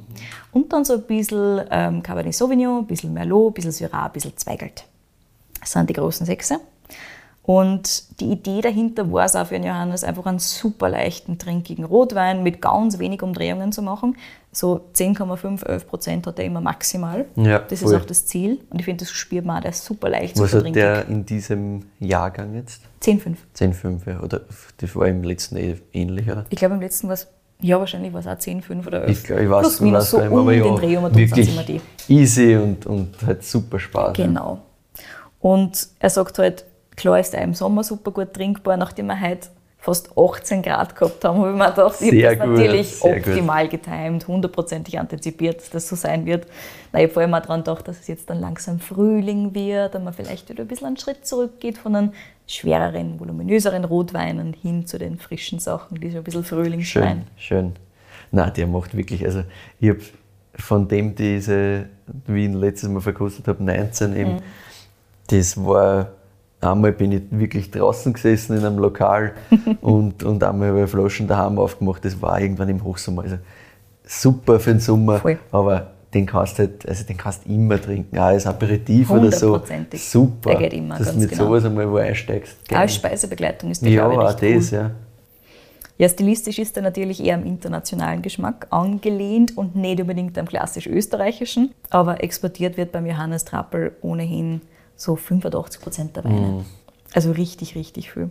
Und 0.53 0.73
dann 0.75 0.85
so 0.85 0.95
ein 0.95 1.03
bisschen 1.03 1.63
ähm, 1.71 2.03
Cabernet 2.03 2.35
Sauvignon, 2.35 2.81
ein 2.81 2.87
bisschen 2.87 3.15
Merlot, 3.15 3.53
ein 3.53 3.55
bisschen 3.55 3.73
Syrah, 3.73 4.07
ein 4.07 4.13
bisschen 4.13 4.37
Zweigelt. 4.37 4.85
Das 5.59 5.73
sind 5.73 5.89
die 5.89 5.95
großen 5.95 6.27
Sechse. 6.27 6.61
Und 7.49 8.21
die 8.21 8.27
Idee 8.27 8.61
dahinter 8.61 9.11
war 9.11 9.25
es 9.25 9.35
auch 9.35 9.47
für 9.47 9.55
den 9.55 9.65
Johannes, 9.65 10.05
einfach 10.05 10.27
einen 10.27 10.39
super 10.39 10.91
leichten, 10.91 11.39
trinkigen 11.39 11.87
Rotwein 11.87 12.43
mit 12.43 12.61
ganz 12.61 12.99
wenig 12.99 13.23
Umdrehungen 13.23 13.73
zu 13.73 13.81
machen. 13.81 14.19
So 14.53 14.83
10,5, 14.95 15.65
11 15.65 15.89
Prozent 15.89 16.27
hat 16.27 16.39
er 16.39 16.45
immer 16.45 16.61
maximal. 16.61 17.25
Ja, 17.37 17.61
das 17.61 17.81
voll. 17.81 17.95
ist 17.95 17.99
auch 18.03 18.05
das 18.05 18.27
Ziel. 18.27 18.61
Und 18.69 18.81
ich 18.81 18.85
finde, 18.85 19.07
das 19.07 19.13
spürt 19.13 19.47
man 19.47 19.57
auch, 19.57 19.61
der 19.63 19.71
ist 19.71 19.83
super 19.83 20.11
leicht, 20.11 20.39
Was 20.39 20.51
super 20.51 20.67
hat 20.67 20.75
der 20.75 21.09
in 21.09 21.25
diesem 21.25 21.87
Jahrgang 22.01 22.55
jetzt? 22.55 22.83
10,5. 23.01 23.37
10,5, 23.57 24.11
ja. 24.11 24.21
Oder 24.21 24.43
das 24.77 24.95
war 24.95 25.09
im 25.09 25.23
letzten 25.23 25.57
eh 25.57 25.77
ähnlich, 25.95 26.31
oder? 26.31 26.45
Ich 26.51 26.59
glaube, 26.59 26.75
im 26.75 26.83
letzten 26.83 27.07
war 27.07 27.15
es 27.15 27.29
ja, 27.63 27.81
wahrscheinlich 27.81 28.13
war 28.13 28.21
es 28.21 28.27
auch 28.27 28.39
10, 28.39 28.61
5 28.61 28.87
oder 28.87 29.05
11. 29.05 29.11
Ich, 29.11 29.25
glaub, 29.25 29.41
ich 29.41 29.49
weiß, 29.49 29.61
Plus, 29.63 29.81
minus 29.81 30.01
weiß 30.01 30.11
so 30.11 30.19
um 30.19 30.39
aber 30.39 30.53
ja, 30.53 30.65
den 30.65 30.77
Dreh 30.77 30.97
um 30.99 31.15
wirklich 31.15 31.49
immer 31.51 31.63
die. 31.63 31.81
easy 32.09 32.57
und, 32.57 32.85
und 32.85 33.15
halt 33.27 33.43
super 33.43 33.79
Spaß. 33.79 34.13
Genau. 34.13 34.59
Und 35.41 35.89
er 35.99 36.11
sagt 36.11 36.39
halt, 36.39 36.67
Klar 36.99 37.21
ist 37.21 37.33
er 37.33 37.43
im 37.43 37.55
Sommer 37.55 37.85
super 37.85 38.11
gut 38.11 38.35
trinkbar, 38.35 38.77
nachdem 38.77 39.07
wir 39.07 39.21
heute 39.21 39.47
fast 39.79 40.11
18 40.19 40.63
Grad 40.63 40.97
gehabt 40.97 41.25
haben, 41.25 41.39
habe 41.39 41.53
ich 41.53 41.57
mir 41.57 41.71
gedacht, 41.71 42.01
ich 42.01 42.25
habe 42.25 42.37
das 42.37 42.49
natürlich 42.49 43.03
optimal 43.03 43.69
gut. 43.69 43.85
getimt, 43.85 44.27
hundertprozentig 44.27 44.99
antizipiert, 44.99 45.61
dass 45.61 45.71
das 45.71 45.89
so 45.89 45.95
sein 45.95 46.27
wird. 46.27 46.49
Na, 46.93 46.99
ich 46.99 47.05
habe 47.05 47.13
vor 47.13 47.23
allem 47.23 47.35
auch 47.35 47.41
daran 47.41 47.61
gedacht, 47.61 47.87
dass 47.87 48.01
es 48.01 48.09
jetzt 48.09 48.29
dann 48.29 48.41
langsam 48.41 48.81
Frühling 48.81 49.55
wird 49.55 49.95
und 49.95 50.03
man 50.03 50.13
vielleicht 50.13 50.49
wieder 50.49 50.65
ein 50.65 50.67
bisschen 50.67 50.89
einen 50.89 50.97
Schritt 50.97 51.25
zurückgeht 51.25 51.79
von 51.79 51.93
den 51.93 52.13
schwereren, 52.49 53.21
voluminöseren 53.21 53.85
Rotweinen 53.85 54.53
hin 54.53 54.85
zu 54.85 54.99
den 54.99 55.19
frischen 55.19 55.61
Sachen, 55.61 56.01
die 56.01 56.11
so 56.11 56.19
ein 56.19 56.25
bisschen 56.25 56.43
Frühling 56.43 56.81
Schön, 56.81 57.23
schön. 57.37 57.75
Na, 58.33 58.51
der 58.51 58.67
macht 58.67 58.97
wirklich, 58.97 59.25
also 59.25 59.45
ich 59.79 59.91
habe 59.91 60.01
von 60.57 60.89
dem 60.89 61.15
diese, 61.15 61.87
wie 62.27 62.41
ich 62.41 62.45
ihn 62.47 62.55
letztes 62.55 62.89
Mal 62.89 63.01
verkostet 63.01 63.47
habe, 63.47 63.63
19 63.63 64.17
eben, 64.17 64.33
mhm. 64.33 64.39
das 65.29 65.65
war 65.65 66.09
Einmal 66.61 66.93
bin 66.93 67.13
ich 67.13 67.23
wirklich 67.31 67.71
draußen 67.71 68.13
gesessen 68.13 68.59
in 68.59 68.65
einem 68.65 68.79
Lokal 68.79 69.33
und, 69.81 70.25
und 70.25 70.43
einmal 70.43 70.69
habe 70.69 70.85
ich 70.85 70.91
Flaschen 70.91 71.29
daheim 71.29 71.59
aufgemacht. 71.59 72.05
Das 72.05 72.21
war 72.21 72.41
irgendwann 72.41 72.69
im 72.69 72.83
Hochsommer. 72.83 73.23
Also 73.23 73.37
super 74.05 74.59
für 74.59 74.71
den 74.71 74.81
Sommer, 74.81 75.21
Voll. 75.21 75.39
aber 75.53 75.93
den 76.13 76.27
kannst 76.27 76.59
du 76.59 76.63
halt, 76.63 76.89
also 76.89 77.05
den 77.05 77.17
kannst 77.17 77.47
immer 77.47 77.81
trinken, 77.81 78.19
auch 78.19 78.25
als 78.25 78.47
Aperitif 78.47 79.11
oder 79.11 79.31
so. 79.31 79.61
Super. 79.95 80.51
Der 80.51 80.59
geht 80.59 80.73
immer, 80.73 80.99
dass 80.99 81.13
du 81.13 81.21
mit 81.21 81.31
genau. 81.31 81.45
sowas 81.45 81.65
einmal 81.65 81.91
wo 81.91 81.97
einsteigst. 81.97 82.57
Auch 82.73 82.77
als 82.77 82.95
Speisebegleitung 82.95 83.71
ist 83.71 83.85
der, 83.85 83.91
Ja, 83.91 84.09
auch 84.09 84.33
das, 84.33 84.71
ja. 84.71 84.91
Ja, 85.99 86.09
stilistisch 86.09 86.61
ist 86.61 86.77
er 86.77 86.85
natürlich 86.85 87.23
eher 87.23 87.35
am 87.35 87.45
internationalen 87.45 88.23
Geschmack 88.23 88.69
angelehnt 88.71 89.57
und 89.57 89.75
nicht 89.75 90.01
unbedingt 90.01 90.39
am 90.39 90.47
klassisch 90.47 90.87
österreichischen, 90.87 91.73
aber 91.91 92.23
exportiert 92.23 92.77
wird 92.77 92.93
beim 92.93 93.05
Johannes 93.05 93.45
Trappel 93.45 93.93
ohnehin 94.01 94.61
so 94.99 95.17
85 95.17 95.81
Prozent 95.81 96.17
der 96.17 96.25
Weine. 96.25 96.47
Mhm. 96.47 96.65
Also 97.15 97.33
richtig, 97.33 97.75
richtig 97.75 98.13
viel. 98.13 98.31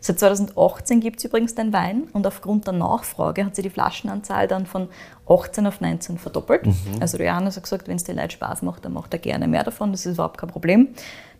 Seit 0.00 0.18
2018 0.18 1.00
gibt 1.00 1.18
es 1.18 1.24
übrigens 1.24 1.54
den 1.54 1.72
Wein 1.72 2.04
und 2.12 2.26
aufgrund 2.26 2.66
der 2.66 2.74
Nachfrage 2.74 3.44
hat 3.44 3.54
sich 3.54 3.62
die 3.62 3.70
Flaschenanzahl 3.70 4.48
dann 4.48 4.66
von 4.66 4.88
18 5.28 5.66
auf 5.66 5.80
19 5.80 6.18
verdoppelt. 6.18 6.66
Also 7.00 7.18
der 7.18 7.28
Johannes 7.28 7.56
hat 7.56 7.62
gesagt, 7.62 7.86
wenn 7.86 7.96
es 7.96 8.04
den 8.04 8.16
Leuten 8.16 8.30
Spaß 8.30 8.62
macht, 8.62 8.84
dann 8.84 8.92
macht 8.92 9.12
er 9.12 9.20
gerne 9.20 9.46
mehr 9.46 9.62
davon, 9.62 9.92
das 9.92 10.04
ist 10.04 10.14
überhaupt 10.14 10.38
kein 10.38 10.50
Problem. 10.50 10.88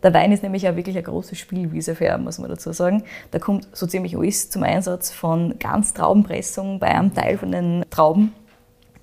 Der 0.01 0.13
Wein 0.13 0.31
ist 0.31 0.43
nämlich 0.43 0.67
auch 0.67 0.75
wirklich 0.75 0.95
eine 0.95 1.03
große 1.03 1.35
Spielwiese 1.35 1.93
für 1.95 2.05
ihn, 2.05 2.23
muss 2.23 2.39
man 2.39 2.49
dazu 2.49 2.71
sagen. 2.71 3.03
Da 3.31 3.39
kommt 3.39 3.67
so 3.73 3.85
ziemlich 3.85 4.17
alles 4.17 4.49
zum 4.49 4.63
Einsatz 4.63 5.11
von 5.11 5.59
ganz 5.59 5.93
Traubenpressung 5.93 6.79
bei 6.79 6.87
einem 6.87 7.13
Teil 7.13 7.37
von 7.37 7.51
den 7.51 7.83
Trauben 7.89 8.33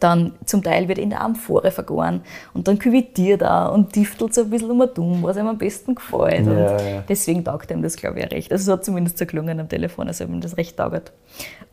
dann 0.01 0.33
zum 0.47 0.63
Teil 0.63 0.89
wird 0.89 0.99
in 0.99 1.11
der 1.11 1.21
Amphore 1.21 1.71
vergoren 1.71 2.23
und 2.55 2.67
dann 2.67 2.79
küvitiert 2.79 3.43
er 3.43 3.73
und 3.73 3.95
diftelt 3.95 4.35
so 4.35 4.43
ein 4.43 4.51
bisschen 4.51 4.71
um 4.71 4.83
dumm, 4.93 5.23
was 5.23 5.37
ihm 5.37 5.47
am 5.47 5.59
besten 5.59 5.95
gefällt. 5.95 6.47
Ja, 6.47 6.53
und 6.53 6.59
ja. 6.59 7.05
deswegen 7.09 7.45
taugt 7.45 7.71
ihm 7.71 7.83
das, 7.83 7.97
glaube 7.97 8.19
ich, 8.19 8.27
auch 8.27 8.31
recht. 8.31 8.51
Also 8.51 8.71
es 8.71 8.79
hat 8.79 8.85
zumindest 8.85 9.19
so 9.19 9.27
gelungen 9.27 9.61
am 9.61 9.69
Telefon, 9.69 10.09
also 10.09 10.25
ihm 10.25 10.41
das 10.41 10.57
recht 10.57 10.77
taugt. 10.77 11.13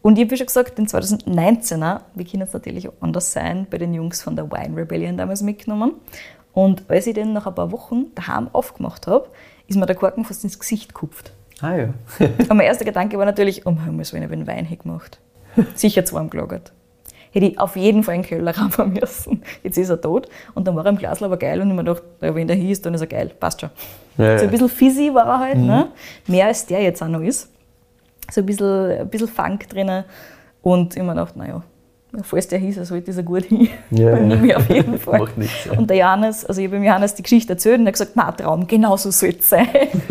Und 0.01 0.17
ich 0.17 0.25
habe 0.25 0.37
schon 0.37 0.45
gesagt, 0.45 0.77
den 0.77 0.87
2019er, 0.87 2.01
wir 2.13 2.25
können 2.25 2.43
es 2.43 2.53
natürlich 2.53 2.89
anders 2.99 3.31
sein, 3.31 3.65
bei 3.69 3.77
den 3.77 3.93
Jungs 3.93 4.21
von 4.21 4.35
der 4.35 4.51
Wine 4.51 4.75
Rebellion 4.75 5.17
damals 5.17 5.41
mitgenommen. 5.41 5.93
Und 6.53 6.83
als 6.89 7.07
ich 7.07 7.13
den 7.13 7.33
nach 7.33 7.47
ein 7.47 7.55
paar 7.55 7.71
Wochen 7.71 8.07
daheim 8.15 8.49
aufgemacht 8.51 9.07
habe, 9.07 9.29
ist 9.67 9.77
mir 9.77 9.85
der 9.85 9.95
Korken 9.95 10.25
fast 10.25 10.43
ins 10.43 10.59
Gesicht 10.59 10.93
gekupft. 10.93 11.31
Ah 11.61 11.75
ja. 11.75 11.93
Und 12.19 12.49
mein 12.49 12.61
erster 12.61 12.85
Gedanke 12.85 13.17
war 13.17 13.25
natürlich, 13.25 13.65
um 13.65 13.83
Himmels 13.83 14.13
Willen, 14.13 14.23
ich 14.23 14.29
habe 14.29 14.37
den 14.37 14.47
Wein 14.47 14.77
gemacht. 14.77 15.19
Sicher 15.75 16.05
zu 16.05 16.15
warm 16.15 16.29
gelagert. 16.29 16.71
Hätte 17.37 17.45
ich 17.51 17.59
auf 17.59 17.75
jeden 17.75 18.01
Fall 18.01 18.15
einen 18.15 18.23
Keller 18.23 18.51
rammen 18.57 18.93
müssen. 18.93 19.43
Jetzt 19.61 19.77
ist 19.77 19.89
er 19.89 20.01
tot. 20.01 20.27
Und 20.55 20.67
dann 20.67 20.75
war 20.75 20.83
er 20.83 20.89
im 20.89 20.97
Glas 20.97 21.21
aber 21.21 21.37
geil 21.37 21.61
und 21.61 21.69
ich 21.69 21.75
mir 21.75 21.83
gedacht, 21.83 22.01
wenn 22.19 22.47
der 22.47 22.55
hier 22.55 22.71
ist, 22.71 22.83
dann 22.83 22.95
ist 22.95 23.01
er 23.01 23.07
geil. 23.07 23.29
Passt 23.39 23.61
schon. 23.61 23.69
Ja, 24.17 24.39
So 24.39 24.45
ein 24.45 24.49
bisschen 24.49 24.69
fizzy 24.69 25.13
war 25.13 25.27
er 25.27 25.39
halt, 25.39 25.57
ne? 25.59 25.89
mehr 26.25 26.47
als 26.47 26.65
der 26.65 26.81
jetzt 26.81 27.03
auch 27.03 27.07
noch 27.07 27.21
ist. 27.21 27.51
So 28.31 28.41
ein 28.41 28.45
bisschen, 28.47 29.01
ein 29.01 29.07
bisschen 29.07 29.27
Funk 29.27 29.69
drin. 29.69 30.03
Und 30.63 30.97
ich 30.97 31.03
mir 31.03 31.09
gedacht, 31.09 31.35
naja, 31.35 31.61
falls 32.23 32.47
der 32.47 32.57
hieß, 32.57 32.77
er 32.77 32.85
sollte 32.85 33.11
ist 33.11 33.17
er 33.17 33.23
gut 33.23 33.43
hin. 33.43 33.69
Ja, 33.91 34.15
nehme 34.19 34.47
ich 34.47 34.55
auf 34.55 34.67
jeden 34.67 34.97
Fall. 34.97 35.19
Macht 35.19 35.37
nichts, 35.37 35.65
ja. 35.65 35.77
Und 35.77 35.87
der 35.91 35.97
Johannes, 35.97 36.43
also 36.43 36.59
ich 36.59 36.65
habe 36.65 36.77
dem 36.77 36.85
Johannes 36.85 37.13
die 37.13 37.21
Geschichte 37.21 37.53
erzählt 37.53 37.77
und 37.77 37.85
er 37.85 37.89
hat 37.89 37.93
gesagt, 37.93 38.15
mein 38.15 38.35
Traum, 38.35 38.65
genau 38.65 38.97
so 38.97 39.11
soll 39.11 39.35
es 39.37 39.47
sein. 39.47 39.67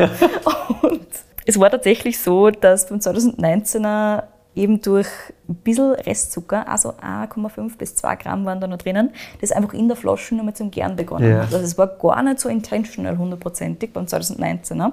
und 0.83 1.09
es 1.45 1.59
war 1.59 1.71
tatsächlich 1.73 2.21
so, 2.21 2.51
dass 2.51 2.89
beim 2.89 3.01
2019er 3.01 4.23
eben 4.57 4.81
durch 4.81 5.07
ein 5.49 5.55
bisschen 5.57 5.93
Restzucker, 5.93 6.67
also 6.67 6.95
1,5 6.95 7.77
bis 7.77 7.95
2 7.95 8.17
Gramm 8.17 8.45
waren 8.47 8.61
da 8.61 8.67
noch 8.67 8.79
drinnen, 8.79 9.11
das 9.41 9.53
einfach 9.53 9.75
in 9.75 9.87
der 9.87 9.97
Flasche 9.97 10.35
nochmal 10.35 10.55
zum 10.55 10.71
Gern 10.71 10.97
begonnen 10.97 11.29
Ja. 11.31 11.37
hat. 11.43 11.53
Also 11.55 11.59
es 11.59 11.77
war 11.79 11.87
gar 11.87 12.23
nicht 12.23 12.41
so 12.41 12.49
intentional 12.49 13.19
hundertprozentig 13.19 13.93
beim 13.93 14.07
2019er. 14.07 14.93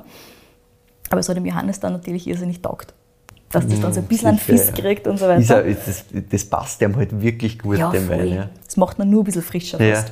Aber 1.09 1.19
es 1.19 1.29
hat 1.29 1.37
dem 1.37 1.45
Johannes 1.45 1.79
dann 1.79 1.93
natürlich 1.93 2.27
irrsinnig 2.27 2.61
taugt. 2.61 2.93
Dass 3.51 3.67
das 3.67 3.79
dann 3.79 3.93
so 3.93 3.99
ein 4.01 4.07
bisschen 4.07 4.29
einen 4.29 4.37
Fiss 4.39 4.73
kriegt 4.73 5.07
und 5.07 5.17
so 5.17 5.27
Ist 5.27 5.49
weiter. 5.49 5.63
er, 5.63 5.75
das, 5.75 6.05
das 6.29 6.45
passt 6.45 6.81
dem 6.81 6.95
halt 6.95 7.21
wirklich 7.21 7.59
gut, 7.59 7.77
Ja, 7.77 7.91
dem. 7.91 8.09
Wein. 8.09 8.27
Ja. 8.27 8.49
Das 8.65 8.77
macht 8.77 8.97
man 8.97 9.09
nur 9.09 9.21
ein 9.21 9.25
bisschen 9.25 9.43
frischer 9.43 9.79
Ja. 9.81 9.95
fast. 9.95 10.11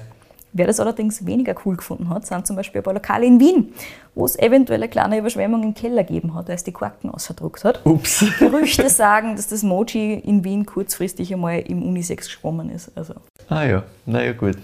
Wer 0.53 0.67
das 0.67 0.79
allerdings 0.81 1.25
weniger 1.25 1.55
cool 1.65 1.77
gefunden 1.77 2.09
hat, 2.09 2.25
sind 2.25 2.45
zum 2.45 2.57
Beispiel 2.57 2.81
ein 2.81 2.83
paar 2.83 2.93
Lokale 2.93 3.25
in 3.25 3.39
Wien, 3.39 3.73
wo 4.15 4.25
es 4.25 4.37
eventuell 4.37 4.81
eine 4.81 4.89
kleine 4.89 5.17
Überschwemmung 5.17 5.63
im 5.63 5.73
Keller 5.73 6.03
gegeben 6.03 6.33
hat, 6.35 6.49
als 6.49 6.63
die 6.65 6.73
Korken 6.73 7.09
ausgedruckt 7.09 7.63
hat. 7.63 7.85
Ups. 7.85 8.25
Gerüchte 8.39 8.89
sagen, 8.89 9.37
dass 9.37 9.47
das 9.47 9.63
Mochi 9.63 10.15
in 10.15 10.43
Wien 10.43 10.65
kurzfristig 10.65 11.33
einmal 11.33 11.59
im 11.59 11.81
Unisex 11.83 12.25
geschwommen 12.25 12.69
ist. 12.69 12.91
Also 12.95 13.13
Ah 13.47 13.63
ja, 13.63 13.83
naja 14.05 14.33
gut. 14.33 14.57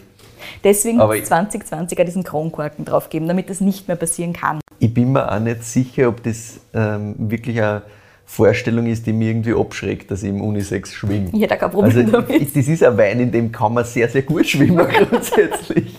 deswegen 0.64 1.00
es 1.00 1.28
2020 1.28 2.00
auch 2.00 2.06
diesen 2.06 2.24
Kronkorken 2.24 2.84
draufgegeben, 2.84 3.28
damit 3.28 3.50
das 3.50 3.62
nicht 3.62 3.88
mehr 3.88 3.98
passieren 3.98 4.34
kann. 4.34 4.60
Ich 4.80 4.94
bin 4.94 5.14
mir 5.14 5.32
auch 5.32 5.40
nicht 5.40 5.64
sicher, 5.64 6.10
ob 6.10 6.22
das 6.24 6.60
ähm, 6.74 7.16
wirklich 7.18 7.62
eine 7.62 7.82
Vorstellung 8.30 8.86
ist, 8.88 9.08
die 9.08 9.14
mich 9.14 9.30
irgendwie 9.30 9.54
abschreckt, 9.54 10.12
dass 10.12 10.22
ich 10.22 10.30
im 10.30 10.42
Unisex 10.42 10.94
schwimme. 10.94 11.30
Ich 11.32 11.42
hätte 11.42 11.56
auch 11.56 11.72
kein 11.72 11.84
Also, 11.84 12.02
Problem 12.04 12.12
damit. 12.28 12.56
das 12.56 12.68
ist 12.68 12.84
ein 12.84 12.98
Wein, 12.98 13.20
in 13.22 13.32
dem 13.32 13.52
kann 13.52 13.74
man 13.74 13.86
sehr, 13.86 14.10
sehr 14.10 14.22
gut 14.24 14.46
schwimmen 14.46 14.86
grundsätzlich. 15.10 15.96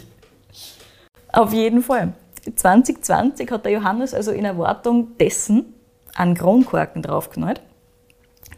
Auf 1.33 1.53
jeden 1.53 1.83
Fall. 1.83 2.13
2020 2.55 3.51
hat 3.51 3.65
der 3.65 3.73
Johannes 3.73 4.15
also 4.15 4.31
in 4.33 4.45
Erwartung 4.45 5.17
dessen 5.19 5.75
einen 6.15 6.35
Kronkorken 6.35 7.03
draufgenäht. 7.03 7.63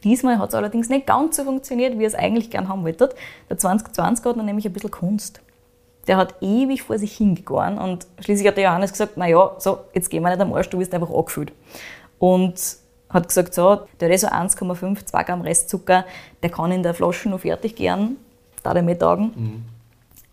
Diesmal 0.03 0.39
hat 0.39 0.49
es 0.51 0.55
allerdings 0.55 0.89
nicht 0.89 1.07
ganz 1.07 1.37
so 1.37 1.45
funktioniert, 1.45 1.99
wie 1.99 2.03
er 2.05 2.09
es 2.09 2.15
eigentlich 2.15 2.51
gern 2.51 2.69
haben 2.69 2.83
wollte. 2.85 3.11
Der 3.49 3.59
2020 3.59 4.25
hat 4.25 4.37
noch 4.37 4.45
nämlich 4.45 4.67
ein 4.67 4.73
bisschen 4.73 4.91
Kunst. 4.91 5.41
Der 6.09 6.17
hat 6.17 6.35
ewig 6.41 6.83
vor 6.83 6.99
sich 6.99 7.17
hingegoren 7.17 7.79
und 7.79 8.07
schließlich 8.21 8.49
hat 8.49 8.57
der 8.57 8.65
Johannes 8.65 8.93
gesagt, 8.93 9.17
naja, 9.17 9.53
so, 9.59 9.79
jetzt 9.95 10.11
gehen 10.11 10.23
wir 10.23 10.31
nicht 10.31 10.41
am 10.41 10.53
Arsch, 10.55 10.71
du 10.71 10.79
wirst 10.79 10.93
einfach 10.95 11.11
angefüllt. 11.11 11.53
Und 12.19 12.55
hat 13.11 13.29
gesagt, 13.29 13.55
so, 13.55 13.81
der 14.01 14.09
hat 14.09 14.15
eh 14.15 14.17
so 14.17 14.29
1,5, 14.29 15.05
2 15.05 15.25
Gramm 15.25 15.41
Restzucker, 15.43 16.05
der 16.43 16.51
kann 16.51 16.73
in 16.73 16.83
der 16.83 16.95
Flasche 16.95 17.29
noch 17.29 17.41
fertig 17.41 17.77
gern, 17.77 18.17
da 18.63 18.73
der 18.73 18.83
mit 18.83 19.01
tagen 19.01 19.65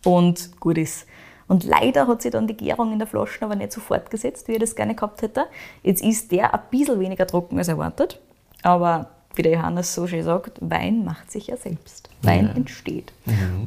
und 0.05 0.59
gut 0.59 0.77
ist. 0.77 1.05
Und 1.47 1.63
leider 1.63 2.07
hat 2.07 2.21
sich 2.21 2.31
dann 2.31 2.47
die 2.47 2.57
Gärung 2.57 2.91
in 2.91 2.99
der 2.99 3.07
Flasche 3.07 3.43
aber 3.43 3.55
nicht 3.55 3.71
so 3.71 3.79
fortgesetzt, 3.79 4.47
wie 4.47 4.53
er 4.53 4.59
das 4.59 4.75
gerne 4.75 4.95
gehabt 4.95 5.21
hätte. 5.21 5.45
Jetzt 5.81 6.03
ist 6.03 6.31
der 6.31 6.53
ein 6.53 6.59
bisschen 6.69 6.99
weniger 6.99 7.25
trocken 7.25 7.57
als 7.57 7.69
erwartet, 7.69 8.19
aber 8.63 9.09
wie 9.33 9.43
der 9.43 9.53
Johannes 9.53 9.93
so 9.93 10.07
schön 10.07 10.23
sagt, 10.23 10.57
Wein 10.61 11.05
macht 11.05 11.31
sich 11.31 11.47
ja 11.47 11.57
selbst. 11.57 12.09
Wein 12.21 12.53
entsteht. 12.55 13.13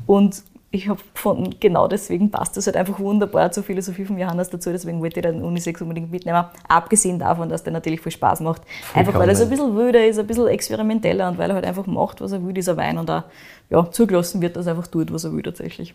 Und 0.07 0.42
ich 0.73 0.89
habe 0.89 1.01
gefunden, 1.15 1.57
genau 1.59 1.89
deswegen 1.89 2.31
passt 2.31 2.57
das 2.57 2.67
halt 2.67 2.77
einfach 2.77 3.01
wunderbar 3.01 3.51
zur 3.51 3.65
Philosophie 3.65 4.05
von 4.05 4.17
Johannes 4.17 4.51
dazu, 4.51 4.71
deswegen 4.71 5.01
wollte 5.01 5.19
ich 5.19 5.27
den 5.27 5.43
Unisex 5.43 5.83
unbedingt 5.83 6.13
mitnehmen. 6.13 6.45
Abgesehen 6.69 7.19
davon, 7.19 7.49
dass 7.49 7.65
der 7.65 7.73
natürlich 7.73 8.01
viel 8.01 8.13
Spaß 8.13 8.41
macht. 8.41 8.63
Einfach 8.95 9.15
weil 9.19 9.29
er 9.29 9.35
so 9.35 9.45
ein 9.45 9.51
bisschen 9.51 9.77
wilder 9.77 10.07
ist, 10.07 10.21
ein 10.21 10.27
bisschen 10.29 10.47
experimenteller 10.47 11.29
und 11.29 11.39
weil 11.39 11.51
er 11.51 11.57
halt 11.57 11.65
einfach 11.65 11.87
macht, 11.87 12.21
was 12.21 12.31
er 12.31 12.45
will, 12.45 12.53
dieser 12.53 12.77
Wein 12.77 12.99
und 12.99 13.11
auch 13.11 13.25
ja, 13.69 13.91
zugelassen 13.91 14.41
wird, 14.41 14.55
dass 14.55 14.67
er 14.67 14.77
einfach 14.77 14.87
tut, 14.87 15.13
was 15.13 15.25
er 15.25 15.33
will 15.33 15.43
tatsächlich. 15.43 15.95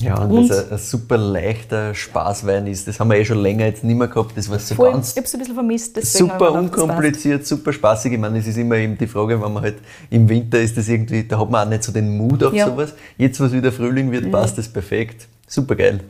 Ja, 0.00 0.18
und, 0.22 0.30
Und- 0.32 0.48
dass 0.48 0.66
ein, 0.66 0.72
ein 0.72 0.78
super 0.78 1.18
leichter 1.18 1.94
Spaßwein 1.94 2.66
ist, 2.66 2.88
das 2.88 2.98
haben 2.98 3.10
wir 3.10 3.18
eh 3.18 3.24
schon 3.24 3.38
länger 3.38 3.66
jetzt 3.66 3.84
nicht 3.84 3.96
mehr 3.96 4.08
gehabt. 4.08 4.36
Das 4.36 4.48
war 4.48 4.58
so 4.58 4.74
Voll, 4.74 4.88
ich 4.88 4.94
ganz 4.94 5.14
habe 5.16 5.26
es 5.26 5.34
ein 5.34 5.38
bisschen 5.40 5.54
vermisst. 5.54 6.06
super 6.16 6.48
ich 6.50 6.54
unkompliziert, 6.56 7.46
super 7.46 7.72
spaßig. 7.72 8.12
Ich 8.14 8.18
meine, 8.18 8.38
es 8.38 8.46
ist 8.46 8.56
immer 8.56 8.76
eben 8.76 8.96
die 8.96 9.06
Frage, 9.06 9.40
wenn 9.42 9.52
man 9.52 9.62
halt 9.62 9.76
im 10.08 10.28
Winter 10.28 10.58
ist 10.60 10.76
das 10.76 10.88
irgendwie, 10.88 11.24
da 11.24 11.38
hat 11.38 11.50
man 11.50 11.66
auch 11.66 11.70
nicht 11.70 11.84
so 11.84 11.92
den 11.92 12.16
Mut 12.16 12.42
auf 12.42 12.54
Ja. 12.54 12.66
sowas. 12.66 12.94
Jetzt, 13.18 13.38
was 13.40 13.52
wieder 13.52 13.70
Frühling 13.72 14.10
wird, 14.10 14.30
passt 14.32 14.56
das 14.56 14.68
perfekt. 14.68 15.28
Super 15.46 15.76
geil. 15.76 16.00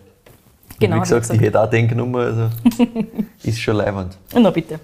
Genau, 0.79 0.97
Wie 0.97 1.01
hab 1.01 1.05
ich 1.07 1.11
gesagt, 1.11 1.35
ich 1.35 1.41
hätte 1.41 1.61
auch 1.61 1.69
den 1.69 1.89
genommen, 1.89 2.15
also 2.17 2.49
ist 3.43 3.61
schon 3.61 3.77
leibend. 3.77 4.17
Na 4.35 4.51
bitte. 4.51 4.79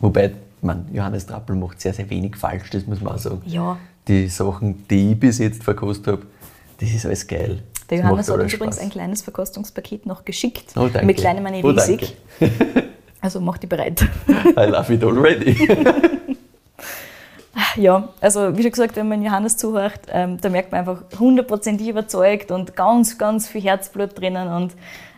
Wobei, 0.00 0.32
man, 0.60 0.86
Johannes 0.92 1.24
Trappel 1.26 1.56
macht 1.56 1.80
sehr, 1.80 1.94
sehr 1.94 2.08
wenig 2.10 2.36
falsch, 2.36 2.70
das 2.70 2.86
muss 2.86 3.00
man 3.00 3.14
auch 3.14 3.18
sagen. 3.18 3.40
Ja, 3.46 3.78
Die 4.08 4.28
Sachen, 4.28 4.86
die 4.88 5.12
ich 5.12 5.20
bis 5.20 5.38
jetzt 5.38 5.62
verkostet 5.62 6.06
habe, 6.08 6.22
das 6.80 6.90
ist 6.90 7.06
alles 7.06 7.26
geil. 7.26 7.62
Der 7.90 7.98
Das 7.98 8.06
Johannes 8.06 8.28
hat 8.30 8.40
uns 8.40 8.52
übrigens 8.54 8.76
Spaß. 8.76 8.84
ein 8.84 8.90
kleines 8.90 9.22
Verkostungspaket 9.22 10.06
noch 10.06 10.24
geschickt. 10.24 10.72
Oh, 10.76 10.88
danke. 10.92 11.06
Mit 11.06 11.16
kleinem 11.18 11.46
eine 11.46 11.62
Oh, 11.62 11.68
riesig. 11.70 12.16
Also 13.20 13.40
mach 13.40 13.58
die 13.58 13.66
bereit. 13.66 14.06
I 14.28 14.60
love 14.66 14.94
it 14.94 15.02
already. 15.02 15.56
Ja, 17.76 18.08
also 18.20 18.56
wie 18.56 18.62
schon 18.62 18.70
gesagt, 18.72 18.96
wenn 18.96 19.08
man 19.08 19.22
Johannes 19.22 19.56
zuhört, 19.56 20.00
ähm, 20.10 20.38
da 20.40 20.48
merkt 20.48 20.70
man 20.72 20.80
einfach 20.80 21.02
hundertprozentig 21.18 21.88
überzeugt 21.88 22.50
und 22.50 22.76
ganz, 22.76 23.18
ganz 23.18 23.48
viel 23.48 23.62
Herzblut 23.62 24.18
drinnen. 24.18 24.48
Und 24.48 24.74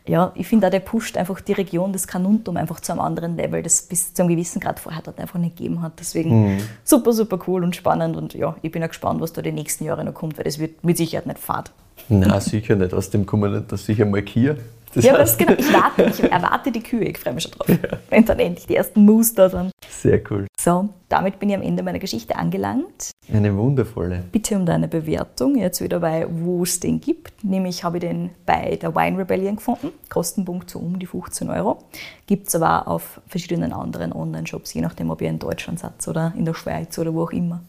ja, 0.06 0.32
ich 0.34 0.46
finde 0.46 0.66
auch, 0.66 0.70
der 0.70 0.80
pusht 0.80 1.16
einfach 1.16 1.40
die 1.40 1.52
Region 1.52 1.92
des 1.92 2.06
Kanuntum 2.06 2.56
einfach 2.56 2.80
zu 2.80 2.92
einem 2.92 3.00
anderen 3.02 3.36
Level, 3.36 3.62
das 3.62 3.82
bis 3.82 4.14
zu 4.14 4.22
einem 4.22 4.30
gewissen 4.30 4.60
Grad 4.60 4.80
vorher 4.80 5.02
dort 5.02 5.18
einfach 5.18 5.38
nicht 5.38 5.56
gegeben 5.56 5.82
hat. 5.82 5.92
Deswegen 6.00 6.60
super, 6.84 7.12
super 7.12 7.38
cool 7.46 7.62
und 7.62 7.76
spannend. 7.76 8.16
Und 8.16 8.34
ja, 8.34 8.56
ich 8.62 8.70
bin 8.72 8.82
auch 8.82 8.88
gespannt, 8.88 9.20
was 9.20 9.32
da 9.32 9.42
die 9.42 9.52
nächsten 9.52 9.84
Jahre 9.84 10.04
noch 10.04 10.14
kommt, 10.14 10.38
weil 10.38 10.44
das 10.44 10.58
wird 10.58 10.82
mit 10.84 10.96
Sicherheit 10.96 11.26
nicht 11.26 11.38
fad. 11.38 11.70
Nein, 12.10 12.40
sicher 12.40 12.76
nicht. 12.76 12.92
Aus 12.92 13.10
dem 13.10 13.24
kommen 13.24 13.52
nicht, 13.52 13.70
das 13.72 13.86
sicher 13.86 14.04
mal 14.04 14.22
Kier. 14.22 14.58
Das 14.94 15.04
Ja, 15.04 15.16
das 15.16 15.38
genau. 15.38 15.52
Ich 15.56 15.72
warte, 15.72 16.02
ich 16.02 16.32
erwarte 16.32 16.72
die 16.72 16.82
Kühe, 16.82 17.04
ich 17.04 17.18
freue 17.18 17.34
mich 17.34 17.44
schon 17.44 17.52
drauf. 17.52 17.68
Wenn 18.10 18.24
dann 18.24 18.40
endlich 18.40 18.66
die 18.66 18.74
ersten 18.74 19.04
Moose 19.04 19.34
da 19.34 19.48
sind. 19.48 19.70
Sehr 19.88 20.20
cool. 20.30 20.46
So, 20.60 20.88
damit 21.08 21.38
bin 21.38 21.50
ich 21.50 21.54
am 21.54 21.62
Ende 21.62 21.82
meiner 21.84 22.00
Geschichte 22.00 22.34
angelangt. 22.34 23.12
Eine 23.32 23.56
wundervolle. 23.56 24.24
Bitte 24.32 24.56
um 24.56 24.66
deine 24.66 24.88
Bewertung, 24.88 25.56
jetzt 25.56 25.80
wieder 25.80 26.00
bei, 26.00 26.26
wo 26.28 26.64
es 26.64 26.80
den 26.80 27.00
gibt. 27.00 27.44
Nämlich 27.44 27.84
habe 27.84 27.98
ich 27.98 28.00
den 28.00 28.30
bei 28.44 28.76
der 28.82 28.94
Wine 28.96 29.18
Rebellion 29.18 29.56
gefunden. 29.56 29.90
Kostenpunkt 30.08 30.70
so 30.70 30.80
um 30.80 30.98
die 30.98 31.06
15 31.06 31.48
Euro. 31.50 31.78
Gibt 32.26 32.48
es 32.48 32.56
aber 32.56 32.88
auch 32.88 32.94
auf 32.94 33.20
verschiedenen 33.28 33.72
anderen 33.72 34.12
Online-Shops, 34.12 34.74
je 34.74 34.80
nachdem, 34.80 35.10
ob 35.10 35.22
ihr 35.22 35.28
in 35.28 35.38
Deutschland 35.38 35.78
seid 35.78 36.06
oder 36.08 36.34
in 36.36 36.44
der 36.44 36.54
Schweiz 36.54 36.98
oder 36.98 37.14
wo 37.14 37.22
auch 37.22 37.32
immer. 37.32 37.62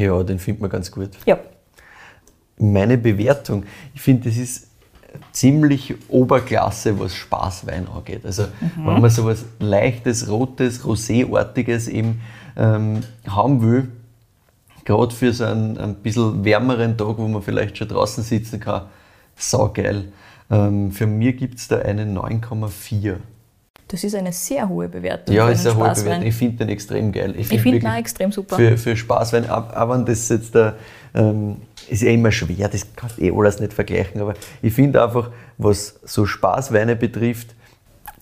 Ja, 0.00 0.20
den 0.22 0.38
findet 0.38 0.62
man 0.62 0.70
ganz 0.70 0.90
gut. 0.90 1.10
Ja, 1.26 1.38
Meine 2.60 2.98
Bewertung, 2.98 3.64
ich 3.94 4.00
finde, 4.00 4.28
das 4.28 4.36
ist 4.38 4.68
ziemlich 5.32 5.94
Oberklasse, 6.08 6.98
was 6.98 7.14
Spaßwein 7.14 7.88
angeht. 7.88 8.24
Also 8.24 8.44
wenn 8.76 9.00
man 9.00 9.10
sowas 9.10 9.44
leichtes, 9.58 10.28
rotes, 10.28 10.84
roséartiges 10.84 11.88
eben 11.88 12.20
ähm, 12.56 13.00
haben 13.26 13.62
will, 13.62 13.88
gerade 14.84 15.14
für 15.14 15.32
so 15.32 15.44
einen 15.44 15.78
ein 15.78 15.94
bisschen 15.96 16.44
wärmeren 16.44 16.96
Tag, 16.96 17.18
wo 17.18 17.26
man 17.28 17.42
vielleicht 17.42 17.78
schon 17.78 17.88
draußen 17.88 18.24
sitzen 18.24 18.60
kann, 18.60 18.86
saugeil. 19.36 20.12
Ähm, 20.50 20.92
für 20.92 21.06
mich 21.06 21.36
gibt 21.36 21.58
es 21.58 21.68
da 21.68 21.78
eine 21.78 22.04
9,4. 22.04 23.16
Das 23.90 24.04
ist 24.04 24.14
eine 24.14 24.32
sehr 24.32 24.68
hohe 24.68 24.88
Bewertung. 24.88 25.34
Ja, 25.34 25.48
ist 25.48 25.66
eine 25.66 25.76
hohe. 25.76 25.92
Bewertung. 25.92 26.22
Ich 26.26 26.34
finde 26.36 26.58
den 26.58 26.68
extrem 26.68 27.10
geil. 27.10 27.34
Ich 27.36 27.48
find 27.48 27.60
finde 27.62 27.78
ihn 27.78 27.86
auch 27.88 27.96
extrem 27.96 28.30
super. 28.30 28.54
Für, 28.54 28.76
für 28.78 28.96
Spaßwein, 28.96 29.50
ab- 29.50 29.72
aber 29.74 29.94
wenn 29.94 30.06
das 30.06 30.28
jetzt 30.28 30.54
da, 30.54 30.74
ähm, 31.12 31.56
ist 31.88 32.02
ja 32.02 32.10
immer 32.12 32.30
schwer, 32.30 32.68
das 32.68 32.86
kannst 32.94 33.18
du 33.18 33.22
eh 33.22 33.32
alles 33.36 33.58
nicht 33.58 33.72
vergleichen, 33.72 34.20
aber 34.20 34.34
ich 34.62 34.72
finde 34.72 35.02
einfach, 35.02 35.30
was 35.58 35.98
so 36.04 36.24
Spaßweine 36.24 36.94
betrifft, 36.94 37.48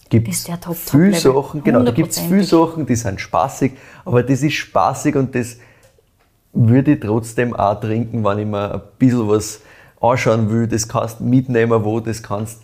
gibt 0.08 0.28
es 0.28 0.44
der 0.44 0.58
viele. 0.74 1.14
Sachen, 1.14 1.62
genau, 1.62 1.82
da 1.82 1.90
gibt 1.90 2.12
es 2.12 2.18
viele. 2.18 2.44
Sachen, 2.44 2.86
die 2.86 2.96
sind 2.96 3.20
spaßig, 3.20 3.72
aber 4.06 4.22
das 4.22 4.42
ist 4.42 4.54
spaßig 4.54 5.16
und 5.16 5.34
das 5.34 5.58
würde 6.54 6.94
ich 6.94 7.00
trotzdem 7.00 7.54
auch 7.54 7.78
trinken, 7.78 8.24
wenn 8.24 8.38
ich 8.38 8.46
mir 8.46 8.72
ein 8.72 8.80
bisschen 8.98 9.28
was 9.28 9.60
anschauen 10.00 10.48
will. 10.50 10.66
Das 10.66 10.88
kannst 10.88 11.20
du 11.20 11.24
mitnehmen, 11.24 11.84
wo, 11.84 12.00
das 12.00 12.22
kannst 12.22 12.62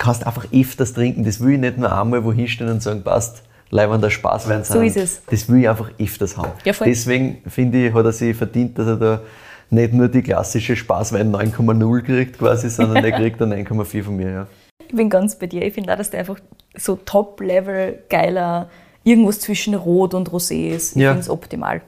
kannst 0.00 0.26
einfach 0.26 0.46
öfters 0.52 0.94
trinken. 0.94 1.24
Das 1.24 1.40
will 1.40 1.52
ich 1.54 1.60
nicht 1.60 1.76
nur 1.78 1.96
einmal 1.96 2.24
wo 2.24 2.32
hinstellen 2.32 2.72
und 2.72 2.82
sagen, 2.82 3.02
passt, 3.02 3.42
leibender 3.68 4.10
Spaßwein 4.10 4.64
sein. 4.64 4.78
So 4.78 4.82
ist 4.82 4.96
es. 4.96 5.22
Das 5.30 5.48
will 5.48 5.60
ich 5.60 5.68
einfach 5.68 5.90
öfters 5.98 6.36
haben. 6.36 6.52
Ja, 6.64 6.72
voll. 6.72 6.88
Deswegen 6.88 7.42
finde 7.46 7.86
ich, 7.86 7.94
hat 7.94 8.04
er 8.04 8.12
sich 8.12 8.36
verdient, 8.36 8.78
dass 8.78 8.86
er 8.86 8.96
da 8.96 9.20
nicht 9.68 9.92
nur 9.92 10.08
die 10.08 10.22
klassische 10.22 10.74
Spaßwein 10.74 11.30
9,0 11.30 12.02
kriegt 12.02 12.38
quasi, 12.38 12.70
sondern 12.70 13.02
der 13.02 13.12
kriegt 13.20 13.40
dann 13.40 13.52
9,4 13.52 14.02
von 14.02 14.16
mir. 14.16 14.30
Ja. 14.30 14.46
Ich 14.88 14.96
bin 14.96 15.08
ganz 15.10 15.36
bei 15.38 15.46
dir. 15.46 15.62
Ich 15.62 15.74
finde 15.74 15.92
auch, 15.92 15.98
dass 15.98 16.10
der 16.10 16.20
einfach 16.20 16.40
so 16.76 16.96
top-level 16.96 18.02
geiler, 18.08 18.68
irgendwas 19.04 19.38
zwischen 19.40 19.74
Rot 19.74 20.14
und 20.14 20.30
Rosé 20.30 20.70
ist. 20.70 20.96
Ich 20.96 21.02
Ja. 21.02 21.10
finde 21.10 21.20
es 21.20 21.30
optimal. 21.30 21.82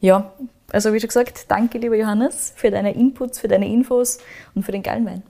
Ja, 0.00 0.32
also 0.72 0.92
wie 0.92 1.00
schon 1.00 1.08
gesagt, 1.08 1.44
danke 1.48 1.78
lieber 1.78 1.96
Johannes 1.96 2.52
für 2.56 2.70
deine 2.70 2.94
Inputs, 2.94 3.38
für 3.38 3.48
deine 3.48 3.68
Infos 3.72 4.18
und 4.54 4.64
für 4.64 4.72
den 4.72 4.82
geilen 4.82 5.06
Wein. 5.06 5.22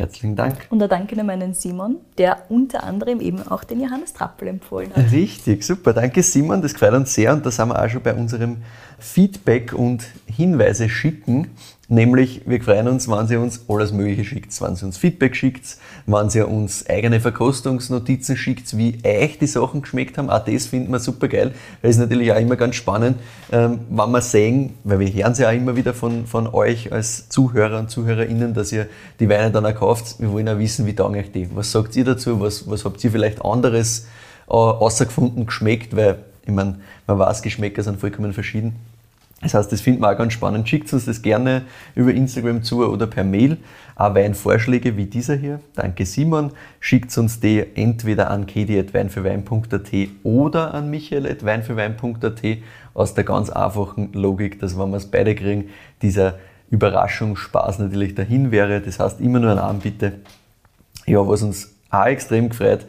Herzlichen 0.00 0.34
Dank. 0.34 0.66
Und 0.70 0.78
da 0.78 0.88
danke 0.88 1.18
an 1.20 1.26
meinen 1.26 1.52
Simon, 1.52 1.96
der 2.16 2.46
unter 2.48 2.84
anderem 2.84 3.20
eben 3.20 3.46
auch 3.46 3.64
den 3.64 3.82
Johannes 3.82 4.14
Trappel 4.14 4.48
empfohlen 4.48 4.90
hat. 4.96 5.12
Richtig, 5.12 5.62
super. 5.62 5.92
Danke 5.92 6.22
Simon, 6.22 6.62
das 6.62 6.72
gefällt 6.72 6.94
uns 6.94 7.12
sehr 7.12 7.34
und 7.34 7.44
da 7.44 7.50
sind 7.50 7.68
wir 7.68 7.78
auch 7.78 7.88
schon 7.88 8.02
bei 8.02 8.14
unserem 8.14 8.62
Feedback 8.98 9.74
und 9.74 10.06
Hinweise 10.24 10.88
schicken. 10.88 11.48
Nämlich, 11.92 12.42
wir 12.46 12.62
freuen 12.62 12.86
uns, 12.86 13.08
wenn 13.08 13.26
Sie 13.26 13.34
uns 13.34 13.64
alles 13.66 13.90
Mögliche 13.90 14.24
schickt. 14.24 14.58
Wenn 14.62 14.76
Sie 14.76 14.84
uns 14.84 14.96
Feedback 14.96 15.34
schickt, 15.34 15.76
wenn 16.06 16.30
Sie 16.30 16.40
uns 16.40 16.88
eigene 16.88 17.18
Verkostungsnotizen 17.18 18.36
schickt, 18.36 18.76
wie 18.78 18.98
euch 19.04 19.40
die 19.40 19.48
Sachen 19.48 19.82
geschmeckt 19.82 20.16
haben. 20.16 20.30
Auch 20.30 20.44
das 20.44 20.68
finden 20.68 20.92
wir 20.92 21.00
super 21.00 21.26
geil. 21.26 21.52
Das 21.82 21.90
ist 21.90 21.98
natürlich 21.98 22.30
auch 22.30 22.38
immer 22.38 22.54
ganz 22.54 22.76
spannend, 22.76 23.18
ähm, 23.50 23.80
wenn 23.90 24.10
wir 24.12 24.20
sehen, 24.20 24.74
weil 24.84 25.00
wir 25.00 25.12
hören 25.12 25.34
sie 25.34 25.44
auch 25.44 25.52
immer 25.52 25.74
wieder 25.74 25.92
von, 25.92 26.26
von 26.28 26.46
euch 26.46 26.92
als 26.92 27.28
Zuhörer 27.28 27.80
und 27.80 27.90
ZuhörerInnen, 27.90 28.54
dass 28.54 28.70
ihr 28.70 28.86
die 29.18 29.28
Weine 29.28 29.50
dann 29.50 29.66
auch 29.66 29.74
kauft. 29.74 30.20
Wir 30.20 30.30
wollen 30.30 30.48
auch 30.48 30.58
wissen, 30.60 30.86
wie 30.86 30.94
taugen 30.94 31.16
euch 31.16 31.32
die. 31.32 31.48
Was 31.56 31.72
sagt 31.72 31.96
ihr 31.96 32.04
dazu? 32.04 32.40
Was, 32.40 32.70
was 32.70 32.84
habt 32.84 33.02
ihr 33.02 33.10
vielleicht 33.10 33.44
anderes 33.44 34.06
äh, 34.46 34.52
außergefunden 34.52 35.44
geschmeckt? 35.44 35.96
Weil, 35.96 36.18
ich 36.46 36.52
meine, 36.52 36.78
man 37.08 37.18
weiß, 37.18 37.42
Geschmäcker 37.42 37.82
sind 37.82 37.98
vollkommen 37.98 38.32
verschieden. 38.32 38.76
Das 39.42 39.54
heißt, 39.54 39.72
das 39.72 39.80
finden 39.80 40.02
wir 40.02 40.10
auch 40.10 40.18
ganz 40.18 40.34
spannend. 40.34 40.68
Schickt 40.68 40.92
uns 40.92 41.06
das 41.06 41.22
gerne 41.22 41.62
über 41.94 42.12
Instagram 42.12 42.62
zu 42.62 42.86
oder 42.86 43.06
per 43.06 43.24
Mail. 43.24 43.56
Auch 43.96 44.14
Weinvorschläge 44.14 44.96
wie 44.96 45.06
dieser 45.06 45.34
hier. 45.34 45.60
Danke 45.74 46.04
Simon. 46.04 46.52
Schickt 46.78 47.16
uns 47.16 47.40
die 47.40 47.64
entweder 47.74 48.30
an 48.30 48.46
kedi.weinfürwein.at 48.46 49.92
oder 50.24 50.74
an 50.74 50.90
michael.weinfürwein.at 50.90 52.42
aus 52.92 53.14
der 53.14 53.24
ganz 53.24 53.48
einfachen 53.48 54.12
Logik, 54.12 54.60
dass 54.60 54.78
wenn 54.78 54.90
wir 54.90 54.98
es 54.98 55.06
beide 55.06 55.34
kriegen, 55.34 55.70
dieser 56.02 56.38
Überraschungsspaß 56.70 57.78
natürlich 57.78 58.14
dahin 58.14 58.50
wäre. 58.50 58.80
Das 58.80 59.00
heißt, 59.00 59.20
immer 59.20 59.38
nur 59.40 59.52
an 59.52 59.58
einen 59.58 59.80
bitte. 59.80 60.12
Ja, 61.06 61.26
was 61.26 61.42
uns 61.42 61.74
auch 61.90 62.06
extrem 62.06 62.50
gefreut, 62.50 62.86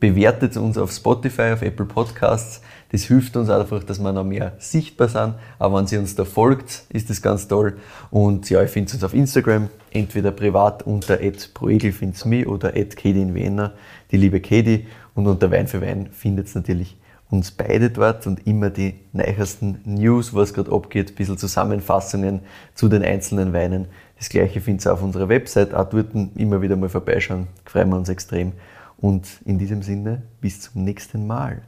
bewertet 0.00 0.56
uns 0.56 0.76
auf 0.76 0.90
Spotify, 0.90 1.52
auf 1.52 1.62
Apple 1.62 1.86
Podcasts. 1.86 2.60
Das 2.92 3.04
hilft 3.04 3.36
uns 3.36 3.48
einfach, 3.48 3.82
dass 3.82 3.98
wir 3.98 4.12
noch 4.12 4.22
mehr 4.24 4.52
sichtbar 4.58 5.08
sind. 5.08 5.34
Aber 5.58 5.78
wenn 5.78 5.86
Sie 5.86 5.96
uns 5.96 6.14
da 6.14 6.26
folgt, 6.26 6.84
ist 6.90 7.08
das 7.08 7.22
ganz 7.22 7.48
toll. 7.48 7.78
Und 8.10 8.50
ja, 8.50 8.62
ich 8.62 8.70
finde 8.70 8.92
uns 8.92 9.02
auf 9.02 9.14
Instagram, 9.14 9.70
entweder 9.90 10.30
privat 10.30 10.82
unter 10.82 11.18
@proegel 11.54 11.92
find's 11.92 12.26
mich 12.26 12.46
oder 12.46 12.72
@kedi 12.72 13.22
in 13.22 13.34
Vienna, 13.34 13.72
die 14.10 14.18
liebe 14.18 14.40
Kedi. 14.40 14.86
Und 15.14 15.26
unter 15.26 15.50
Wein 15.50 15.68
für 15.68 15.80
Wein 15.80 16.10
findet 16.12 16.48
es 16.48 16.54
natürlich 16.54 16.98
uns 17.30 17.50
beide 17.50 17.88
dort 17.88 18.26
und 18.26 18.46
immer 18.46 18.68
die 18.68 18.94
neuesten 19.14 19.80
News, 19.86 20.34
was 20.34 20.52
gerade 20.52 20.70
abgeht, 20.70 21.12
ein 21.12 21.14
bisschen 21.14 21.38
Zusammenfassungen 21.38 22.40
zu 22.74 22.90
den 22.90 23.02
einzelnen 23.02 23.54
Weinen. 23.54 23.86
Das 24.18 24.28
gleiche 24.28 24.60
findet 24.60 24.86
ihr 24.86 24.92
auf 24.92 25.02
unserer 25.02 25.30
Website, 25.30 25.72
auch 25.72 25.88
dort 25.88 26.08
immer 26.36 26.60
wieder 26.60 26.76
mal 26.76 26.90
vorbeischauen. 26.90 27.48
Freuen 27.64 27.88
wir 27.88 27.96
uns 27.96 28.10
extrem. 28.10 28.52
Und 28.98 29.26
in 29.46 29.58
diesem 29.58 29.82
Sinne, 29.82 30.22
bis 30.42 30.60
zum 30.60 30.84
nächsten 30.84 31.26
Mal. 31.26 31.62